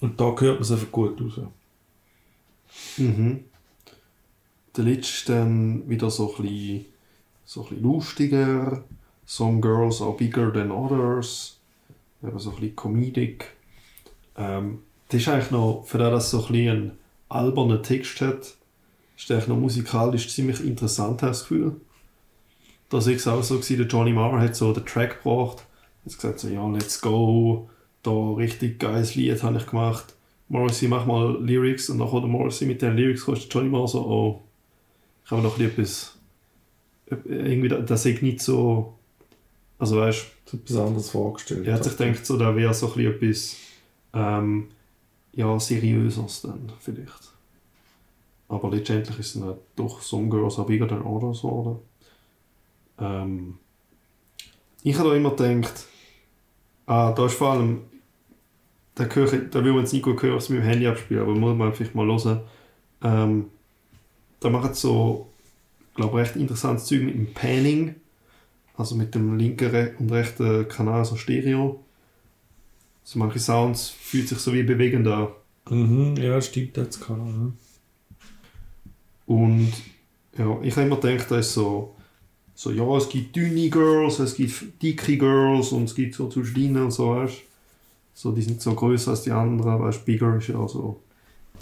Und 0.00 0.20
da 0.20 0.24
hört 0.26 0.40
man 0.40 0.62
es 0.62 0.70
einfach 0.70 0.90
gut 0.92 1.20
raus. 1.20 1.40
Mhm. 2.96 3.40
Der 4.76 4.84
letzte 4.84 5.08
ist 5.12 5.28
dann 5.28 5.88
wieder 5.88 6.10
so 6.10 6.34
ein 6.36 6.42
bisschen, 6.42 6.84
so 7.44 7.62
ein 7.62 7.68
bisschen 7.68 7.82
lustiger. 7.82 8.84
Some 9.26 9.60
girls 9.60 10.00
are 10.02 10.12
bigger 10.16 10.52
than 10.52 10.70
others. 10.70 11.58
Eben 12.22 12.38
so 12.38 12.50
ein 12.50 12.56
bisschen 12.56 12.76
comedic. 12.76 13.46
Ähm, 14.36 14.80
das 15.08 15.20
ist 15.20 15.28
eigentlich 15.28 15.50
noch, 15.50 15.84
für 15.86 15.98
das, 15.98 16.10
dass 16.10 16.24
es 16.24 16.30
so 16.30 16.46
ein 16.46 16.52
bisschen 16.52 16.68
einen 16.68 16.92
albernen 17.28 17.82
Text 17.82 18.20
hat, 18.20 18.54
ist 19.16 19.30
eigentlich 19.30 19.48
noch 19.48 19.58
musikalisch 19.58 20.28
ziemlich 20.32 20.64
interessant, 20.64 21.22
habe 21.22 21.32
ich 21.32 21.38
das 21.38 21.42
Gefühl. 21.42 21.76
Da 22.88 22.98
war 23.04 23.12
es 23.12 23.26
auch 23.28 23.42
so, 23.42 23.54
gewesen, 23.56 23.78
der 23.78 23.86
Johnny 23.86 24.12
Marr 24.12 24.40
hat 24.40 24.54
so 24.56 24.72
den 24.72 24.84
Track 24.84 25.22
gebracht, 25.22 25.64
hat 26.04 26.14
gesagt 26.14 26.40
so, 26.40 26.48
ja, 26.48 26.66
let's 26.68 27.00
go, 27.00 27.68
da 28.02 28.10
richtig 28.10 28.78
geiles 28.78 29.14
Lied 29.14 29.42
habe 29.42 29.58
ich 29.58 29.66
gemacht. 29.66 30.14
Morrissey, 30.48 30.88
mach 30.88 31.06
mal 31.06 31.38
Lyrics 31.42 31.88
und 31.88 31.98
dann 31.98 32.08
kommt 32.08 32.28
Morrissey 32.28 32.66
mit 32.66 32.82
den 32.82 32.96
Lyrics, 32.96 33.24
kostet 33.24 33.52
Johnny 33.52 33.70
Marr 33.70 33.88
so, 33.88 34.04
oh, 34.06 34.42
ich 35.24 35.30
habe 35.30 35.42
noch 35.42 35.58
etwas, 35.58 36.18
irgendwie, 37.06 37.68
das- 37.68 38.04
ist 38.04 38.22
nicht 38.22 38.40
so, 38.40 38.94
also 39.78 39.96
weißt 39.96 40.26
Das 40.41 40.41
etwas 40.54 40.76
anderes 40.76 41.10
vorgestellt. 41.10 41.66
er 41.66 41.74
hat 41.74 41.84
sich 41.84 41.96
gedacht, 41.96 42.24
so, 42.26 42.36
da 42.36 42.54
wäre 42.54 42.74
so 42.74 42.92
ein 42.92 42.94
bisschen 42.94 43.14
etwas 43.14 43.56
ähm, 44.14 44.68
ja, 45.32 45.58
seriöseres 45.58 46.42
dann 46.42 46.72
vielleicht. 46.80 47.32
Aber 48.48 48.70
letztendlich 48.70 49.18
ist 49.18 49.34
es 49.34 49.40
dann 49.40 49.54
doch 49.76 50.02
Some 50.02 50.28
Girls 50.28 50.58
Are 50.58 50.66
Bigger 50.66 50.86
Than 50.86 51.02
Others 51.02 51.42
geworden. 51.42 51.78
Ähm, 52.98 53.58
ich 54.82 54.98
habe 54.98 55.10
da 55.10 55.16
immer 55.16 55.30
gedacht, 55.30 55.86
ah, 56.86 57.12
da 57.12 57.26
ist 57.26 57.34
vor 57.34 57.52
allem, 57.52 57.82
da, 58.94 59.04
höre, 59.04 59.38
da 59.38 59.64
will 59.64 59.72
man 59.72 59.82
jetzt 59.82 59.92
nicht 59.92 60.02
gut 60.02 60.22
hören, 60.22 60.36
was 60.36 60.50
mit 60.50 60.58
dem 60.58 60.64
Handy 60.64 60.86
abspielen, 60.86 61.22
aber 61.22 61.34
muss 61.34 61.56
man 61.56 61.72
vielleicht 61.72 61.94
mal 61.94 62.06
hören. 62.06 62.40
Ähm, 63.02 63.46
da 64.40 64.50
macht 64.50 64.76
so, 64.76 65.30
glaube 65.94 66.18
recht 66.18 66.36
interessantes 66.36 66.86
Zeug 66.86 67.02
mit 67.02 67.14
dem 67.14 67.32
Panning, 67.32 67.94
also 68.76 68.94
mit 68.94 69.14
dem 69.14 69.36
linken 69.36 69.90
und 69.98 70.12
rechten 70.12 70.68
Kanal, 70.68 71.04
so 71.04 71.16
Stereo. 71.16 71.84
So 73.04 73.18
manche 73.18 73.38
Sounds 73.38 73.88
fühlt 73.88 74.28
sich 74.28 74.38
so 74.38 74.52
wie 74.52 74.62
bewegend 74.62 75.08
an. 75.08 75.28
Mhm, 75.68 76.16
ja, 76.16 76.40
stimmt, 76.40 76.76
das 76.76 77.00
kann. 77.00 77.54
Ja. 79.26 79.34
Und 79.34 79.72
ja, 80.38 80.58
ich 80.62 80.76
habe 80.76 80.86
immer 80.86 80.96
gedacht, 80.96 81.30
da 81.30 81.38
ist 81.38 81.54
so, 81.54 81.94
so, 82.54 82.70
ja, 82.70 82.84
es 82.96 83.08
gibt 83.08 83.34
dünne 83.36 83.70
Girls, 83.70 84.18
es 84.18 84.34
gibt 84.34 84.82
dicke 84.82 85.16
Girls 85.18 85.72
und 85.72 85.84
es 85.84 85.94
gibt 85.94 86.14
so 86.14 86.26
denen 86.28 86.84
und 86.84 86.90
so, 86.90 87.10
weißt 87.16 87.38
So, 88.14 88.32
die 88.32 88.42
sind 88.42 88.60
so 88.60 88.74
größer 88.74 89.12
als 89.12 89.22
die 89.22 89.32
anderen, 89.32 89.80
weißt 89.80 90.04
Bigger 90.04 90.36
ist 90.36 90.48
ja 90.48 90.66
so 90.68 91.00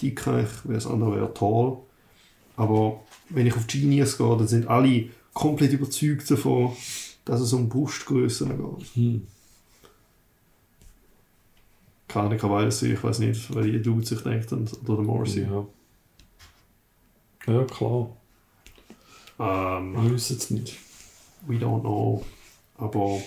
dicker, 0.01 0.41
ich- 0.41 0.71
das 0.71 0.87
andere 0.87 1.15
wäre 1.15 1.33
tall. 1.33 1.77
Aber 2.57 3.01
wenn 3.29 3.47
ich 3.47 3.55
auf 3.55 3.67
Genius 3.67 4.17
gehe, 4.17 4.37
dann 4.37 4.47
sind 4.47 4.67
alle 4.67 5.09
komplett 5.33 5.73
überzeugt 5.73 6.29
davon, 6.29 6.75
dass 7.25 7.41
es 7.41 7.53
um 7.53 7.69
Brustgröße 7.69 8.45
geht. 8.47 8.95
Hm. 8.95 9.27
Keine 12.07 12.25
Ahnung, 12.25 12.39
kann 12.39 12.51
weiß 12.51 12.81
ich 12.83 13.01
weiß 13.03 13.19
nicht, 13.19 13.53
weil 13.55 13.71
die 13.71 13.81
Dude 13.81 14.05
sich 14.05 14.21
denkt 14.21 14.51
und- 14.51 14.73
oder 14.83 14.97
der 14.97 15.05
Morrissey. 15.05 15.43
Ja. 15.43 15.65
ja, 17.47 17.63
klar. 17.63 18.09
Ähm, 19.39 19.93
Wir 19.93 20.11
wissen 20.11 20.37
es 20.37 20.49
nicht. 20.49 20.77
We 21.47 21.55
don't 21.55 21.81
know. 21.81 22.25
Aber 22.75 23.21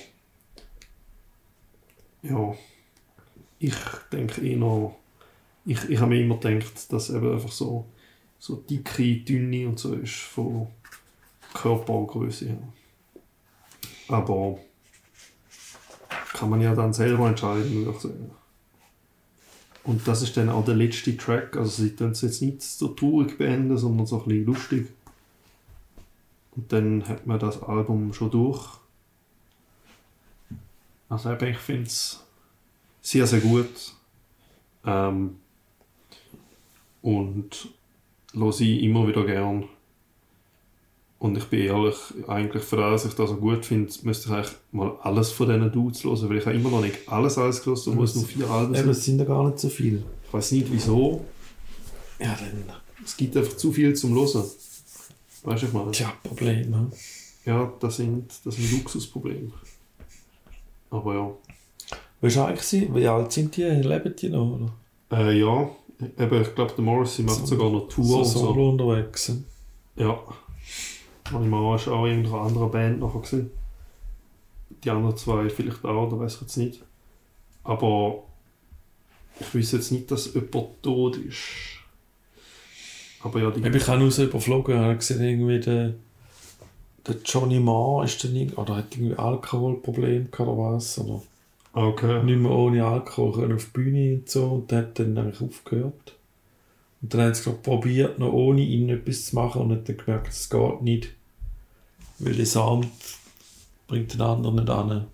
ja, 2.23 2.55
ich 3.59 3.75
denke 4.13 4.43
eh 4.43 4.57
noch. 4.57 4.97
Ich, 5.65 5.83
ich 5.89 5.99
habe 5.99 6.11
mir 6.11 6.21
immer 6.23 6.37
gedacht, 6.37 6.93
dass 6.93 7.09
eben 7.11 7.33
einfach 7.33 7.51
so, 7.51 7.87
so 8.39 8.57
dicke, 8.57 9.17
dünne 9.21 9.67
und 9.67 9.79
so 9.79 9.95
ist 9.95 10.15
von 10.15 10.69
Körpergröße 11.55 12.49
her. 12.49 12.69
Aber 14.09 14.59
kann 16.35 16.51
man 16.51 16.61
ja 16.61 16.75
dann 16.75 16.93
selber 16.93 17.29
entscheiden, 17.29 17.73
würde 17.73 17.93
ich 17.93 18.03
sagen. 18.03 18.31
Und 19.85 20.07
das 20.09 20.23
ist 20.23 20.37
dann 20.37 20.49
auch 20.49 20.65
der 20.65 20.75
letzte 20.75 21.17
Track. 21.17 21.57
Also 21.57 21.83
sie 21.83 21.95
tun 21.95 22.11
es 22.11 22.23
jetzt 22.23 22.43
nicht 22.43 22.63
so 22.63 22.89
traurig 22.89 23.39
beenden, 23.39 23.77
sondern 23.79 24.07
so 24.07 24.21
ein 24.21 24.25
bisschen 24.25 24.47
lustig. 24.47 24.89
Und 26.57 26.73
dann 26.73 27.07
hat 27.09 27.27
man 27.27 27.39
das 27.39 27.63
Album 27.63 28.13
schon 28.13 28.31
durch. 28.31 28.67
Also 31.09 31.33
ich 31.33 31.59
finde 31.59 31.85
es 31.85 32.25
sehr, 33.03 33.27
sehr 33.27 33.41
gut. 33.41 33.93
Ähm, 34.85 35.37
und 37.03 37.69
höre 38.33 38.61
ich 38.61 38.83
immer 38.83 39.07
wieder 39.07 39.25
gern. 39.25 39.69
Und 41.25 41.39
ich 41.39 41.45
bin 41.45 41.61
ehrlich, 41.61 41.97
eigentlich 42.29 42.62
für 42.62 42.77
das, 42.77 43.03
dass 43.03 43.12
ich 43.12 43.16
das 43.16 43.31
so 43.31 43.37
gut 43.37 43.64
finde, 43.64 43.91
müsste 44.03 44.29
ich 44.29 44.35
eigentlich 44.35 44.53
mal 44.72 44.93
alles 45.03 45.31
von 45.33 45.49
diesen 45.49 45.72
Dudes 45.72 46.05
hören, 46.05 46.29
weil 46.29 46.37
ich 46.37 46.45
habe 46.45 46.55
immer 46.55 46.68
noch 46.68 46.83
nicht 46.83 46.99
alles 47.09 47.39
alles 47.39 47.62
gehört, 47.62 47.81
obwohl 47.89 48.05
es 48.05 48.14
nur 48.14 48.27
vier 48.27 48.51
Alben 48.51 48.75
Eben, 48.75 48.83
sind. 48.85 48.91
es 48.91 49.05
sind 49.07 49.18
ja 49.20 49.25
gar 49.25 49.47
nicht 49.47 49.59
so 49.59 49.70
viele. 49.70 50.03
Ich 50.27 50.33
weiß 50.35 50.53
nicht 50.53 50.70
wieso. 50.70 51.25
Ja, 52.20 52.37
dann. 52.39 52.64
Es 53.03 53.16
gibt 53.16 53.35
einfach 53.39 53.57
zu 53.57 53.72
viel 53.72 53.95
zum 53.95 54.14
Hören. 54.14 54.45
Weißt 55.45 55.62
du, 55.62 55.66
ich 55.66 55.72
meine? 55.72 55.91
Tja, 55.93 56.12
Problem. 56.22 56.70
Ne? 56.70 56.91
Ja, 57.47 57.72
das 57.81 57.97
sind, 57.97 58.31
das 58.45 58.57
sind 58.57 58.70
Luxusprobleme. 58.72 59.51
Aber 60.91 61.14
ja. 61.14 61.31
Weißt 62.20 62.37
du 62.37 62.41
eigentlich, 62.43 62.95
wie 62.95 63.07
alt 63.09 63.33
sind 63.33 63.57
die? 63.57 63.62
Leben 63.62 64.14
die 64.14 64.29
noch? 64.29 64.59
Oder? 65.11 65.18
Äh, 65.27 65.39
ja, 65.41 65.70
eben, 66.18 66.43
ich 66.43 66.55
glaube, 66.55 66.72
der 66.77 66.85
Morrissey 66.85 67.22
macht 67.25 67.37
So- 67.41 67.47
sogar 67.47 67.70
noch 67.70 67.89
Tour 67.89 68.05
So 68.05 68.18
und 68.18 68.25
so. 68.27 68.39
solo 68.41 68.70
unterwegs. 68.70 69.33
Ja. 69.97 70.18
Meine 71.33 71.47
Mama 71.47 71.77
ist 71.77 71.89
auch 71.89 72.07
in 72.07 72.27
einer 72.27 72.35
anderen 72.41 72.70
Band 72.70 73.01
nachher 73.01 73.20
gewesen. 73.20 73.51
Die 74.83 74.91
anderen 74.91 75.16
zwei 75.16 75.49
vielleicht 75.49 75.85
auch, 75.85 76.11
da 76.11 76.18
weiß 76.18 76.35
ich 76.37 76.41
jetzt 76.43 76.57
nicht. 76.57 76.83
Aber 77.62 78.25
ich 79.41 79.55
weiß 79.55 79.72
jetzt 79.72 79.91
nicht, 79.93 80.11
dass 80.11 80.35
jemand 80.35 80.83
tot 80.83 81.16
ist. 81.16 81.39
Aber 83.22 83.41
ja, 83.41 83.51
die... 83.51 83.61
Eben, 83.64 83.75
Ich 83.75 83.89
habe 83.89 83.99
nur 84.01 84.11
so 84.11 84.25
überflogen, 84.25 84.75
ich 84.77 84.83
habe 84.83 84.97
gesehen, 84.97 85.22
irgendwie 85.22 85.61
der, 85.61 85.95
der 87.07 87.16
Johnny 87.25 87.59
Marr 87.59 88.05
ist 88.05 88.22
dann 88.22 88.37
irgendwie, 88.37 88.57
oder 88.57 88.77
hat 88.77 88.95
irgendwie 88.95 89.16
Alkoholprobleme 89.16 90.27
gehabt 90.27 90.41
oder 90.51 90.75
was, 90.75 90.99
oder 90.99 91.22
Ah, 91.72 91.87
Okay. 91.87 92.22
nicht 92.22 92.39
mehr 92.39 92.53
ohne 92.53 92.85
Alkohol 92.85 93.53
auf 93.55 93.64
die 93.64 93.70
Bühne 93.72 94.14
und 94.18 94.29
so, 94.29 94.45
und 94.47 94.70
der 94.70 94.79
hat 94.79 94.99
dann 94.99 95.16
eigentlich 95.18 95.41
aufgehört. 95.41 96.14
Und 97.05 97.13
dann 97.13 97.21
haben 97.21 97.35
sie 97.35 97.43
glaub, 97.43 97.63
probiert, 97.63 98.19
noch 98.19 98.33
ohne 98.33 98.63
ihn 98.63 98.89
etwas 98.89 99.27
zu 99.27 99.35
machen 99.35 99.61
und 99.61 99.73
hat 99.73 99.87
dann 99.87 99.99
gemerkt, 99.99 100.29
es 100.29 100.49
geht 100.49 100.81
nicht. 100.81 101.11
Weil 102.19 102.33
der 102.33 102.47
Sound 102.47 102.89
bringt 103.87 104.15
den 104.15 104.23
anderen 104.23 104.55
nicht 104.55 104.71
an. 104.71 105.05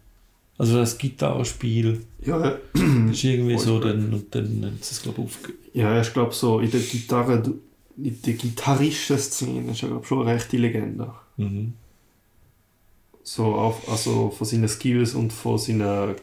Also 0.56 0.76
das 0.76 0.96
Gitarrenspiel 0.98 2.00
Ja, 2.24 2.58
ist 3.10 3.24
irgendwie 3.24 3.58
so, 3.58 3.80
dann, 3.80 4.14
und 4.14 4.32
dann 4.32 4.64
haben 4.64 4.78
sie 4.80 4.92
es 4.92 5.02
glaube 5.02 5.22
ich 5.22 5.24
aufgehört. 5.24 5.58
ja, 5.74 6.00
ich 6.00 6.12
glaube 6.12 6.32
so, 6.32 6.60
in 6.60 6.70
der 6.70 6.78
Gitarre, 6.78 7.54
in 7.96 8.22
der 8.22 8.34
gitarrischen 8.34 9.18
Szene 9.18 9.72
ist 9.72 9.82
er 9.82 9.88
glaub, 9.88 10.06
schon 10.06 10.20
eine 10.20 10.36
rechte 10.36 10.58
Legende. 10.58 11.12
Mhm. 11.38 11.72
So 13.24 13.46
auf, 13.46 13.88
also 13.90 14.30
von 14.30 14.46
seinen 14.46 14.68
Skills 14.68 15.14
und 15.14 15.32
von 15.32 15.58
seinen, 15.58 16.14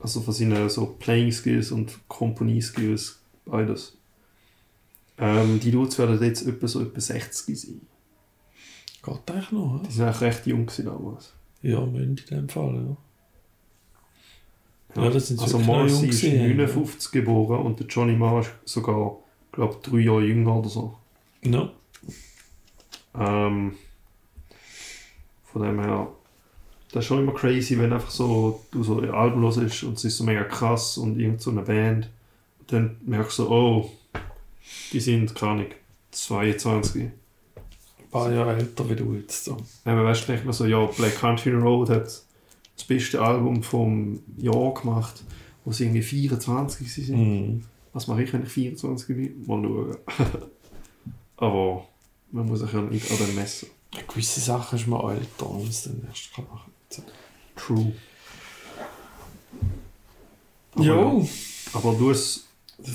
also 0.00 0.22
von 0.22 0.32
seinen 0.32 0.70
so 0.70 0.86
Playing 0.98 1.30
Skills 1.30 1.72
und 1.72 1.98
Company 2.08 2.62
Skills, 2.62 3.20
beides. 3.44 3.98
Ähm, 5.20 5.60
die 5.60 5.70
Dudes 5.70 5.98
werden 5.98 6.20
jetzt 6.22 6.46
etwa 6.46 6.66
so 6.66 6.80
etwa 6.80 7.00
60 7.00 7.60
sein. 7.60 7.80
Geht 9.02 9.30
eigentlich 9.30 9.52
noch, 9.52 9.82
Die 9.86 9.92
sind 9.92 10.04
eigentlich 10.04 10.20
recht 10.22 10.46
jung 10.46 10.70
damals. 10.84 11.32
ja? 11.62 11.70
Ja, 11.72 11.86
müssen 11.86 12.16
in 12.16 12.36
dem 12.36 12.48
Fall, 12.48 12.74
ja. 12.74 12.96
Ja, 15.02 15.10
das 15.10 15.28
sind 15.28 15.40
also 15.40 15.58
Morrissey 15.58 16.08
ist 16.08 16.22
gewesen, 16.22 16.56
59 16.56 17.12
geboren 17.12 17.64
und 17.64 17.78
der 17.78 17.86
Johnny 17.86 18.16
Marr 18.16 18.40
ist 18.40 18.50
sogar, 18.64 19.18
glaube 19.52 19.76
drei 19.82 19.98
Jahre 19.98 20.24
jünger 20.24 20.56
oder 20.56 20.68
so. 20.68 20.96
Ja. 21.42 21.70
Ähm, 23.14 23.74
von 25.44 25.62
dem 25.62 25.80
her, 25.80 26.08
das 26.90 27.04
ist 27.04 27.06
schon 27.06 27.20
immer 27.20 27.34
crazy, 27.34 27.78
wenn 27.78 27.92
einfach 27.92 28.10
so, 28.10 28.64
du 28.72 28.82
so 28.82 29.00
ein 29.00 29.10
Album 29.10 29.42
hörst 29.42 29.84
und 29.84 29.96
es 29.96 30.04
ist 30.04 30.16
so 30.16 30.24
mega 30.24 30.42
krass 30.44 30.98
und 30.98 31.20
irgend 31.20 31.40
so 31.40 31.50
eine 31.50 31.62
Band. 31.62 32.10
Und 32.58 32.72
dann 32.72 32.96
merkst 33.04 33.38
du 33.38 33.44
so, 33.44 33.50
oh, 33.50 33.90
die 34.92 35.00
sind, 35.00 35.34
keine 35.34 35.52
Ahnung, 35.52 35.66
22. 36.10 37.02
Ein 37.02 37.12
paar 38.10 38.32
Jahre 38.32 38.56
älter 38.56 38.88
wie 38.88 38.96
du 38.96 39.14
jetzt. 39.14 39.44
So. 39.44 39.56
Aber 39.84 40.04
weißt 40.04 40.22
du, 40.22 40.26
denkt 40.28 40.44
man 40.44 40.52
so, 40.52 40.66
ja, 40.66 40.84
Black 40.86 41.20
Country 41.20 41.52
Road 41.52 41.90
hat 41.90 42.04
das 42.06 42.86
beste 42.86 43.20
Album 43.20 43.62
vom 43.62 44.20
Jahr 44.36 44.74
gemacht, 44.74 45.22
wo 45.64 45.72
sie 45.72 45.84
irgendwie 45.84 46.02
24 46.02 46.92
sind. 46.92 47.16
Mhm. 47.16 47.64
Was 47.92 48.06
mache 48.06 48.22
ich, 48.22 48.32
wenn 48.32 48.44
ich 48.44 48.48
24 48.48 49.16
bin? 49.16 49.46
Mal 49.46 49.62
schauen. 49.62 49.96
Aber 51.36 51.88
man 52.32 52.46
muss 52.46 52.60
sich 52.60 52.72
ja 52.72 52.80
nicht 52.80 53.10
an 53.10 53.18
dem 53.18 53.34
messen. 53.34 53.68
Gewisse 54.08 54.40
Sachen 54.40 54.78
ist 54.78 54.86
man 54.86 55.16
älter, 55.16 55.48
man 55.48 55.66
es 55.66 55.82
dann 55.82 56.02
erst 56.06 56.32
kann 56.32 56.46
machen 56.48 56.72
kann. 56.94 57.04
True. 57.56 57.92
Aber 60.74 60.84
Jo. 60.84 61.28
Aber 61.72 61.94
du 61.94 62.10
hast 62.10 62.49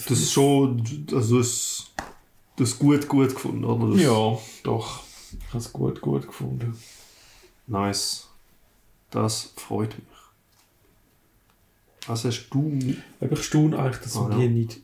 das 0.10 0.32
schon, 0.32 0.84
also 1.14 1.40
hast 1.40 1.92
das 2.58 2.78
gut, 2.80 3.08
gut 3.08 3.34
gefunden, 3.34 3.64
oder? 3.66 3.92
Das, 3.94 4.02
Ja, 4.02 4.38
doch. 4.64 5.04
Ich 5.32 5.48
habe 5.50 5.58
es 5.58 5.74
gut, 5.74 6.02
gut 6.02 6.28
gefunden. 6.28 6.78
Nice. 7.68 8.28
Das 9.12 9.54
freut 9.58 9.90
mich. 9.98 10.08
Was 12.08 12.24
hast 12.24 12.50
du? 12.52 12.80
Aber 13.20 13.32
ich 13.32 13.44
staune 13.44 13.78
eigentlich, 13.80 14.02
dass 14.02 14.16
man 14.16 14.32
Ah, 14.34 14.36
ja. 14.40 14.48
die 14.48 14.50
nicht 14.54 14.82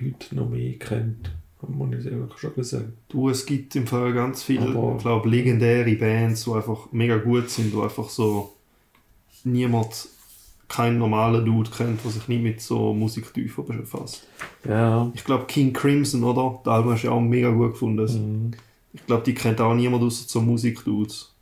heute 0.00 0.34
noch 0.36 0.48
mehr 0.48 0.74
kennt. 0.78 1.30
Man 1.66 1.90
nicht 1.90 2.06
einfach 2.06 2.38
schon 2.38 2.52
sagen. 2.62 2.92
Du, 3.08 3.30
es 3.30 3.44
gibt 3.44 3.74
im 3.74 3.86
Fall 3.86 4.12
ganz 4.12 4.42
viele, 4.44 4.66
Aber- 4.68 4.94
ich 4.96 5.02
glaube, 5.02 5.28
legendäre 5.28 5.92
Bands, 5.96 6.44
die 6.44 6.52
einfach 6.52 6.92
mega 6.92 7.16
gut 7.16 7.50
sind, 7.50 7.72
die 7.74 7.80
einfach 7.80 8.08
so 8.10 8.54
niemand, 9.42 10.08
kein 10.68 10.98
normaler 10.98 11.40
Dude 11.40 11.70
kennt, 11.70 12.04
der 12.04 12.10
sich 12.10 12.28
nicht 12.28 12.42
mit 12.42 12.60
so 12.60 12.92
Musiktiefen 12.92 13.64
befasst. 13.64 14.26
Ja. 14.68 15.10
Ich 15.14 15.24
glaube, 15.24 15.46
King 15.46 15.72
Crimson, 15.72 16.22
oder? 16.24 16.60
Das 16.62 16.74
Album 16.74 16.92
hast 16.92 17.02
du 17.02 17.08
ja 17.08 17.12
auch 17.14 17.20
mega 17.20 17.50
gut 17.50 17.72
gefunden. 17.72 18.50
Mhm. 18.50 18.50
Ich 18.92 19.06
glaube, 19.06 19.22
die 19.24 19.34
kennt 19.34 19.60
auch 19.60 19.74
niemand 19.74 20.02
außer 20.02 20.24
so 20.28 20.40
Musikdudes. 20.40 21.32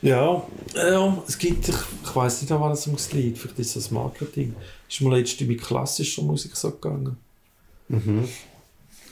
Ja, 0.00 0.42
ja, 0.74 1.22
es 1.28 1.38
gibt, 1.38 1.68
ich, 1.68 1.76
ich 2.02 2.16
weiß 2.16 2.42
nicht, 2.42 2.50
an 2.50 2.60
was 2.60 2.86
es 2.86 3.12
liegt. 3.12 3.38
Vielleicht 3.38 3.58
ist 3.60 3.76
das 3.76 3.90
Marketing. 3.92 4.54
Ist 4.88 5.00
mir 5.00 5.16
letztens 5.16 5.48
mit 5.48 5.62
klassischer 5.62 6.22
Musik 6.22 6.56
so 6.56 6.72
gegangen. 6.72 7.16
Mhm. 7.88 8.28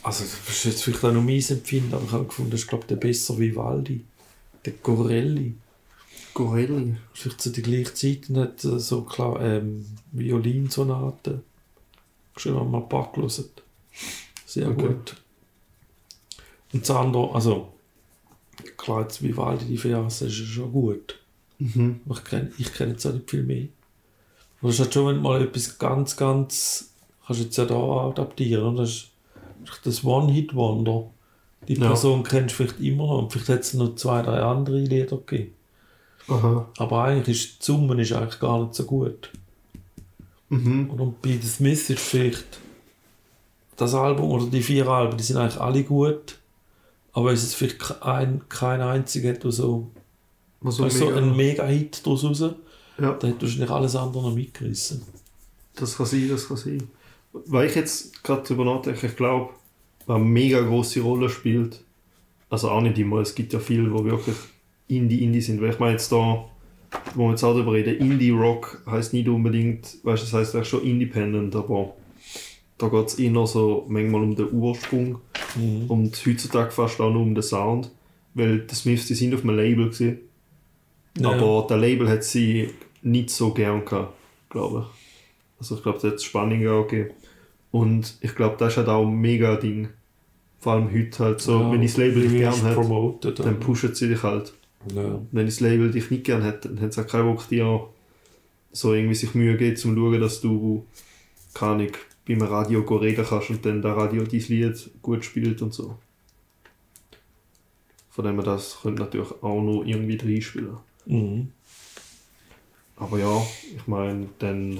Also, 0.02 0.24
das 0.24 0.56
ist 0.56 0.64
jetzt 0.64 0.82
vielleicht 0.82 1.04
auch 1.04 1.12
noch 1.12 1.22
mein 1.22 1.44
Empfinden, 1.48 1.94
aber 1.94 2.04
ich 2.04 2.12
habe 2.12 2.24
gefunden, 2.24 2.50
das 2.50 2.60
ist, 2.60 2.68
glaube 2.68 2.84
ich, 2.84 2.88
der 2.88 2.96
besser 2.96 3.38
Vivaldi. 3.38 4.04
Der 4.64 4.72
Corelli. 4.72 5.54
Gorelli. 6.34 6.96
Vielleicht 7.12 7.40
zu 7.40 7.50
der 7.50 7.62
gleichen 7.62 7.94
Zeit 7.96 8.36
hat 8.36 8.64
äh, 8.64 8.78
so 8.78 9.02
klar, 9.02 9.40
ähm, 9.40 9.86
Violinsonaten. 10.12 11.42
Schon 12.36 12.58
einmal 12.58 12.82
ein 12.82 12.88
paar 12.88 13.10
gelesen. 13.12 13.46
Sehr 14.46 14.68
Okay. 14.68 14.88
gut. 14.88 15.16
Und 16.72 16.88
das 16.88 16.96
andere, 16.96 17.34
also, 17.34 17.72
klar, 18.76 19.02
jetzt 19.02 19.22
Vivaldi, 19.22 19.64
die 19.64 19.76
Verse 19.76 20.26
ist 20.26 20.38
ja 20.38 20.46
schon 20.46 20.72
gut. 20.72 21.18
Mhm. 21.58 22.00
Ich 22.10 22.24
kenne 22.24 22.50
ich 22.58 22.72
kenn 22.72 22.90
jetzt 22.90 23.04
auch 23.06 23.12
nicht 23.12 23.28
viel 23.30 23.42
mehr. 23.42 23.66
Aber 24.60 24.68
es 24.70 24.76
ist 24.76 24.80
halt 24.80 24.94
schon, 24.94 25.06
wenn 25.08 25.16
du 25.16 25.20
mal 25.22 25.42
etwas 25.42 25.78
ganz, 25.78 26.16
ganz, 26.16 26.90
kannst 27.26 27.40
du 27.40 27.44
jetzt 27.44 27.56
ja 27.58 27.64
da 27.64 28.08
adaptieren, 28.08 28.76
das 28.76 28.90
ist 28.90 29.10
das 29.84 30.04
One-Hit-Wonder. 30.04 31.10
Die 31.68 31.74
Ja. 31.74 31.88
Person 31.88 32.22
kennst 32.22 32.52
du 32.52 32.64
vielleicht 32.64 32.80
immer 32.80 33.06
noch, 33.06 33.18
und 33.22 33.32
vielleicht 33.32 33.48
hat 33.50 33.60
es 33.60 33.74
noch 33.74 33.94
zwei, 33.96 34.22
drei 34.22 34.40
andere 34.40 34.78
Lieder 34.78 35.16
gegeben. 35.18 35.52
Aha. 36.30 36.68
Aber 36.78 37.04
eigentlich 37.04 37.44
ist 37.44 37.60
die 37.60 37.64
Summe 37.64 38.00
ist 38.00 38.12
eigentlich 38.12 38.40
gar 38.40 38.62
nicht 38.62 38.74
so 38.74 38.84
gut. 38.84 39.30
Mhm. 40.48 40.90
Und 40.90 41.22
bei 41.22 41.38
The 41.40 41.46
Smiths 41.48 41.90
ist 41.90 42.00
vielleicht 42.00 42.58
das 43.76 43.94
Album 43.94 44.30
oder 44.30 44.46
die 44.46 44.62
vier 44.62 44.86
Alben, 44.88 45.16
die 45.16 45.22
sind 45.24 45.36
eigentlich 45.36 45.60
alle 45.60 45.84
gut. 45.84 46.38
Aber 47.12 47.32
es 47.32 47.42
ist 47.42 47.54
vielleicht 47.54 47.78
kein, 47.78 48.42
kein 48.48 48.80
einziger, 48.80 49.32
der 49.32 49.50
so, 49.50 49.90
Was 50.60 50.76
so, 50.76 51.08
ein 51.08 51.36
Mega-Hit 51.36 52.06
daraus 52.06 52.24
raus. 52.24 52.40
ja, 52.40 53.12
Da 53.12 53.28
hat 53.28 53.42
wahrscheinlich 53.42 53.70
alles 53.70 53.96
andere 53.96 54.22
noch 54.22 54.34
mitgerissen. 54.34 55.02
das 55.74 55.96
kann 55.96 56.06
sein, 56.06 56.28
das 56.28 56.46
kann 56.46 56.56
sein. 56.56 56.88
Weil 57.32 57.68
ich 57.68 57.74
jetzt 57.74 58.22
gerade 58.22 58.42
darüber 58.42 58.64
nachdenke, 58.64 59.06
ich 59.06 59.16
glaube, 59.16 59.50
was 60.06 60.16
eine 60.16 60.24
mega 60.24 60.60
große 60.60 61.00
Rolle 61.00 61.28
spielt, 61.28 61.82
also 62.48 62.70
auch 62.70 62.80
nicht 62.80 62.98
immer, 62.98 63.20
es 63.20 63.34
gibt 63.34 63.52
ja 63.52 63.60
viele, 63.60 63.84
die 63.84 64.04
wirklich 64.04 64.36
Indie-Indie 64.90 65.40
sind. 65.40 65.60
Weil 65.60 65.70
ich 65.70 65.78
meine 65.78 65.92
jetzt 65.92 66.10
da, 66.12 66.44
wo 67.14 67.24
wir 67.24 67.30
jetzt 67.30 67.44
auch 67.44 67.54
darüber 67.54 67.72
reden, 67.72 67.96
Indie-Rock 67.96 68.82
heißt 68.86 69.12
nicht 69.14 69.28
unbedingt, 69.28 69.96
weißt 70.02 70.22
du, 70.22 70.26
das 70.26 70.32
heißt 70.34 70.56
auch 70.56 70.64
schon 70.64 70.82
Independent, 70.84 71.54
aber 71.56 71.94
da 72.78 72.88
geht 72.88 73.06
es 73.08 73.14
eher 73.18 73.46
so 73.46 73.84
manchmal 73.88 74.22
um 74.22 74.34
den 74.34 74.52
Ursprung 74.52 75.18
Mhm. 75.56 75.86
und 75.90 76.22
heutzutage 76.26 76.70
fast 76.70 77.00
auch 77.00 77.12
nur 77.12 77.22
um 77.22 77.34
den 77.34 77.42
Sound, 77.42 77.90
weil 78.34 78.60
die 78.60 78.74
Smiths, 78.74 79.06
die 79.06 79.14
sind 79.14 79.34
auf 79.34 79.42
einem 79.42 79.56
Label 79.56 79.86
gewesen, 79.86 80.18
Ja. 81.18 81.30
Aber 81.30 81.66
der 81.68 81.76
Label 81.78 82.08
hat 82.08 82.22
sie 82.22 82.70
nicht 83.02 83.30
so 83.30 83.52
gern 83.52 83.84
gehabt, 83.84 84.14
glaube 84.48 84.86
ich. 84.86 85.00
Also 85.58 85.74
ich 85.74 85.82
glaube, 85.82 85.98
da 86.00 86.06
hat 86.08 86.14
es 86.14 86.24
Spannungen 86.24 86.68
auch 86.68 86.86
gegeben. 86.86 87.10
Und 87.72 88.16
ich 88.20 88.34
glaube, 88.36 88.54
das 88.58 88.72
ist 88.72 88.76
halt 88.78 88.88
auch 88.88 89.04
ein 89.06 89.20
mega 89.20 89.56
Ding. 89.56 89.88
Vor 90.60 90.74
allem 90.74 90.92
heute 90.92 91.18
halt 91.24 91.40
so, 91.40 91.58
Ja, 91.60 91.72
wenn 91.72 91.82
ich 91.82 91.90
das 91.92 91.98
Label 91.98 92.22
nicht 92.28 92.36
gern 92.38 92.74
promoted, 92.74 93.38
dann 93.40 93.58
pushen 93.58 93.92
sie 93.94 94.08
dich 94.08 94.22
halt. 94.22 94.52
Ja. 94.94 95.20
Wenn 95.30 95.46
das 95.46 95.60
Label 95.60 95.90
dich 95.90 96.10
nicht 96.10 96.24
gern 96.24 96.42
hätte, 96.42 96.68
dann 96.68 96.80
hat 96.80 96.90
es 96.90 96.98
auch 96.98 97.06
keinen 97.06 97.34
Bock, 97.34 97.48
dir 97.48 97.66
auch 97.66 97.90
so 98.72 98.94
irgendwie 98.94 99.14
sich 99.14 99.34
Mühe 99.34 99.56
geht, 99.56 99.78
zum 99.78 99.94
zu 99.94 100.00
schauen, 100.00 100.20
dass 100.20 100.40
du, 100.40 100.86
keine 101.54 101.72
Ahnung, 101.72 101.92
beim 102.26 102.42
Radio 102.42 102.80
reden 102.80 103.26
kannst 103.28 103.50
und 103.50 103.64
dann 103.64 103.82
der 103.82 103.96
Radio 103.96 104.22
dein 104.24 104.40
Lied 104.40 104.90
gut 105.02 105.24
spielt 105.24 105.62
und 105.62 105.74
so. 105.74 105.98
Von 108.10 108.24
dem 108.24 108.34
her, 108.36 108.44
das 108.44 108.78
könnte 108.82 109.02
natürlich 109.02 109.30
auch 109.42 109.62
noch 109.62 109.84
irgendwie 109.84 110.16
reinspielen. 110.16 110.76
Mhm. 111.06 111.52
Aber 112.96 113.18
ja, 113.18 113.42
ich 113.74 113.86
meine, 113.86 114.28
dann, 114.38 114.78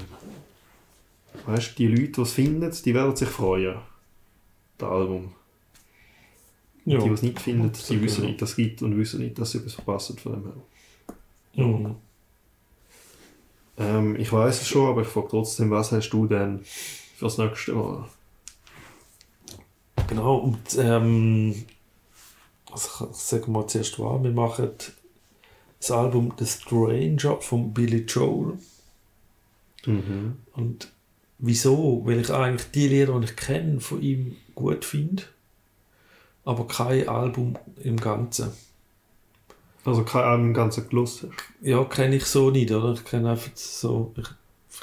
weißt 1.46 1.70
du, 1.70 1.76
die 1.76 1.86
Leute, 1.88 2.12
die 2.12 2.20
es 2.20 2.32
finden, 2.32 2.70
die 2.84 2.94
werden 2.94 3.16
sich 3.16 3.28
freuen. 3.28 3.76
Das 4.78 4.90
Album. 4.90 5.32
Ja. 6.84 6.98
Die, 6.98 7.04
die 7.04 7.14
es 7.14 7.22
nicht 7.22 7.40
finden, 7.40 7.62
die 7.62 7.68
Absolut, 7.68 8.02
wissen 8.02 8.22
ja. 8.22 8.28
nicht, 8.28 8.42
dass 8.42 8.50
es 8.50 8.56
gibt 8.56 8.82
und 8.82 8.96
wissen 8.96 9.20
nicht, 9.20 9.38
dass 9.38 9.50
sie 9.50 9.58
etwas 9.58 9.74
verpassen 9.74 10.18
von 10.18 10.32
dem 10.32 10.44
her. 10.44 11.66
Mhm. 11.66 11.96
Ähm, 13.76 14.16
ich 14.16 14.32
weiß 14.32 14.62
es 14.62 14.68
schon, 14.68 14.88
aber 14.88 15.02
ich 15.02 15.08
frage 15.08 15.28
trotzdem, 15.28 15.70
was 15.70 15.92
hast 15.92 16.10
du 16.10 16.26
denn 16.26 16.60
fürs 16.64 17.38
nächste 17.38 17.72
Mal? 17.72 18.08
Genau, 20.08 20.36
und 20.36 20.58
ähm, 20.78 21.54
also 22.70 23.08
ich 23.10 23.16
sage 23.16 23.50
mal 23.50 23.66
zuerst 23.66 23.98
was, 23.98 24.22
wir 24.22 24.30
machen 24.30 24.70
das 25.78 25.90
Album 25.90 26.32
The 26.38 26.46
Stranger 26.46 27.40
von 27.40 27.72
Billy 27.72 28.04
Joel. 28.06 28.58
Mhm. 29.86 30.36
Und 30.54 30.92
wieso? 31.38 32.02
Weil 32.04 32.20
ich 32.20 32.30
eigentlich 32.30 32.70
die 32.72 32.88
Lieder, 32.88 33.18
die 33.18 33.26
ich 33.26 33.36
kenne, 33.36 33.80
von 33.80 34.02
ihm 34.02 34.36
gut 34.54 34.84
finde, 34.84 35.22
aber 36.44 36.66
kein 36.66 37.08
Album 37.08 37.56
im 37.82 37.96
Ganzen. 37.96 38.50
Also 39.84 40.04
kein 40.04 40.24
Album 40.24 40.54
ganz 40.54 40.76
gelost 40.88 41.22
hast. 41.22 41.32
Ja, 41.62 41.82
kenne 41.84 42.16
ich 42.16 42.24
so 42.26 42.50
nicht, 42.50 42.70
oder? 42.70 42.92
Ich 42.92 43.04
kenne 43.04 43.30
einfach 43.30 43.50
so, 43.54 44.12
ich, 44.16 44.26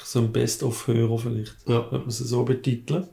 so 0.04 0.18
ein 0.20 0.32
Best-of-Hörer 0.32 1.18
vielleicht. 1.18 1.56
Ja. 1.66 1.80
Könnte 1.80 1.98
man 1.98 2.08
es 2.08 2.18
so 2.18 2.44
betiteln. 2.44 3.06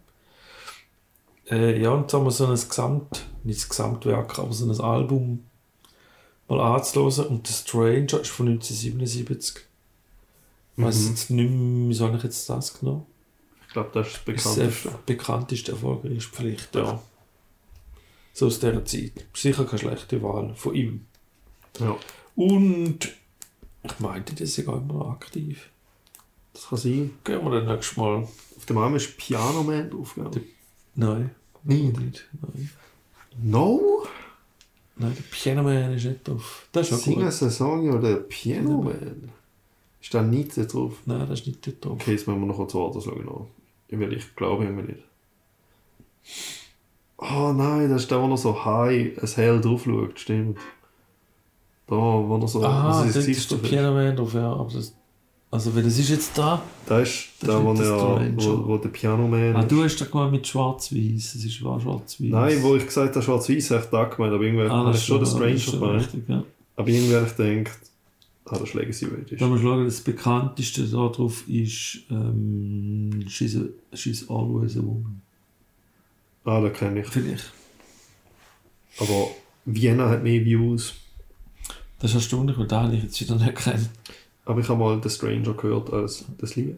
Äh, 1.49 1.79
ja, 1.79 1.91
und 1.91 2.01
jetzt 2.03 2.13
haben 2.13 2.25
wir 2.25 2.31
so 2.31 2.47
ein 2.47 2.55
Gesamt, 2.55 3.25
nicht 3.43 3.59
das 3.59 3.69
Gesamtwerk, 3.69 4.39
aber 4.39 4.51
so 4.51 4.65
ein 4.65 4.79
Album 4.81 5.45
mal 6.47 6.59
anzuhören. 6.75 7.27
Und 7.27 7.47
The 7.47 7.53
Stranger 7.53 8.21
ist 8.21 8.29
von 8.31 8.47
1977. 8.47 9.57
Ich 10.77 10.83
weiss 10.83 11.01
Mhm. 11.01 11.09
jetzt 11.09 11.29
nicht 11.29 11.49
mehr, 11.51 11.89
wie 11.89 11.93
soll 11.93 12.15
ich 12.15 12.23
jetzt 12.23 12.49
das 12.49 12.79
genommen? 12.79 13.05
Ich 13.67 13.73
glaube, 13.73 13.89
das 13.93 14.07
ist 14.07 14.15
das 14.15 14.25
Das 14.25 14.45
ist 14.45 14.53
bekannteste. 14.55 14.89
der 14.89 15.13
bekannteste 15.13 15.71
erfolgreichste 15.73 16.35
vielleicht, 16.35 16.75
ja. 16.75 17.01
So 18.37 18.47
aus 18.47 18.59
dieser 18.59 18.83
Zeit. 18.83 19.13
Sicher 19.33 19.63
keine 19.63 19.79
schlechte 19.79 20.21
Wahl 20.21 20.53
von 20.55 20.75
ihm. 20.75 21.05
Ja, 21.79 21.95
Und 22.35 23.13
ich 23.83 23.99
meinte, 23.99 24.33
das 24.33 24.41
ist 24.49 24.57
ja 24.57 24.63
immer 24.73 24.81
noch 24.93 25.11
aktiv. 25.11 25.69
das 26.53 26.67
kann 26.67 26.77
sein. 26.77 27.11
Gehen 27.23 27.43
wir 27.45 27.51
dann 27.51 27.65
nächstes 27.65 27.95
Mal. 27.97 28.27
Auf 28.57 28.65
dem 28.67 28.77
Arm 28.77 28.95
ist 28.95 29.17
Piano 29.17 29.63
Man 29.63 29.89
drauf. 29.89 30.15
gell? 30.15 30.43
Nein. 30.95 31.31
Nicht? 31.63 31.97
Nicht. 31.99 32.25
Nein. 32.41 32.69
No? 33.41 34.05
Nein, 34.97 35.13
der 35.15 35.23
Piano 35.31 35.63
Man 35.63 35.93
ist 35.93 36.03
nicht 36.05 36.27
drauf. 36.27 36.67
Das 36.73 36.87
ist 36.87 36.91
ja 36.91 36.97
Sing 36.97 37.15
gut. 37.15 37.23
us 37.23 37.41
a 37.43 37.49
song 37.49 37.89
oder 37.89 38.15
Piano 38.17 38.81
Man? 38.81 39.31
Ist 40.01 40.13
da 40.13 40.21
nicht 40.21 40.55
drauf? 40.73 40.97
Nein, 41.05 41.27
das 41.29 41.39
ist 41.39 41.47
nicht 41.47 41.83
drauf. 41.85 41.93
Okay, 42.01 42.11
jetzt 42.11 42.27
müssen 42.27 42.41
wir 42.41 42.47
noch 42.47 42.57
kurz 42.57 42.75
weiter 42.75 43.01
schauen. 43.01 43.47
Weil 43.89 44.13
ich 44.13 44.35
glaube 44.35 44.65
irgendwie 44.65 44.91
nicht. 44.93 45.03
Oh 47.17 47.53
nein, 47.55 47.89
das 47.89 48.03
ist 48.03 48.11
da, 48.11 48.21
wo 48.21 48.27
noch 48.27 48.37
so 48.37 48.65
high 48.65 49.17
as 49.21 49.37
hell 49.37 49.61
drauf 49.61 49.83
schaut, 49.85 50.19
stimmt. 50.19 50.57
Da, 51.87 51.95
wo 51.95 52.37
noch 52.37 52.47
so. 52.47 52.63
Ah, 52.63 52.87
das 53.03 53.03
dort 53.03 53.13
Gesicht 53.13 53.39
ist 53.39 53.51
der 53.51 53.57
drauf 53.59 53.69
Piano 53.69 53.93
Man 53.93 54.15
drauf, 54.15 54.33
ja. 54.33 54.51
Aber 54.51 54.69
das, 54.73 54.93
also, 55.51 55.73
weil 55.75 55.83
das 55.83 55.97
ist 55.97 56.09
jetzt 56.09 56.37
da. 56.37 56.61
Da 56.87 56.99
ist 56.99 57.29
Das 57.39 57.49
da, 57.49 57.57
ist 57.59 57.63
wo, 57.63 57.73
das 57.73 57.87
er, 57.87 57.99
Stranger. 57.99 58.35
wo, 58.37 58.67
wo 58.67 58.77
der 58.77 58.89
Piano 58.89 59.27
Man 59.27 59.55
Ah, 59.55 59.61
ist. 59.61 59.71
du 59.71 59.83
hast 59.83 59.95
da 60.01 60.05
gemacht 60.05 60.31
mit 60.31 60.45
Schwarz-Weiß. 60.45 61.35
Es 61.35 61.45
ist 61.45 61.63
wahr 61.63 61.79
Schwarz-Weiß. 61.79 62.29
Nein, 62.31 62.57
wo 62.63 62.75
ich 62.75 62.85
gesagt 62.85 63.15
habe, 63.15 63.23
schwarz-weiß, 63.23 63.71
habe 63.71 63.83
ich 63.83 63.89
da 63.89 64.03
gemeint, 64.05 64.33
aber 64.33 64.43
irgendwie 64.43 64.63
ah, 64.65 64.83
das 64.85 64.95
ich 64.97 65.01
ist 65.01 65.07
schon 65.07 65.19
das 65.21 65.29
Stranger 65.31 65.47
ist 65.55 65.63
schon 65.63 65.79
gemeint. 65.79 66.09
ja. 66.27 66.43
Aber 66.75 66.87
irgendwie 66.89 67.15
habe 67.15 67.27
ich 67.27 67.35
gedacht, 67.37 67.79
ah, 68.45 68.51
das 68.57 68.61
ist 68.63 68.73
Legacy 68.73 69.05
Radish. 69.05 69.39
Wenn 69.39 69.49
wir 69.53 69.59
schauen, 69.61 69.85
das 69.85 70.01
bekannteste 70.01 70.83
da 70.83 71.07
drauf 71.07 71.47
ist 71.47 71.99
ähm, 72.09 73.23
She's, 73.29 73.55
a, 73.55 73.61
She's 73.95 74.29
Always 74.29 74.75
a 74.75 74.81
Woman. 74.81 75.21
Ah, 76.45 76.61
das 76.61 76.77
kenne 76.77 77.01
ich. 77.01 77.07
Vielleicht. 77.07 77.51
Aber 78.99 79.31
Vienna 79.65 80.09
hat 80.09 80.23
mehr 80.23 80.45
Views. 80.45 80.93
Das 81.99 82.11
ist 82.11 82.15
erstaunlich, 82.15 82.57
weil 82.57 82.67
da 82.67 82.83
habe 82.83 82.95
ich 82.95 83.03
jetzt 83.03 83.19
wieder 83.19 83.35
nicht 83.35 83.55
kennt. 83.55 83.89
Aber 84.45 84.59
ich 84.59 84.69
habe 84.69 84.79
mal 84.79 85.01
The 85.01 85.09
Stranger 85.09 85.53
gehört 85.53 85.91
als 85.91 86.25
das 86.37 86.55
Lied. 86.55 86.77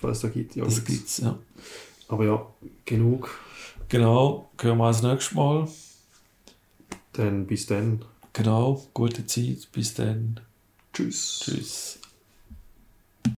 Falls 0.00 0.20
da 0.20 0.28
gibt, 0.28 0.54
ja. 0.54 0.64
Das 0.64 0.74
nichts. 0.76 0.86
gibt's, 0.90 1.18
ja. 1.18 1.38
Aber 2.08 2.24
ja, 2.24 2.46
genug. 2.84 3.30
Genau, 3.88 4.50
hören 4.60 4.78
wir 4.78 4.84
als 4.84 5.02
nächstes 5.02 5.34
Mal. 5.34 5.66
Dann 7.14 7.46
bis 7.46 7.66
dann. 7.66 8.04
Genau, 8.34 8.86
gute 8.92 9.26
Zeit, 9.26 9.68
bis 9.72 9.94
dann. 9.94 10.40
Tschüss. 10.92 11.40
Tschüss. 11.42 11.97